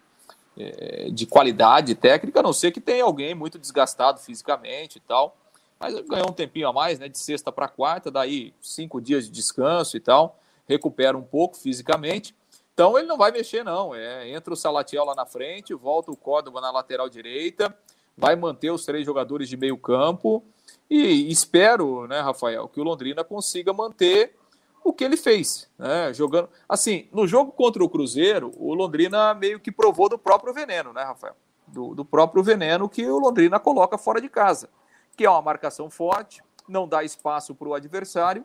de 1.12 1.26
qualidade 1.26 1.94
técnica, 1.94 2.40
a 2.40 2.42
não 2.42 2.52
ser 2.52 2.70
que 2.72 2.80
tenha 2.80 3.04
alguém 3.04 3.34
muito 3.34 3.58
desgastado 3.58 4.20
fisicamente 4.20 4.96
e 4.96 5.00
tal. 5.00 5.36
Mas 5.78 5.98
ganhou 6.00 6.28
um 6.28 6.32
tempinho 6.32 6.68
a 6.68 6.72
mais, 6.72 6.98
né, 6.98 7.08
de 7.08 7.18
sexta 7.18 7.50
para 7.50 7.66
quarta, 7.66 8.11
daí 8.11 8.52
cinco 8.61 9.00
dias 9.00 9.24
de 9.24 9.30
descanso 9.30 9.96
e 9.96 10.00
tal, 10.00 10.38
recupera 10.68 11.16
um 11.16 11.22
pouco 11.22 11.56
fisicamente. 11.56 12.34
Então 12.74 12.98
ele 12.98 13.06
não 13.06 13.16
vai 13.16 13.30
mexer, 13.30 13.64
não. 13.64 13.94
É, 13.94 14.28
entra 14.30 14.52
o 14.52 14.56
Salatiel 14.56 15.04
lá 15.04 15.14
na 15.14 15.26
frente, 15.26 15.74
volta 15.74 16.11
o 16.11 16.16
Córdoba 16.16 16.61
na 16.61 16.70
lateral 16.70 17.08
direita, 17.08 17.74
vai 18.16 18.36
manter 18.36 18.70
os 18.70 18.84
três 18.84 19.06
jogadores 19.06 19.48
de 19.48 19.56
meio 19.56 19.78
campo. 19.78 20.44
E 20.88 21.30
espero, 21.30 22.06
né, 22.06 22.20
Rafael, 22.20 22.68
que 22.68 22.80
o 22.80 22.84
Londrina 22.84 23.24
consiga 23.24 23.72
manter 23.72 24.36
o 24.83 24.93
que 24.93 25.05
ele 25.05 25.16
fez, 25.16 25.68
né? 25.78 26.12
Jogando. 26.12 26.49
Assim, 26.68 27.09
no 27.12 27.26
jogo 27.26 27.53
contra 27.53 27.83
o 27.83 27.89
Cruzeiro, 27.89 28.53
o 28.57 28.74
Londrina 28.74 29.35
meio 29.35 29.61
que 29.61 29.70
provou 29.70 30.09
do 30.09 30.18
próprio 30.18 30.53
veneno, 30.53 30.93
né, 30.93 31.03
Rafael? 31.03 31.35
Do, 31.66 31.95
do 31.95 32.05
próprio 32.05 32.43
veneno 32.43 32.89
que 32.89 33.07
o 33.07 33.18
Londrina 33.18 33.61
coloca 33.61 33.97
fora 33.97 34.20
de 34.20 34.28
casa, 34.28 34.68
que 35.16 35.24
é 35.24 35.31
uma 35.31 35.43
marcação 35.43 35.89
forte, 35.89 36.43
não 36.68 36.89
dá 36.89 37.05
espaço 37.05 37.55
para 37.55 37.68
o 37.68 37.74
adversário 37.74 38.45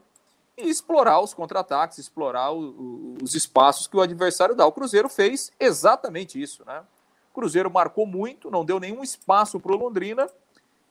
e 0.58 0.70
explorar 0.70 1.20
os 1.20 1.34
contra-ataques, 1.34 1.98
explorar 1.98 2.52
o, 2.52 2.60
o, 2.60 3.18
os 3.22 3.34
espaços 3.34 3.88
que 3.88 3.98
o 3.98 4.02
adversário 4.02 4.56
dá. 4.56 4.66
O 4.66 4.72
Cruzeiro 4.72 5.10
fez 5.10 5.52
exatamente 5.60 6.42
isso, 6.42 6.64
né? 6.66 6.84
O 7.32 7.34
Cruzeiro 7.34 7.70
marcou 7.70 8.06
muito, 8.06 8.50
não 8.50 8.64
deu 8.64 8.80
nenhum 8.80 9.04
espaço 9.04 9.60
para 9.60 9.74
o 9.74 9.78
Londrina 9.78 10.30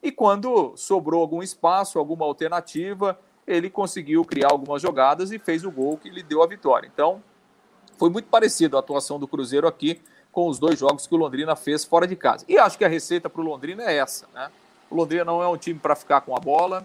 e 0.03 0.13
quando 0.13 0.77
sobrou 0.77 1.23
algum 1.23 1.43
espaço, 1.43 1.99
alguma 1.99 2.27
alternativa, 2.27 3.19
ele 3.47 3.69
conseguiu 3.71 4.25
criar 4.25 4.49
algumas 4.51 4.81
jogadas 4.81 5.33
e 5.33 5.39
fez 5.39 5.65
o 5.65 5.71
gol 5.71 5.99
que 5.99 6.11
lhe 6.11 6.23
deu 6.23 6.43
a 6.43 6.47
vitória. 6.47 6.91
Então, 6.93 7.23
foi 7.99 8.11
muito 8.11 8.29
parecido 8.29 8.77
a 8.77 8.81
atuação 8.81 9.19
do 9.19 9.29
Cruzeiro 9.29 9.67
aqui 9.67 10.01
com 10.33 10.49
os 10.49 10.59
dois 10.59 10.79
jogos 10.79 11.07
que 11.07 11.15
o 11.15 11.19
Londrina 11.19 11.55
fez 11.55 11.85
fora 11.85 12.07
de 12.07 12.17
casa. 12.17 12.45
E 12.49 12.59
acho 12.59 12.77
que 12.77 12.85
a 12.85 12.89
receita 12.89 13.31
para 13.31 13.41
o 13.41 13.45
Londrina 13.45 13.85
é 13.85 13.97
essa, 13.97 14.27
né? 14.35 14.51
O 14.91 14.97
Londrina 14.97 15.25
não 15.25 15.43
é 15.43 15.49
um 15.49 15.57
time 15.57 15.79
para 15.79 15.95
ficar 15.95 16.21
com 16.23 16.37
a 16.37 16.41
bola, 16.41 16.85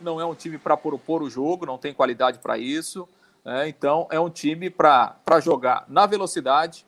não 0.00 0.20
é 0.20 0.24
um 0.24 0.34
time 0.34 0.58
para 0.58 0.76
propor 0.76 1.22
o 1.22 1.30
jogo, 1.30 1.66
não 1.66 1.78
tem 1.78 1.92
qualidade 1.92 2.38
para 2.38 2.56
isso. 2.58 3.08
Né? 3.44 3.68
Então, 3.68 4.06
é 4.10 4.18
um 4.18 4.30
time 4.30 4.70
para 4.70 5.40
jogar 5.40 5.84
na 5.88 6.06
velocidade, 6.06 6.86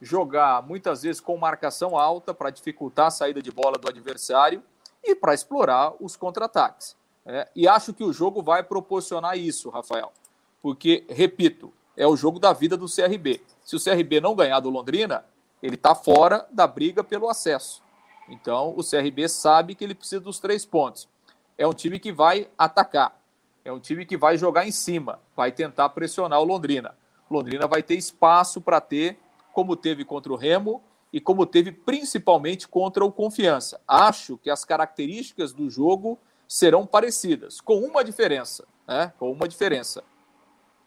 jogar 0.00 0.62
muitas 0.62 1.02
vezes 1.02 1.20
com 1.20 1.36
marcação 1.36 1.98
alta 1.98 2.32
para 2.32 2.50
dificultar 2.50 3.06
a 3.06 3.10
saída 3.10 3.42
de 3.42 3.50
bola 3.50 3.76
do 3.78 3.88
adversário 3.88 4.62
e 5.04 5.14
para 5.14 5.34
explorar 5.34 5.92
os 6.00 6.16
contra-ataques. 6.16 6.96
É, 7.32 7.48
e 7.54 7.68
acho 7.68 7.94
que 7.94 8.02
o 8.02 8.12
jogo 8.12 8.42
vai 8.42 8.60
proporcionar 8.60 9.38
isso, 9.38 9.70
Rafael. 9.70 10.12
Porque, 10.60 11.04
repito, 11.08 11.72
é 11.96 12.04
o 12.04 12.16
jogo 12.16 12.40
da 12.40 12.52
vida 12.52 12.76
do 12.76 12.86
CRB. 12.86 13.40
Se 13.64 13.76
o 13.76 13.80
CRB 13.80 14.20
não 14.20 14.34
ganhar 14.34 14.58
do 14.58 14.68
Londrina, 14.68 15.24
ele 15.62 15.76
está 15.76 15.94
fora 15.94 16.44
da 16.50 16.66
briga 16.66 17.04
pelo 17.04 17.28
acesso. 17.28 17.84
Então, 18.28 18.74
o 18.76 18.82
CRB 18.82 19.28
sabe 19.28 19.76
que 19.76 19.84
ele 19.84 19.94
precisa 19.94 20.20
dos 20.20 20.40
três 20.40 20.64
pontos. 20.64 21.08
É 21.56 21.64
um 21.68 21.72
time 21.72 22.00
que 22.00 22.10
vai 22.10 22.48
atacar. 22.58 23.16
É 23.64 23.70
um 23.72 23.78
time 23.78 24.04
que 24.04 24.16
vai 24.16 24.36
jogar 24.36 24.66
em 24.66 24.72
cima, 24.72 25.20
vai 25.36 25.52
tentar 25.52 25.88
pressionar 25.90 26.40
o 26.40 26.44
Londrina. 26.44 26.96
O 27.28 27.34
Londrina 27.34 27.68
vai 27.68 27.82
ter 27.82 27.94
espaço 27.94 28.60
para 28.60 28.80
ter, 28.80 29.18
como 29.52 29.76
teve 29.76 30.04
contra 30.04 30.32
o 30.32 30.36
Remo 30.36 30.82
e 31.12 31.20
como 31.20 31.46
teve 31.46 31.70
principalmente 31.70 32.66
contra 32.66 33.04
o 33.04 33.12
Confiança. 33.12 33.80
Acho 33.86 34.36
que 34.36 34.50
as 34.50 34.64
características 34.64 35.52
do 35.52 35.70
jogo 35.70 36.18
serão 36.50 36.84
parecidas, 36.84 37.60
com 37.60 37.78
uma 37.78 38.02
diferença, 38.02 38.66
né? 38.84 39.12
Com 39.20 39.30
uma 39.30 39.46
diferença. 39.46 40.02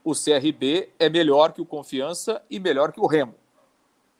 O 0.04 0.12
CRB 0.12 0.90
é 1.00 1.08
melhor 1.08 1.54
que 1.54 1.62
o 1.62 1.66
Confiança 1.66 2.42
e 2.50 2.60
melhor 2.60 2.92
que 2.92 3.00
o 3.00 3.08
Remo, 3.08 3.34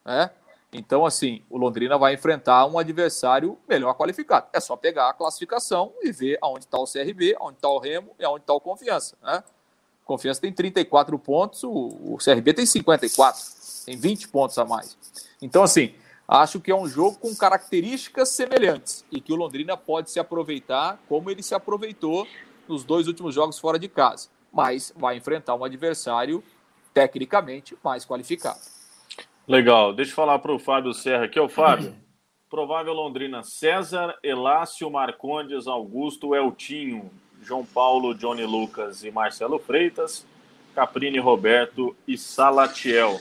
né? 0.06 0.32
Então, 0.72 1.06
assim, 1.06 1.44
o 1.50 1.58
Londrina 1.58 1.98
vai 1.98 2.14
enfrentar 2.14 2.66
um 2.66 2.80
adversário 2.80 3.60
melhor 3.68 3.94
qualificado. 3.96 4.48
É 4.54 4.60
só 4.62 4.78
pegar 4.78 5.10
a 5.10 5.14
classificação 5.14 5.92
e 6.02 6.14
ver 6.14 6.38
aonde 6.42 6.64
está 6.64 6.80
o 6.80 6.86
CRB, 6.86 7.36
aonde 7.38 7.58
está 7.58 7.68
o 7.68 7.78
Remo 7.78 8.16
e 8.18 8.24
aonde 8.24 8.44
está 8.44 8.54
o 8.54 8.62
Confiança, 8.62 9.18
né? 9.22 9.44
Confiança 10.06 10.40
tem 10.40 10.52
34 10.54 11.20
pontos, 11.20 11.62
o, 11.64 11.72
o 11.72 12.18
CRB 12.24 12.54
tem 12.54 12.66
54, 12.66 13.44
tem 13.86 13.98
20 13.98 14.30
pontos 14.30 14.58
a 14.58 14.64
mais. 14.64 14.98
Então, 15.42 15.62
assim, 15.62 15.94
Acho 16.28 16.60
que 16.60 16.72
é 16.72 16.76
um 16.76 16.88
jogo 16.88 17.18
com 17.18 17.36
características 17.36 18.30
semelhantes 18.30 19.06
e 19.12 19.20
que 19.20 19.34
o 19.34 19.36
Londrina 19.36 19.76
pode 19.76 20.10
se 20.10 20.20
aproveitar 20.20 20.98
como 21.08 21.30
ele 21.30 21.44
se 21.44 21.54
aproveitou 21.54 22.28
nos 22.68 22.84
dois 22.84 23.08
últimos 23.08 23.36
jogos 23.36 23.60
fora 23.60 23.78
de 23.78 23.90
casa, 23.90 24.30
mas 24.52 24.94
vai 24.96 25.18
enfrentar 25.18 25.56
um 25.56 25.64
adversário 25.64 26.44
tecnicamente 26.94 27.78
mais 27.84 28.06
qualificado. 28.06 28.60
Legal, 29.48 29.94
deixa 29.94 30.12
eu 30.12 30.16
falar 30.16 30.40
para 30.40 30.54
o 30.54 30.60
Fábio 30.60 30.94
Serra 30.94 31.26
aqui, 31.26 31.40
o 31.40 31.50
Fábio. 31.50 31.94
Provável 32.50 32.94
Londrina: 32.94 33.44
César, 33.44 34.18
Elácio, 34.24 34.90
Marcondes, 34.90 35.68
Augusto, 35.68 36.34
Eltinho, 36.34 37.12
João 37.42 37.66
Paulo, 37.66 38.16
Johnny 38.16 38.46
Lucas 38.46 39.04
e 39.04 39.12
Marcelo 39.12 39.60
Freitas, 39.60 40.26
Caprini, 40.74 41.20
Roberto 41.20 41.96
e 42.08 42.18
Salatiel. 42.18 43.20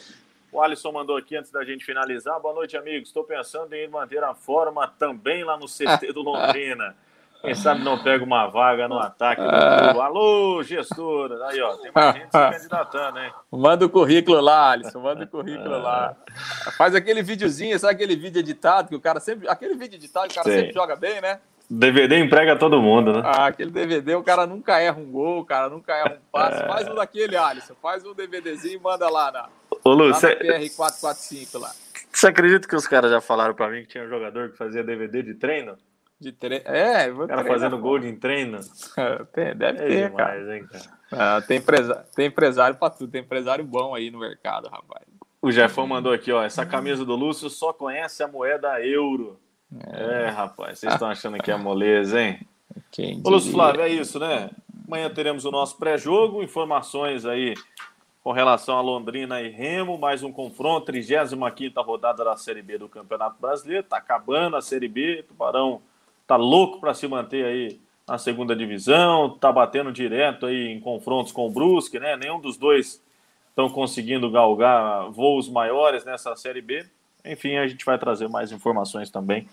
O 0.52 0.60
Alisson 0.60 0.92
mandou 0.92 1.16
aqui 1.16 1.34
antes 1.34 1.50
da 1.50 1.64
gente 1.64 1.82
finalizar. 1.82 2.38
Boa 2.38 2.54
noite, 2.54 2.76
amigos. 2.76 3.08
Estou 3.08 3.24
pensando 3.24 3.72
em 3.72 3.88
manter 3.88 4.22
a 4.22 4.34
forma 4.34 4.86
também 4.86 5.42
lá 5.42 5.56
no 5.56 5.64
CT 5.64 6.12
do 6.12 6.20
Londrina. 6.22 6.94
Quem 7.40 7.54
sabe 7.54 7.82
não 7.82 8.00
pega 8.00 8.22
uma 8.22 8.46
vaga 8.48 8.86
no 8.86 8.98
ataque 8.98 9.40
do 9.40 9.48
clube. 9.48 9.98
Alô, 9.98 10.62
gestora. 10.62 11.46
Aí, 11.46 11.60
ó, 11.60 11.74
tem 11.78 11.90
mais 11.92 12.14
gente 12.14 12.26
se 12.26 12.30
candidatando, 12.30 13.18
hein? 13.18 13.32
Manda 13.50 13.86
o 13.86 13.88
currículo 13.88 14.42
lá, 14.42 14.72
Alisson. 14.72 15.00
Manda 15.00 15.24
o 15.24 15.26
currículo 15.26 15.80
lá. 15.80 16.14
Faz 16.76 16.94
aquele 16.94 17.22
videozinho, 17.22 17.78
sabe 17.78 17.94
aquele 17.94 18.14
vídeo 18.14 18.38
editado 18.38 18.90
que 18.90 18.94
o 18.94 19.00
cara 19.00 19.20
sempre. 19.20 19.48
Aquele 19.48 19.74
vídeo 19.74 19.96
editado 19.96 20.28
que 20.28 20.38
o 20.38 20.42
cara 20.42 20.50
Sim. 20.50 20.60
sempre 20.60 20.74
joga 20.74 20.94
bem, 20.94 21.18
né? 21.22 21.40
DVD 21.68 22.18
emprega 22.18 22.56
todo 22.56 22.82
mundo, 22.82 23.14
né? 23.14 23.22
Ah, 23.24 23.46
aquele 23.46 23.70
DVD, 23.70 24.14
o 24.14 24.22
cara 24.22 24.46
nunca 24.46 24.78
erra 24.78 24.98
um 24.98 25.10
gol, 25.10 25.40
o 25.40 25.44
cara 25.46 25.70
nunca 25.70 25.94
erra 25.94 26.18
um 26.18 26.30
passe. 26.30 26.62
É... 26.62 26.68
Faz 26.68 26.88
um 26.88 26.94
daquele, 26.94 27.36
Alisson. 27.36 27.74
Faz 27.80 28.04
um 28.04 28.12
DVDzinho 28.12 28.74
e 28.74 28.80
manda 28.80 29.08
lá 29.08 29.32
na, 29.32 29.48
Ô, 29.84 29.90
Lu, 29.90 30.08
lá 30.08 30.14
cê... 30.14 30.36
PR445 30.36 31.58
lá. 31.58 31.70
Você 32.12 32.26
acredita 32.26 32.68
que 32.68 32.76
os 32.76 32.86
caras 32.86 33.10
já 33.10 33.20
falaram 33.20 33.54
pra 33.54 33.68
mim 33.68 33.82
que 33.82 33.88
tinha 33.88 34.04
um 34.04 34.08
jogador 34.08 34.50
que 34.50 34.56
fazia 34.56 34.84
DVD 34.84 35.22
de 35.22 35.34
treino? 35.34 35.76
De 36.20 36.30
treino? 36.30 36.64
É, 36.66 37.10
vou 37.10 37.24
O 37.24 37.28
cara 37.28 37.44
fazendo 37.44 37.78
gol 37.78 37.98
de 37.98 38.12
treino? 38.12 38.60
tem, 39.32 39.56
deve 39.56 39.78
é 39.78 39.86
ter, 39.88 40.10
demais, 40.10 40.16
cara. 40.16 40.56
Hein, 40.56 40.66
cara? 40.70 40.84
Ah, 41.10 41.40
tem, 41.40 41.58
empresa... 41.58 42.06
tem 42.14 42.26
empresário 42.26 42.76
pra 42.76 42.90
tudo, 42.90 43.10
tem 43.10 43.22
empresário 43.22 43.64
bom 43.64 43.94
aí 43.94 44.10
no 44.10 44.20
mercado, 44.20 44.68
rapaz. 44.68 45.04
O 45.40 45.50
Jefão 45.50 45.86
mandou 45.86 46.12
aqui, 46.12 46.30
ó. 46.30 46.44
Essa 46.44 46.64
camisa 46.64 47.04
do 47.04 47.16
Lúcio 47.16 47.50
só 47.50 47.72
conhece 47.72 48.22
a 48.22 48.28
moeda 48.28 48.80
euro. 48.80 49.40
É, 49.90 50.24
é 50.24 50.28
rapaz, 50.28 50.78
vocês 50.78 50.92
estão 50.92 51.08
achando 51.08 51.38
que 51.38 51.50
é 51.50 51.56
moleza, 51.56 52.20
hein? 52.20 52.46
Quem 52.90 53.20
Ô, 53.24 53.30
Lúcio 53.30 53.50
Flávio, 53.50 53.80
é 53.80 53.88
isso, 53.88 54.18
né? 54.18 54.50
Amanhã 54.86 55.10
teremos 55.10 55.44
o 55.44 55.50
nosso 55.50 55.78
pré-jogo, 55.78 56.42
informações 56.42 57.24
aí 57.24 57.54
com 58.22 58.30
relação 58.30 58.78
a 58.78 58.80
Londrina 58.80 59.40
e 59.40 59.48
Remo, 59.48 59.98
mais 59.98 60.22
um 60.22 60.30
confronto, 60.30 60.86
35 60.86 61.82
rodada 61.82 62.24
da 62.24 62.36
Série 62.36 62.62
B 62.62 62.78
do 62.78 62.88
Campeonato 62.88 63.36
Brasileiro, 63.40 63.82
tá 63.82 63.96
acabando 63.96 64.56
a 64.56 64.62
Série 64.62 64.86
B, 64.88 65.24
Tubarão 65.26 65.82
tá 66.26 66.36
louco 66.36 66.78
para 66.78 66.94
se 66.94 67.08
manter 67.08 67.44
aí 67.44 67.80
na 68.06 68.18
segunda 68.18 68.54
divisão, 68.54 69.30
tá 69.30 69.50
batendo 69.50 69.90
direto 69.90 70.46
aí 70.46 70.68
em 70.68 70.80
confrontos 70.80 71.32
com 71.32 71.46
o 71.46 71.50
Brusque, 71.50 71.98
né? 71.98 72.16
Nenhum 72.16 72.40
dos 72.40 72.56
dois 72.56 73.02
estão 73.48 73.68
conseguindo 73.68 74.30
galgar 74.30 75.10
voos 75.10 75.48
maiores 75.48 76.04
nessa 76.04 76.34
Série 76.36 76.62
B. 76.62 76.86
Enfim, 77.24 77.56
a 77.56 77.66
gente 77.66 77.84
vai 77.84 77.98
trazer 77.98 78.28
mais 78.28 78.52
informações 78.52 79.10
também 79.10 79.48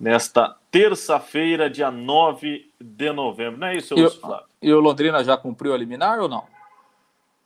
nesta 0.00 0.56
terça-feira, 0.70 1.68
dia 1.68 1.90
9 1.90 2.70
de 2.80 3.12
novembro. 3.12 3.60
Não 3.60 3.66
é 3.66 3.76
isso, 3.76 3.94
Lúcio 3.94 4.20
Flávio? 4.20 4.46
E 4.62 4.72
o 4.72 4.80
Londrina 4.80 5.22
já 5.22 5.36
cumpriu 5.36 5.74
a 5.74 5.76
liminar 5.76 6.18
ou 6.20 6.28
não? 6.28 6.53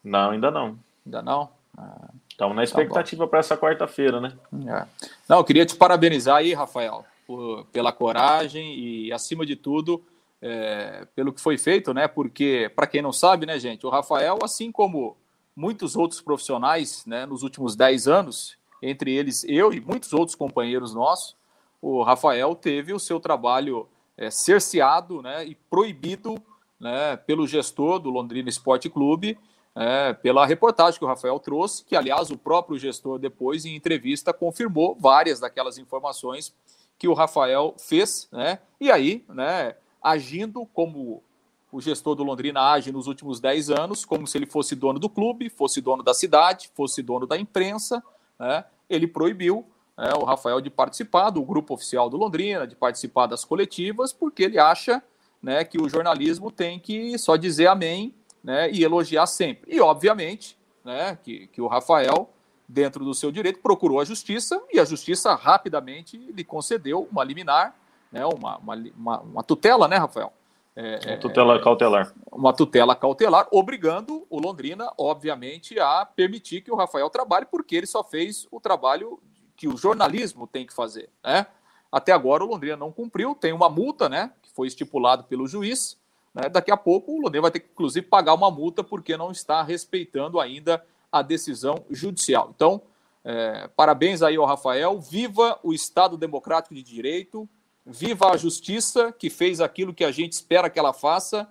Não, 0.02 0.30
ainda 0.30 0.50
não. 0.50 0.78
Ainda 1.04 1.22
não? 1.22 1.50
Ah, 1.76 2.08
Estamos 2.28 2.54
na 2.54 2.60
tá 2.60 2.64
expectativa 2.64 3.24
tá 3.24 3.30
para 3.30 3.38
essa 3.40 3.56
quarta-feira, 3.56 4.20
né? 4.20 4.32
É. 4.66 4.86
Não, 5.28 5.38
eu 5.38 5.44
queria 5.44 5.66
te 5.66 5.74
parabenizar 5.74 6.36
aí, 6.36 6.54
Rafael, 6.54 7.04
por, 7.26 7.64
pela 7.72 7.92
coragem 7.92 8.78
e, 8.78 9.12
acima 9.12 9.44
de 9.44 9.56
tudo, 9.56 10.02
é, 10.40 11.06
pelo 11.16 11.32
que 11.32 11.40
foi 11.40 11.58
feito, 11.58 11.92
né? 11.92 12.06
Porque, 12.06 12.70
para 12.76 12.86
quem 12.86 13.02
não 13.02 13.12
sabe, 13.12 13.44
né, 13.44 13.58
gente, 13.58 13.84
o 13.84 13.90
Rafael, 13.90 14.38
assim 14.42 14.70
como 14.70 15.16
muitos 15.54 15.96
outros 15.96 16.20
profissionais, 16.20 17.04
né, 17.04 17.26
nos 17.26 17.42
últimos 17.42 17.74
10 17.74 18.06
anos, 18.06 18.56
entre 18.80 19.12
eles 19.12 19.44
eu 19.48 19.72
e 19.72 19.80
muitos 19.80 20.12
outros 20.12 20.36
companheiros 20.36 20.94
nossos, 20.94 21.34
o 21.82 22.04
Rafael 22.04 22.54
teve 22.54 22.92
o 22.92 23.00
seu 23.00 23.18
trabalho 23.18 23.88
é, 24.16 24.30
cerceado 24.30 25.20
né, 25.20 25.44
e 25.44 25.56
proibido 25.68 26.40
né, 26.78 27.16
pelo 27.16 27.48
gestor 27.48 27.98
do 27.98 28.10
Londrina 28.10 28.48
Esporte 28.48 28.88
Clube, 28.88 29.36
é, 29.80 30.12
pela 30.12 30.44
reportagem 30.44 30.98
que 30.98 31.04
o 31.04 31.08
Rafael 31.08 31.38
trouxe, 31.38 31.84
que, 31.84 31.94
aliás, 31.94 32.32
o 32.32 32.36
próprio 32.36 32.76
gestor, 32.76 33.16
depois, 33.16 33.64
em 33.64 33.76
entrevista, 33.76 34.32
confirmou 34.32 34.96
várias 34.98 35.38
daquelas 35.38 35.78
informações 35.78 36.52
que 36.98 37.06
o 37.06 37.14
Rafael 37.14 37.76
fez, 37.78 38.26
né? 38.32 38.58
E 38.80 38.90
aí, 38.90 39.24
né, 39.28 39.76
agindo 40.02 40.66
como 40.74 41.22
o 41.70 41.80
gestor 41.80 42.16
do 42.16 42.24
Londrina 42.24 42.72
age 42.72 42.90
nos 42.90 43.06
últimos 43.06 43.38
10 43.38 43.70
anos, 43.70 44.04
como 44.04 44.26
se 44.26 44.36
ele 44.36 44.46
fosse 44.46 44.74
dono 44.74 44.98
do 44.98 45.08
clube, 45.08 45.48
fosse 45.48 45.80
dono 45.80 46.02
da 46.02 46.12
cidade, 46.12 46.72
fosse 46.74 47.00
dono 47.00 47.24
da 47.24 47.38
imprensa, 47.38 48.02
né? 48.36 48.64
Ele 48.90 49.06
proibiu 49.06 49.64
né, 49.96 50.10
o 50.20 50.24
Rafael 50.24 50.60
de 50.60 50.70
participar 50.70 51.30
do 51.30 51.42
grupo 51.42 51.74
oficial 51.74 52.10
do 52.10 52.16
Londrina, 52.16 52.66
de 52.66 52.74
participar 52.74 53.26
das 53.26 53.44
coletivas, 53.44 54.12
porque 54.12 54.42
ele 54.42 54.58
acha 54.58 55.00
né, 55.40 55.62
que 55.62 55.80
o 55.80 55.88
jornalismo 55.88 56.50
tem 56.50 56.80
que 56.80 57.16
só 57.16 57.36
dizer 57.36 57.68
amém 57.68 58.12
né, 58.42 58.70
e 58.70 58.82
elogiar 58.82 59.26
sempre. 59.26 59.74
E, 59.74 59.80
obviamente, 59.80 60.56
né, 60.84 61.18
que, 61.22 61.46
que 61.48 61.60
o 61.60 61.66
Rafael 61.66 62.30
dentro 62.68 63.02
do 63.02 63.14
seu 63.14 63.32
direito, 63.32 63.60
procurou 63.60 63.98
a 63.98 64.04
justiça 64.04 64.62
e 64.70 64.78
a 64.78 64.84
justiça 64.84 65.34
rapidamente 65.34 66.18
lhe 66.18 66.44
concedeu 66.44 67.08
uma 67.10 67.24
liminar, 67.24 67.74
né, 68.12 68.26
uma, 68.26 68.58
uma, 68.58 68.74
uma, 68.94 69.20
uma 69.20 69.42
tutela, 69.42 69.88
né, 69.88 69.96
Rafael? 69.96 70.32
É, 70.76 71.00
uma 71.08 71.16
tutela 71.16 71.60
cautelar. 71.60 72.14
Uma 72.30 72.52
tutela 72.52 72.94
cautelar, 72.94 73.48
obrigando 73.50 74.26
o 74.28 74.38
Londrina, 74.38 74.92
obviamente, 74.98 75.80
a 75.80 76.04
permitir 76.04 76.60
que 76.60 76.70
o 76.70 76.76
Rafael 76.76 77.08
trabalhe, 77.10 77.46
porque 77.46 77.74
ele 77.74 77.86
só 77.86 78.04
fez 78.04 78.46
o 78.50 78.60
trabalho 78.60 79.18
que 79.56 79.66
o 79.66 79.76
jornalismo 79.76 80.46
tem 80.46 80.64
que 80.64 80.72
fazer. 80.72 81.08
Né? 81.24 81.46
Até 81.90 82.12
agora 82.12 82.44
o 82.44 82.46
Londrina 82.46 82.76
não 82.76 82.92
cumpriu, 82.92 83.34
tem 83.34 83.52
uma 83.52 83.68
multa, 83.68 84.08
né? 84.08 84.30
Que 84.40 84.50
foi 84.52 84.68
estipulado 84.68 85.24
pelo 85.24 85.48
juiz. 85.48 85.98
Né? 86.34 86.48
Daqui 86.48 86.70
a 86.70 86.76
pouco 86.76 87.12
o 87.12 87.20
Londrina 87.20 87.42
vai 87.42 87.50
ter 87.50 87.60
que, 87.60 87.68
inclusive, 87.70 88.06
pagar 88.06 88.34
uma 88.34 88.50
multa 88.50 88.82
porque 88.84 89.16
não 89.16 89.30
está 89.30 89.62
respeitando 89.62 90.40
ainda 90.40 90.84
a 91.10 91.22
decisão 91.22 91.84
judicial. 91.90 92.52
Então, 92.54 92.82
é, 93.24 93.68
parabéns 93.76 94.22
aí 94.22 94.36
ao 94.36 94.46
Rafael. 94.46 95.00
Viva 95.00 95.58
o 95.62 95.72
Estado 95.72 96.16
Democrático 96.16 96.74
de 96.74 96.82
Direito, 96.82 97.48
viva 97.84 98.30
a 98.30 98.36
justiça 98.36 99.12
que 99.12 99.30
fez 99.30 99.60
aquilo 99.60 99.94
que 99.94 100.04
a 100.04 100.10
gente 100.10 100.32
espera 100.32 100.70
que 100.70 100.78
ela 100.78 100.92
faça 100.92 101.48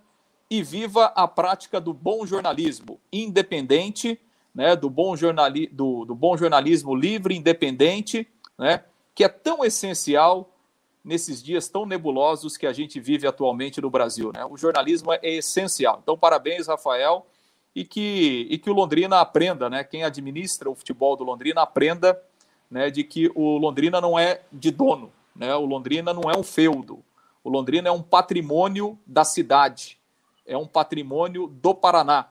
e 0.49 0.63
viva 0.63 1.05
a 1.15 1.27
prática 1.27 1.81
do 1.81 1.93
bom 1.93 2.25
jornalismo 2.25 2.99
independente, 3.11 4.19
né, 4.55 4.75
do, 4.75 4.89
bom 4.89 5.15
jornali 5.15 5.67
do, 5.67 6.05
do 6.05 6.15
bom 6.15 6.37
jornalismo 6.37 6.95
livre, 6.95 7.35
independente, 7.35 8.27
né, 8.57 8.83
que 9.13 9.23
é 9.23 9.29
tão 9.29 9.63
essencial 9.63 10.49
nesses 11.07 11.41
dias 11.41 11.69
tão 11.69 11.85
nebulosos 11.85 12.57
que 12.57 12.67
a 12.67 12.73
gente 12.73 12.99
vive 12.99 13.25
atualmente 13.25 13.79
no 13.79 13.89
Brasil. 13.89 14.33
Né? 14.33 14.45
O 14.45 14.57
jornalismo 14.57 15.13
é 15.13 15.19
essencial. 15.23 16.01
Então, 16.03 16.17
parabéns, 16.17 16.67
Rafael 16.67 17.25
e 17.73 17.85
que, 17.85 18.45
e 18.49 18.57
que 18.57 18.69
o 18.69 18.73
Londrina 18.73 19.21
aprenda, 19.21 19.69
né? 19.69 19.83
Quem 19.85 20.03
administra 20.03 20.69
o 20.69 20.75
futebol 20.75 21.15
do 21.15 21.23
Londrina 21.23 21.61
aprenda 21.61 22.21
né, 22.69 22.89
de 22.89 23.03
que 23.03 23.31
o 23.35 23.57
Londrina 23.57 24.01
não 24.01 24.19
é 24.19 24.41
de 24.51 24.69
dono, 24.69 25.09
né? 25.33 25.55
O 25.55 25.65
Londrina 25.65 26.13
não 26.13 26.29
é 26.29 26.37
um 26.37 26.43
feudo. 26.43 27.01
O 27.41 27.49
Londrina 27.49 27.87
é 27.87 27.91
um 27.91 28.01
patrimônio 28.01 28.99
da 29.05 29.23
cidade, 29.23 29.97
é 30.45 30.57
um 30.57 30.67
patrimônio 30.67 31.47
do 31.47 31.73
Paraná. 31.73 32.27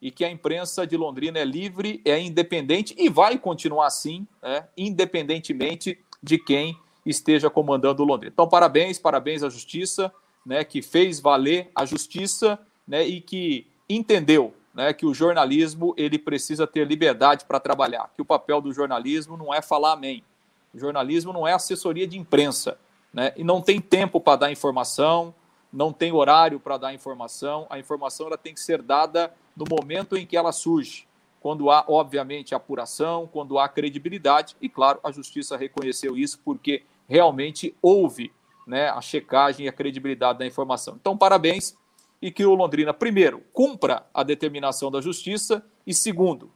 E 0.00 0.10
que 0.10 0.24
a 0.24 0.30
imprensa 0.30 0.86
de 0.86 0.96
Londrina 0.96 1.38
é 1.38 1.44
livre, 1.44 2.00
é 2.04 2.20
independente 2.20 2.94
e 2.96 3.08
vai 3.08 3.38
continuar 3.38 3.86
assim, 3.86 4.26
né, 4.40 4.68
independentemente 4.76 5.98
de 6.22 6.38
quem 6.38 6.78
esteja 7.04 7.48
comandando 7.48 8.02
o 8.02 8.06
Londrina. 8.06 8.32
Então, 8.32 8.48
parabéns, 8.48 8.98
parabéns 8.98 9.42
à 9.42 9.48
Justiça, 9.48 10.12
né, 10.44 10.64
que 10.64 10.82
fez 10.82 11.20
valer 11.20 11.70
a 11.74 11.84
justiça 11.84 12.58
né, 12.86 13.04
e 13.04 13.20
que 13.20 13.66
entendeu 13.88 14.54
né, 14.74 14.92
que 14.92 15.04
o 15.04 15.12
jornalismo 15.12 15.94
ele 15.96 16.18
precisa 16.18 16.66
ter 16.66 16.86
liberdade 16.86 17.44
para 17.44 17.60
trabalhar, 17.60 18.10
que 18.14 18.22
o 18.22 18.24
papel 18.24 18.60
do 18.60 18.72
jornalismo 18.72 19.36
não 19.36 19.52
é 19.52 19.60
falar 19.60 19.92
amém. 19.92 20.24
O 20.72 20.78
jornalismo 20.78 21.32
não 21.32 21.46
é 21.46 21.52
assessoria 21.52 22.06
de 22.06 22.18
imprensa, 22.18 22.78
né, 23.12 23.32
e 23.36 23.44
não 23.44 23.60
tem 23.60 23.80
tempo 23.80 24.20
para 24.20 24.36
dar 24.36 24.52
informação, 24.52 25.34
não 25.72 25.92
tem 25.92 26.12
horário 26.12 26.58
para 26.58 26.76
dar 26.76 26.94
informação. 26.94 27.66
A 27.70 27.78
informação 27.78 28.26
ela 28.26 28.38
tem 28.38 28.54
que 28.54 28.60
ser 28.60 28.82
dada 28.82 29.32
no 29.56 29.64
momento 29.68 30.16
em 30.16 30.26
que 30.26 30.36
ela 30.36 30.52
surge, 30.52 31.06
quando 31.40 31.70
há, 31.70 31.84
obviamente, 31.88 32.54
apuração, 32.54 33.26
quando 33.26 33.58
há 33.58 33.68
credibilidade, 33.68 34.54
e 34.60 34.68
claro, 34.68 35.00
a 35.02 35.10
justiça 35.10 35.56
reconheceu 35.56 36.16
isso 36.16 36.38
porque 36.44 36.82
realmente 37.08 37.74
houve 37.80 38.30
né, 38.66 38.88
a 38.90 39.00
checagem 39.00 39.66
e 39.66 39.68
a 39.68 39.72
credibilidade 39.72 40.38
da 40.38 40.46
informação. 40.46 40.96
Então, 41.00 41.16
parabéns 41.16 41.74
e 42.22 42.30
que 42.30 42.44
o 42.44 42.54
Londrina, 42.54 42.92
primeiro, 42.92 43.42
cumpra 43.52 44.04
a 44.12 44.22
determinação 44.22 44.90
da 44.90 45.00
justiça 45.00 45.64
e, 45.86 45.94
segundo, 45.94 46.50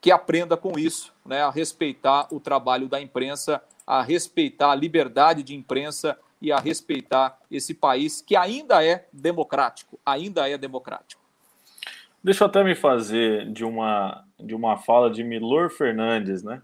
que 0.00 0.10
aprenda 0.10 0.56
com 0.56 0.78
isso, 0.78 1.12
né, 1.24 1.42
a 1.42 1.50
respeitar 1.50 2.26
o 2.32 2.40
trabalho 2.40 2.88
da 2.88 3.00
imprensa, 3.00 3.62
a 3.86 4.02
respeitar 4.02 4.72
a 4.72 4.74
liberdade 4.74 5.42
de 5.42 5.54
imprensa 5.54 6.18
e 6.40 6.50
a 6.50 6.58
respeitar 6.58 7.38
esse 7.50 7.74
país 7.74 8.20
que 8.20 8.34
ainda 8.34 8.84
é 8.84 9.06
democrático, 9.12 10.00
ainda 10.04 10.48
é 10.48 10.58
democrático. 10.58 11.21
Deixa 12.22 12.44
eu 12.44 12.48
até 12.48 12.62
me 12.62 12.74
fazer 12.74 13.50
de 13.50 13.64
uma, 13.64 14.24
de 14.38 14.54
uma 14.54 14.76
fala 14.76 15.10
de 15.10 15.24
Milor 15.24 15.70
Fernandes, 15.70 16.42
né? 16.42 16.62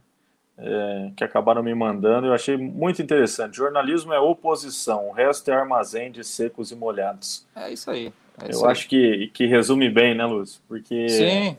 É, 0.61 1.13
que 1.17 1.23
acabaram 1.23 1.63
me 1.63 1.73
mandando, 1.73 2.27
eu 2.27 2.33
achei 2.33 2.57
muito 2.57 3.01
interessante. 3.01 3.57
Jornalismo 3.57 4.13
é 4.13 4.19
oposição, 4.19 5.09
o 5.09 5.13
resto 5.13 5.49
é 5.51 5.55
armazém 5.55 6.11
de 6.11 6.25
secos 6.25 6.73
e 6.73 6.77
molhados. 6.77 7.47
É 7.55 7.73
isso 7.73 7.89
aí. 7.89 8.13
É 8.43 8.53
eu 8.53 8.67
acho 8.67 8.89
que, 8.89 9.31
que 9.33 9.47
resume 9.47 9.89
bem, 9.89 10.17
né, 10.17 10.27
Lúcio? 10.27 10.61
Porque 10.67 11.07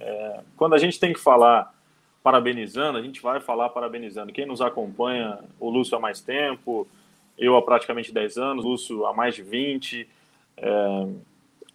é, 0.01 0.41
quando 0.57 0.75
a 0.75 0.77
gente 0.77 0.99
tem 0.99 1.13
que 1.13 1.19
falar 1.19 1.73
parabenizando, 2.21 2.97
a 2.97 3.01
gente 3.01 3.21
vai 3.21 3.39
falar 3.39 3.69
parabenizando. 3.69 4.33
Quem 4.33 4.45
nos 4.45 4.61
acompanha, 4.61 5.39
o 5.59 5.69
Lúcio 5.69 5.97
há 5.97 5.99
mais 5.99 6.19
tempo, 6.19 6.87
eu 7.37 7.55
há 7.55 7.61
praticamente 7.61 8.13
10 8.13 8.37
anos, 8.37 8.65
o 8.65 8.69
Lúcio 8.69 9.05
há 9.05 9.13
mais 9.13 9.33
de 9.33 9.43
20, 9.43 10.07
é, 10.57 11.07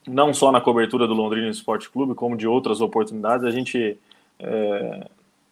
não 0.07 0.33
só 0.35 0.53
na 0.53 0.61
cobertura 0.61 1.07
do 1.07 1.15
Londrina 1.15 1.49
Esporte 1.49 1.89
Clube, 1.91 2.15
como 2.15 2.37
de 2.37 2.47
outras 2.47 2.81
oportunidades. 2.81 3.45
A 3.45 3.51
gente 3.51 3.99
é, 4.39 5.09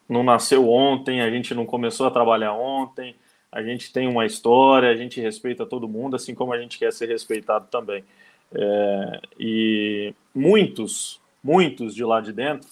não 0.09 0.23
nasceu 0.23 0.69
ontem, 0.69 1.21
a 1.21 1.31
gente 1.31 1.55
não 1.55 1.65
começou 1.65 2.07
a 2.07 2.11
trabalhar 2.11 2.53
ontem, 2.53 3.15
a 3.51 3.63
gente 3.63 3.93
tem 3.93 4.07
uma 4.07 4.27
história, 4.27 4.91
a 4.91 4.97
gente 4.97 5.21
respeita 5.21 5.67
todo 5.67 5.89
mundo, 5.89 6.17
assim 6.17 6.35
como 6.35 6.53
a 6.53 6.59
gente 6.59 6.79
quer 6.79 6.93
ser 6.93 7.09
respeitado 7.09 7.67
também. 7.71 8.05
É, 8.55 9.21
e 9.39 10.15
muitos, 10.35 11.21
muitos 11.43 11.95
de 11.95 12.05
lá 12.05 12.21
de 12.21 12.33
dentro 12.33 12.69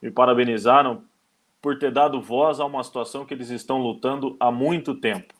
me 0.00 0.10
parabenizaram 0.10 1.02
por 1.60 1.78
ter 1.78 1.90
dado 1.90 2.20
voz 2.20 2.60
a 2.60 2.64
uma 2.64 2.84
situação 2.84 3.24
que 3.24 3.34
eles 3.34 3.50
estão 3.50 3.78
lutando 3.78 4.36
há 4.38 4.52
muito 4.52 4.94
tempo. 4.94 5.34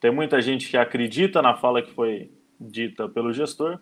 Tem 0.00 0.10
muita 0.10 0.40
gente 0.40 0.68
que 0.68 0.76
acredita 0.76 1.42
na 1.42 1.54
fala 1.54 1.82
que 1.82 1.90
foi 1.92 2.30
dita 2.60 3.08
pelo 3.08 3.32
gestor 3.32 3.80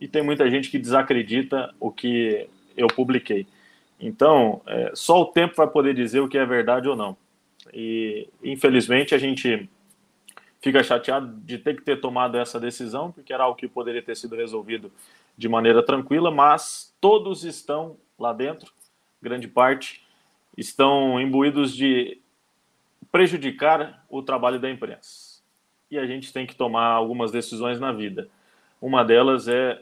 e 0.00 0.06
tem 0.06 0.22
muita 0.22 0.50
gente 0.50 0.70
que 0.70 0.78
desacredita 0.78 1.74
o 1.80 1.90
que 1.90 2.48
eu 2.76 2.86
publiquei. 2.88 3.46
Então, 3.98 4.60
é, 4.66 4.92
só 4.94 5.22
o 5.22 5.26
tempo 5.26 5.54
vai 5.56 5.66
poder 5.66 5.94
dizer 5.94 6.20
o 6.20 6.28
que 6.28 6.36
é 6.36 6.44
verdade 6.44 6.88
ou 6.88 6.96
não. 6.96 7.16
E, 7.72 8.28
infelizmente, 8.42 9.14
a 9.14 9.18
gente 9.18 9.68
fica 10.60 10.82
chateado 10.82 11.28
de 11.44 11.58
ter 11.58 11.76
que 11.76 11.82
ter 11.82 12.00
tomado 12.00 12.36
essa 12.36 12.60
decisão, 12.60 13.10
porque 13.10 13.32
era 13.32 13.44
algo 13.44 13.56
que 13.56 13.68
poderia 13.68 14.02
ter 14.02 14.16
sido 14.16 14.36
resolvido 14.36 14.92
de 15.36 15.48
maneira 15.48 15.82
tranquila, 15.82 16.30
mas 16.30 16.94
todos 17.00 17.44
estão 17.44 17.96
lá 18.18 18.32
dentro, 18.32 18.72
grande 19.20 19.48
parte, 19.48 20.02
estão 20.56 21.20
imbuídos 21.20 21.74
de 21.74 22.20
prejudicar 23.12 24.04
o 24.08 24.22
trabalho 24.22 24.58
da 24.58 24.70
imprensa. 24.70 25.42
E 25.90 25.98
a 25.98 26.06
gente 26.06 26.32
tem 26.32 26.46
que 26.46 26.56
tomar 26.56 26.86
algumas 26.86 27.30
decisões 27.30 27.78
na 27.78 27.92
vida. 27.92 28.28
Uma 28.80 29.04
delas 29.04 29.46
é 29.48 29.80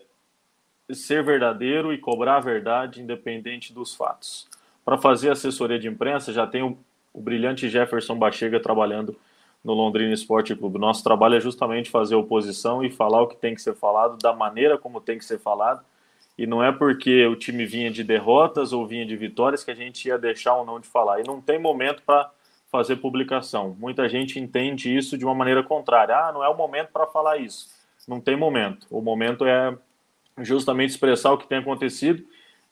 ser 0.93 1.23
verdadeiro 1.23 1.93
e 1.93 1.99
cobrar 1.99 2.37
a 2.37 2.41
verdade 2.41 3.01
independente 3.01 3.73
dos 3.73 3.95
fatos. 3.95 4.47
Para 4.85 4.99
fazer 4.99 5.31
assessoria 5.31 5.79
de 5.79 5.89
imprensa, 5.89 6.33
já 6.33 6.47
tem 6.47 6.63
o, 6.63 6.77
o 7.13 7.21
brilhante 7.21 7.69
Jefferson 7.69 8.17
Bachega 8.17 8.61
trabalhando 8.61 9.17
no 9.65 9.73
Londrina 9.73 10.13
Esporte 10.13 10.55
Clube. 10.55 10.79
Nosso 10.79 11.03
trabalho 11.03 11.37
é 11.37 11.41
justamente 11.41 11.91
fazer 11.91 12.15
oposição 12.15 12.85
e 12.85 12.91
falar 12.91 13.23
o 13.23 13.29
que 13.29 13.37
tem 13.37 13.55
que 13.55 13.63
ser 13.63 13.75
falado, 13.75 14.19
da 14.19 14.35
maneira 14.35 14.77
como 14.77 15.01
tem 15.01 15.19
que 15.19 15.25
ser 15.25 15.39
falado. 15.39 15.83
E 16.37 16.47
não 16.47 16.63
é 16.63 16.71
porque 16.71 17.25
o 17.27 17.37
time 17.37 17.65
vinha 17.65 17.91
de 17.91 18.05
derrotas 18.05 18.73
ou 18.73 18.87
vinha 18.87 19.07
de 19.07 19.17
vitórias 19.17 19.65
que 19.65 19.71
a 19.71 19.75
gente 19.75 20.07
ia 20.09 20.19
deixar 20.19 20.57
ou 20.57 20.67
não 20.67 20.79
de 20.79 20.89
falar. 20.89 21.21
E 21.21 21.23
não 21.23 21.41
tem 21.41 21.59
momento 21.59 22.03
para 22.05 22.31
fazer 22.71 22.97
publicação. 22.97 23.75
Muita 23.79 24.09
gente 24.09 24.39
entende 24.39 24.95
isso 24.95 25.17
de 25.17 25.25
uma 25.25 25.35
maneira 25.35 25.63
contrária. 25.63 26.15
Ah, 26.15 26.33
não 26.33 26.45
é 26.45 26.49
o 26.49 26.57
momento 26.57 26.89
para 26.93 27.07
falar 27.07 27.39
isso. 27.39 27.69
Não 28.07 28.21
tem 28.21 28.37
momento. 28.37 28.87
O 28.91 29.01
momento 29.01 29.47
é 29.47 29.79
justamente 30.39 30.91
expressar 30.91 31.33
o 31.33 31.39
que 31.39 31.47
tem 31.47 31.59
acontecido. 31.59 32.25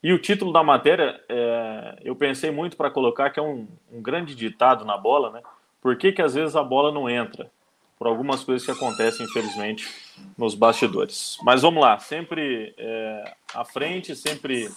E 0.03 0.13
o 0.13 0.19
título 0.19 0.53
da 0.53 0.65
matéria, 0.65 1.21
é, 1.29 1.99
eu 2.03 2.17
pensei 2.17 2.51
muito 2.51 2.77
para 2.77 2.91
colocar, 2.91 3.31
que 3.31 3.39
é 3.39 3.43
um, 3.43 3.69
um 3.93 4.03
grande 4.03 4.35
ditado 4.35 4.85
na 4.85 4.97
bola, 4.97 5.31
né? 5.31 5.41
Por 5.81 5.97
que, 5.97 6.13
que 6.13 6.23
às 6.23 6.35
vezes 6.35 6.57
a 6.57 6.63
bola 6.63 6.91
não 6.91 7.09
entra? 7.09 7.51
Por 7.97 8.09
algumas 8.09 8.43
coisas 8.43 8.65
que 8.67 8.73
acontecem, 8.73 9.25
infelizmente, 9.27 9.89
nos 10.37 10.57
bastidores. 10.57 11.39
Mas 11.43 11.63
vamos 11.63 11.81
lá, 11.81 12.01
sempre 12.01 12.75
é, 12.77 13.33
à 13.55 13.65
frente, 13.65 14.17
sempre 14.17 14.69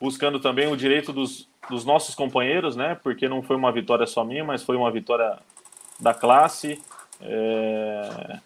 buscando 0.00 0.40
também 0.40 0.72
o 0.72 0.76
direito 0.76 1.12
dos, 1.12 1.46
dos 1.68 1.84
nossos 1.84 2.14
companheiros, 2.14 2.76
né? 2.76 2.98
Porque 3.02 3.28
não 3.28 3.42
foi 3.42 3.56
uma 3.56 3.70
vitória 3.70 4.06
só 4.06 4.24
minha, 4.24 4.44
mas 4.44 4.62
foi 4.62 4.76
uma 4.76 4.90
vitória 4.90 5.38
da 6.00 6.14
classe. 6.14 6.80
É, 7.20 8.38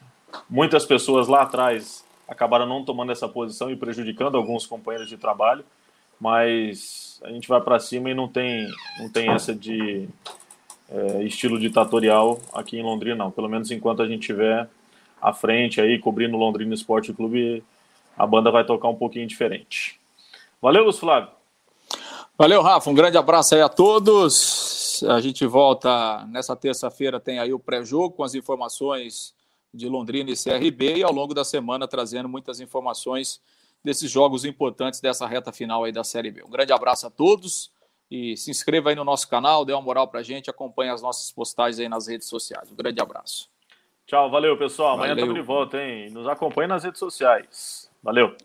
muitas 0.50 0.84
pessoas 0.84 1.28
lá 1.28 1.42
atrás 1.42 2.04
acabaram 2.32 2.66
não 2.66 2.84
tomando 2.84 3.12
essa 3.12 3.28
posição 3.28 3.70
e 3.70 3.76
prejudicando 3.76 4.36
alguns 4.36 4.66
companheiros 4.66 5.08
de 5.08 5.16
trabalho, 5.16 5.64
mas 6.18 7.20
a 7.22 7.30
gente 7.30 7.48
vai 7.48 7.60
para 7.60 7.78
cima 7.78 8.10
e 8.10 8.14
não 8.14 8.26
tem, 8.26 8.66
não 8.98 9.08
tem 9.08 9.30
essa 9.30 9.54
de 9.54 10.08
é, 10.88 11.22
estilo 11.22 11.58
ditatorial 11.58 12.40
aqui 12.52 12.78
em 12.78 12.82
Londrina, 12.82 13.16
não. 13.16 13.30
Pelo 13.30 13.48
menos 13.48 13.70
enquanto 13.70 14.02
a 14.02 14.06
gente 14.06 14.26
tiver 14.26 14.68
à 15.20 15.32
frente 15.32 15.80
aí, 15.80 15.98
cobrindo 15.98 16.36
o 16.36 16.40
Londrina 16.40 16.74
Esporte 16.74 17.12
Clube, 17.12 17.62
a 18.16 18.26
banda 18.26 18.50
vai 18.50 18.64
tocar 18.64 18.88
um 18.88 18.94
pouquinho 18.94 19.26
diferente. 19.26 20.00
Valeu, 20.60 20.84
Lúcio 20.84 21.00
Flávio. 21.00 21.30
Valeu, 22.36 22.62
Rafa. 22.62 22.90
Um 22.90 22.94
grande 22.94 23.18
abraço 23.18 23.54
aí 23.54 23.60
a 23.60 23.68
todos. 23.68 25.04
A 25.08 25.20
gente 25.20 25.44
volta 25.46 26.24
nessa 26.26 26.56
terça-feira, 26.56 27.20
tem 27.20 27.38
aí 27.38 27.52
o 27.52 27.58
pré-jogo 27.58 28.16
com 28.16 28.24
as 28.24 28.34
informações 28.34 29.34
de 29.72 29.88
Londrina 29.88 30.30
e 30.30 30.36
CRB 30.36 30.98
e 30.98 31.02
ao 31.02 31.12
longo 31.12 31.34
da 31.34 31.44
semana 31.44 31.88
trazendo 31.88 32.28
muitas 32.28 32.60
informações 32.60 33.40
desses 33.82 34.10
jogos 34.10 34.44
importantes 34.44 35.00
dessa 35.00 35.26
reta 35.26 35.52
final 35.52 35.84
aí 35.84 35.92
da 35.92 36.04
Série 36.04 36.30
B. 36.30 36.44
Um 36.44 36.50
grande 36.50 36.72
abraço 36.72 37.06
a 37.06 37.10
todos 37.10 37.72
e 38.10 38.36
se 38.36 38.50
inscreva 38.50 38.90
aí 38.90 38.96
no 38.96 39.04
nosso 39.04 39.28
canal, 39.28 39.64
dê 39.64 39.72
uma 39.72 39.80
moral 39.80 40.06
pra 40.06 40.22
gente, 40.22 40.50
acompanhe 40.50 40.90
as 40.90 41.00
nossas 41.00 41.32
postagens 41.32 41.80
aí 41.80 41.88
nas 41.88 42.06
redes 42.06 42.28
sociais. 42.28 42.70
Um 42.70 42.76
grande 42.76 43.00
abraço. 43.00 43.50
Tchau, 44.06 44.30
valeu 44.30 44.56
pessoal. 44.58 44.94
Amanhã 44.94 45.14
estamos 45.14 45.34
de 45.34 45.40
volta, 45.40 45.82
hein? 45.82 46.10
Nos 46.10 46.28
acompanhe 46.28 46.68
nas 46.68 46.84
redes 46.84 46.98
sociais. 46.98 47.90
Valeu. 48.02 48.36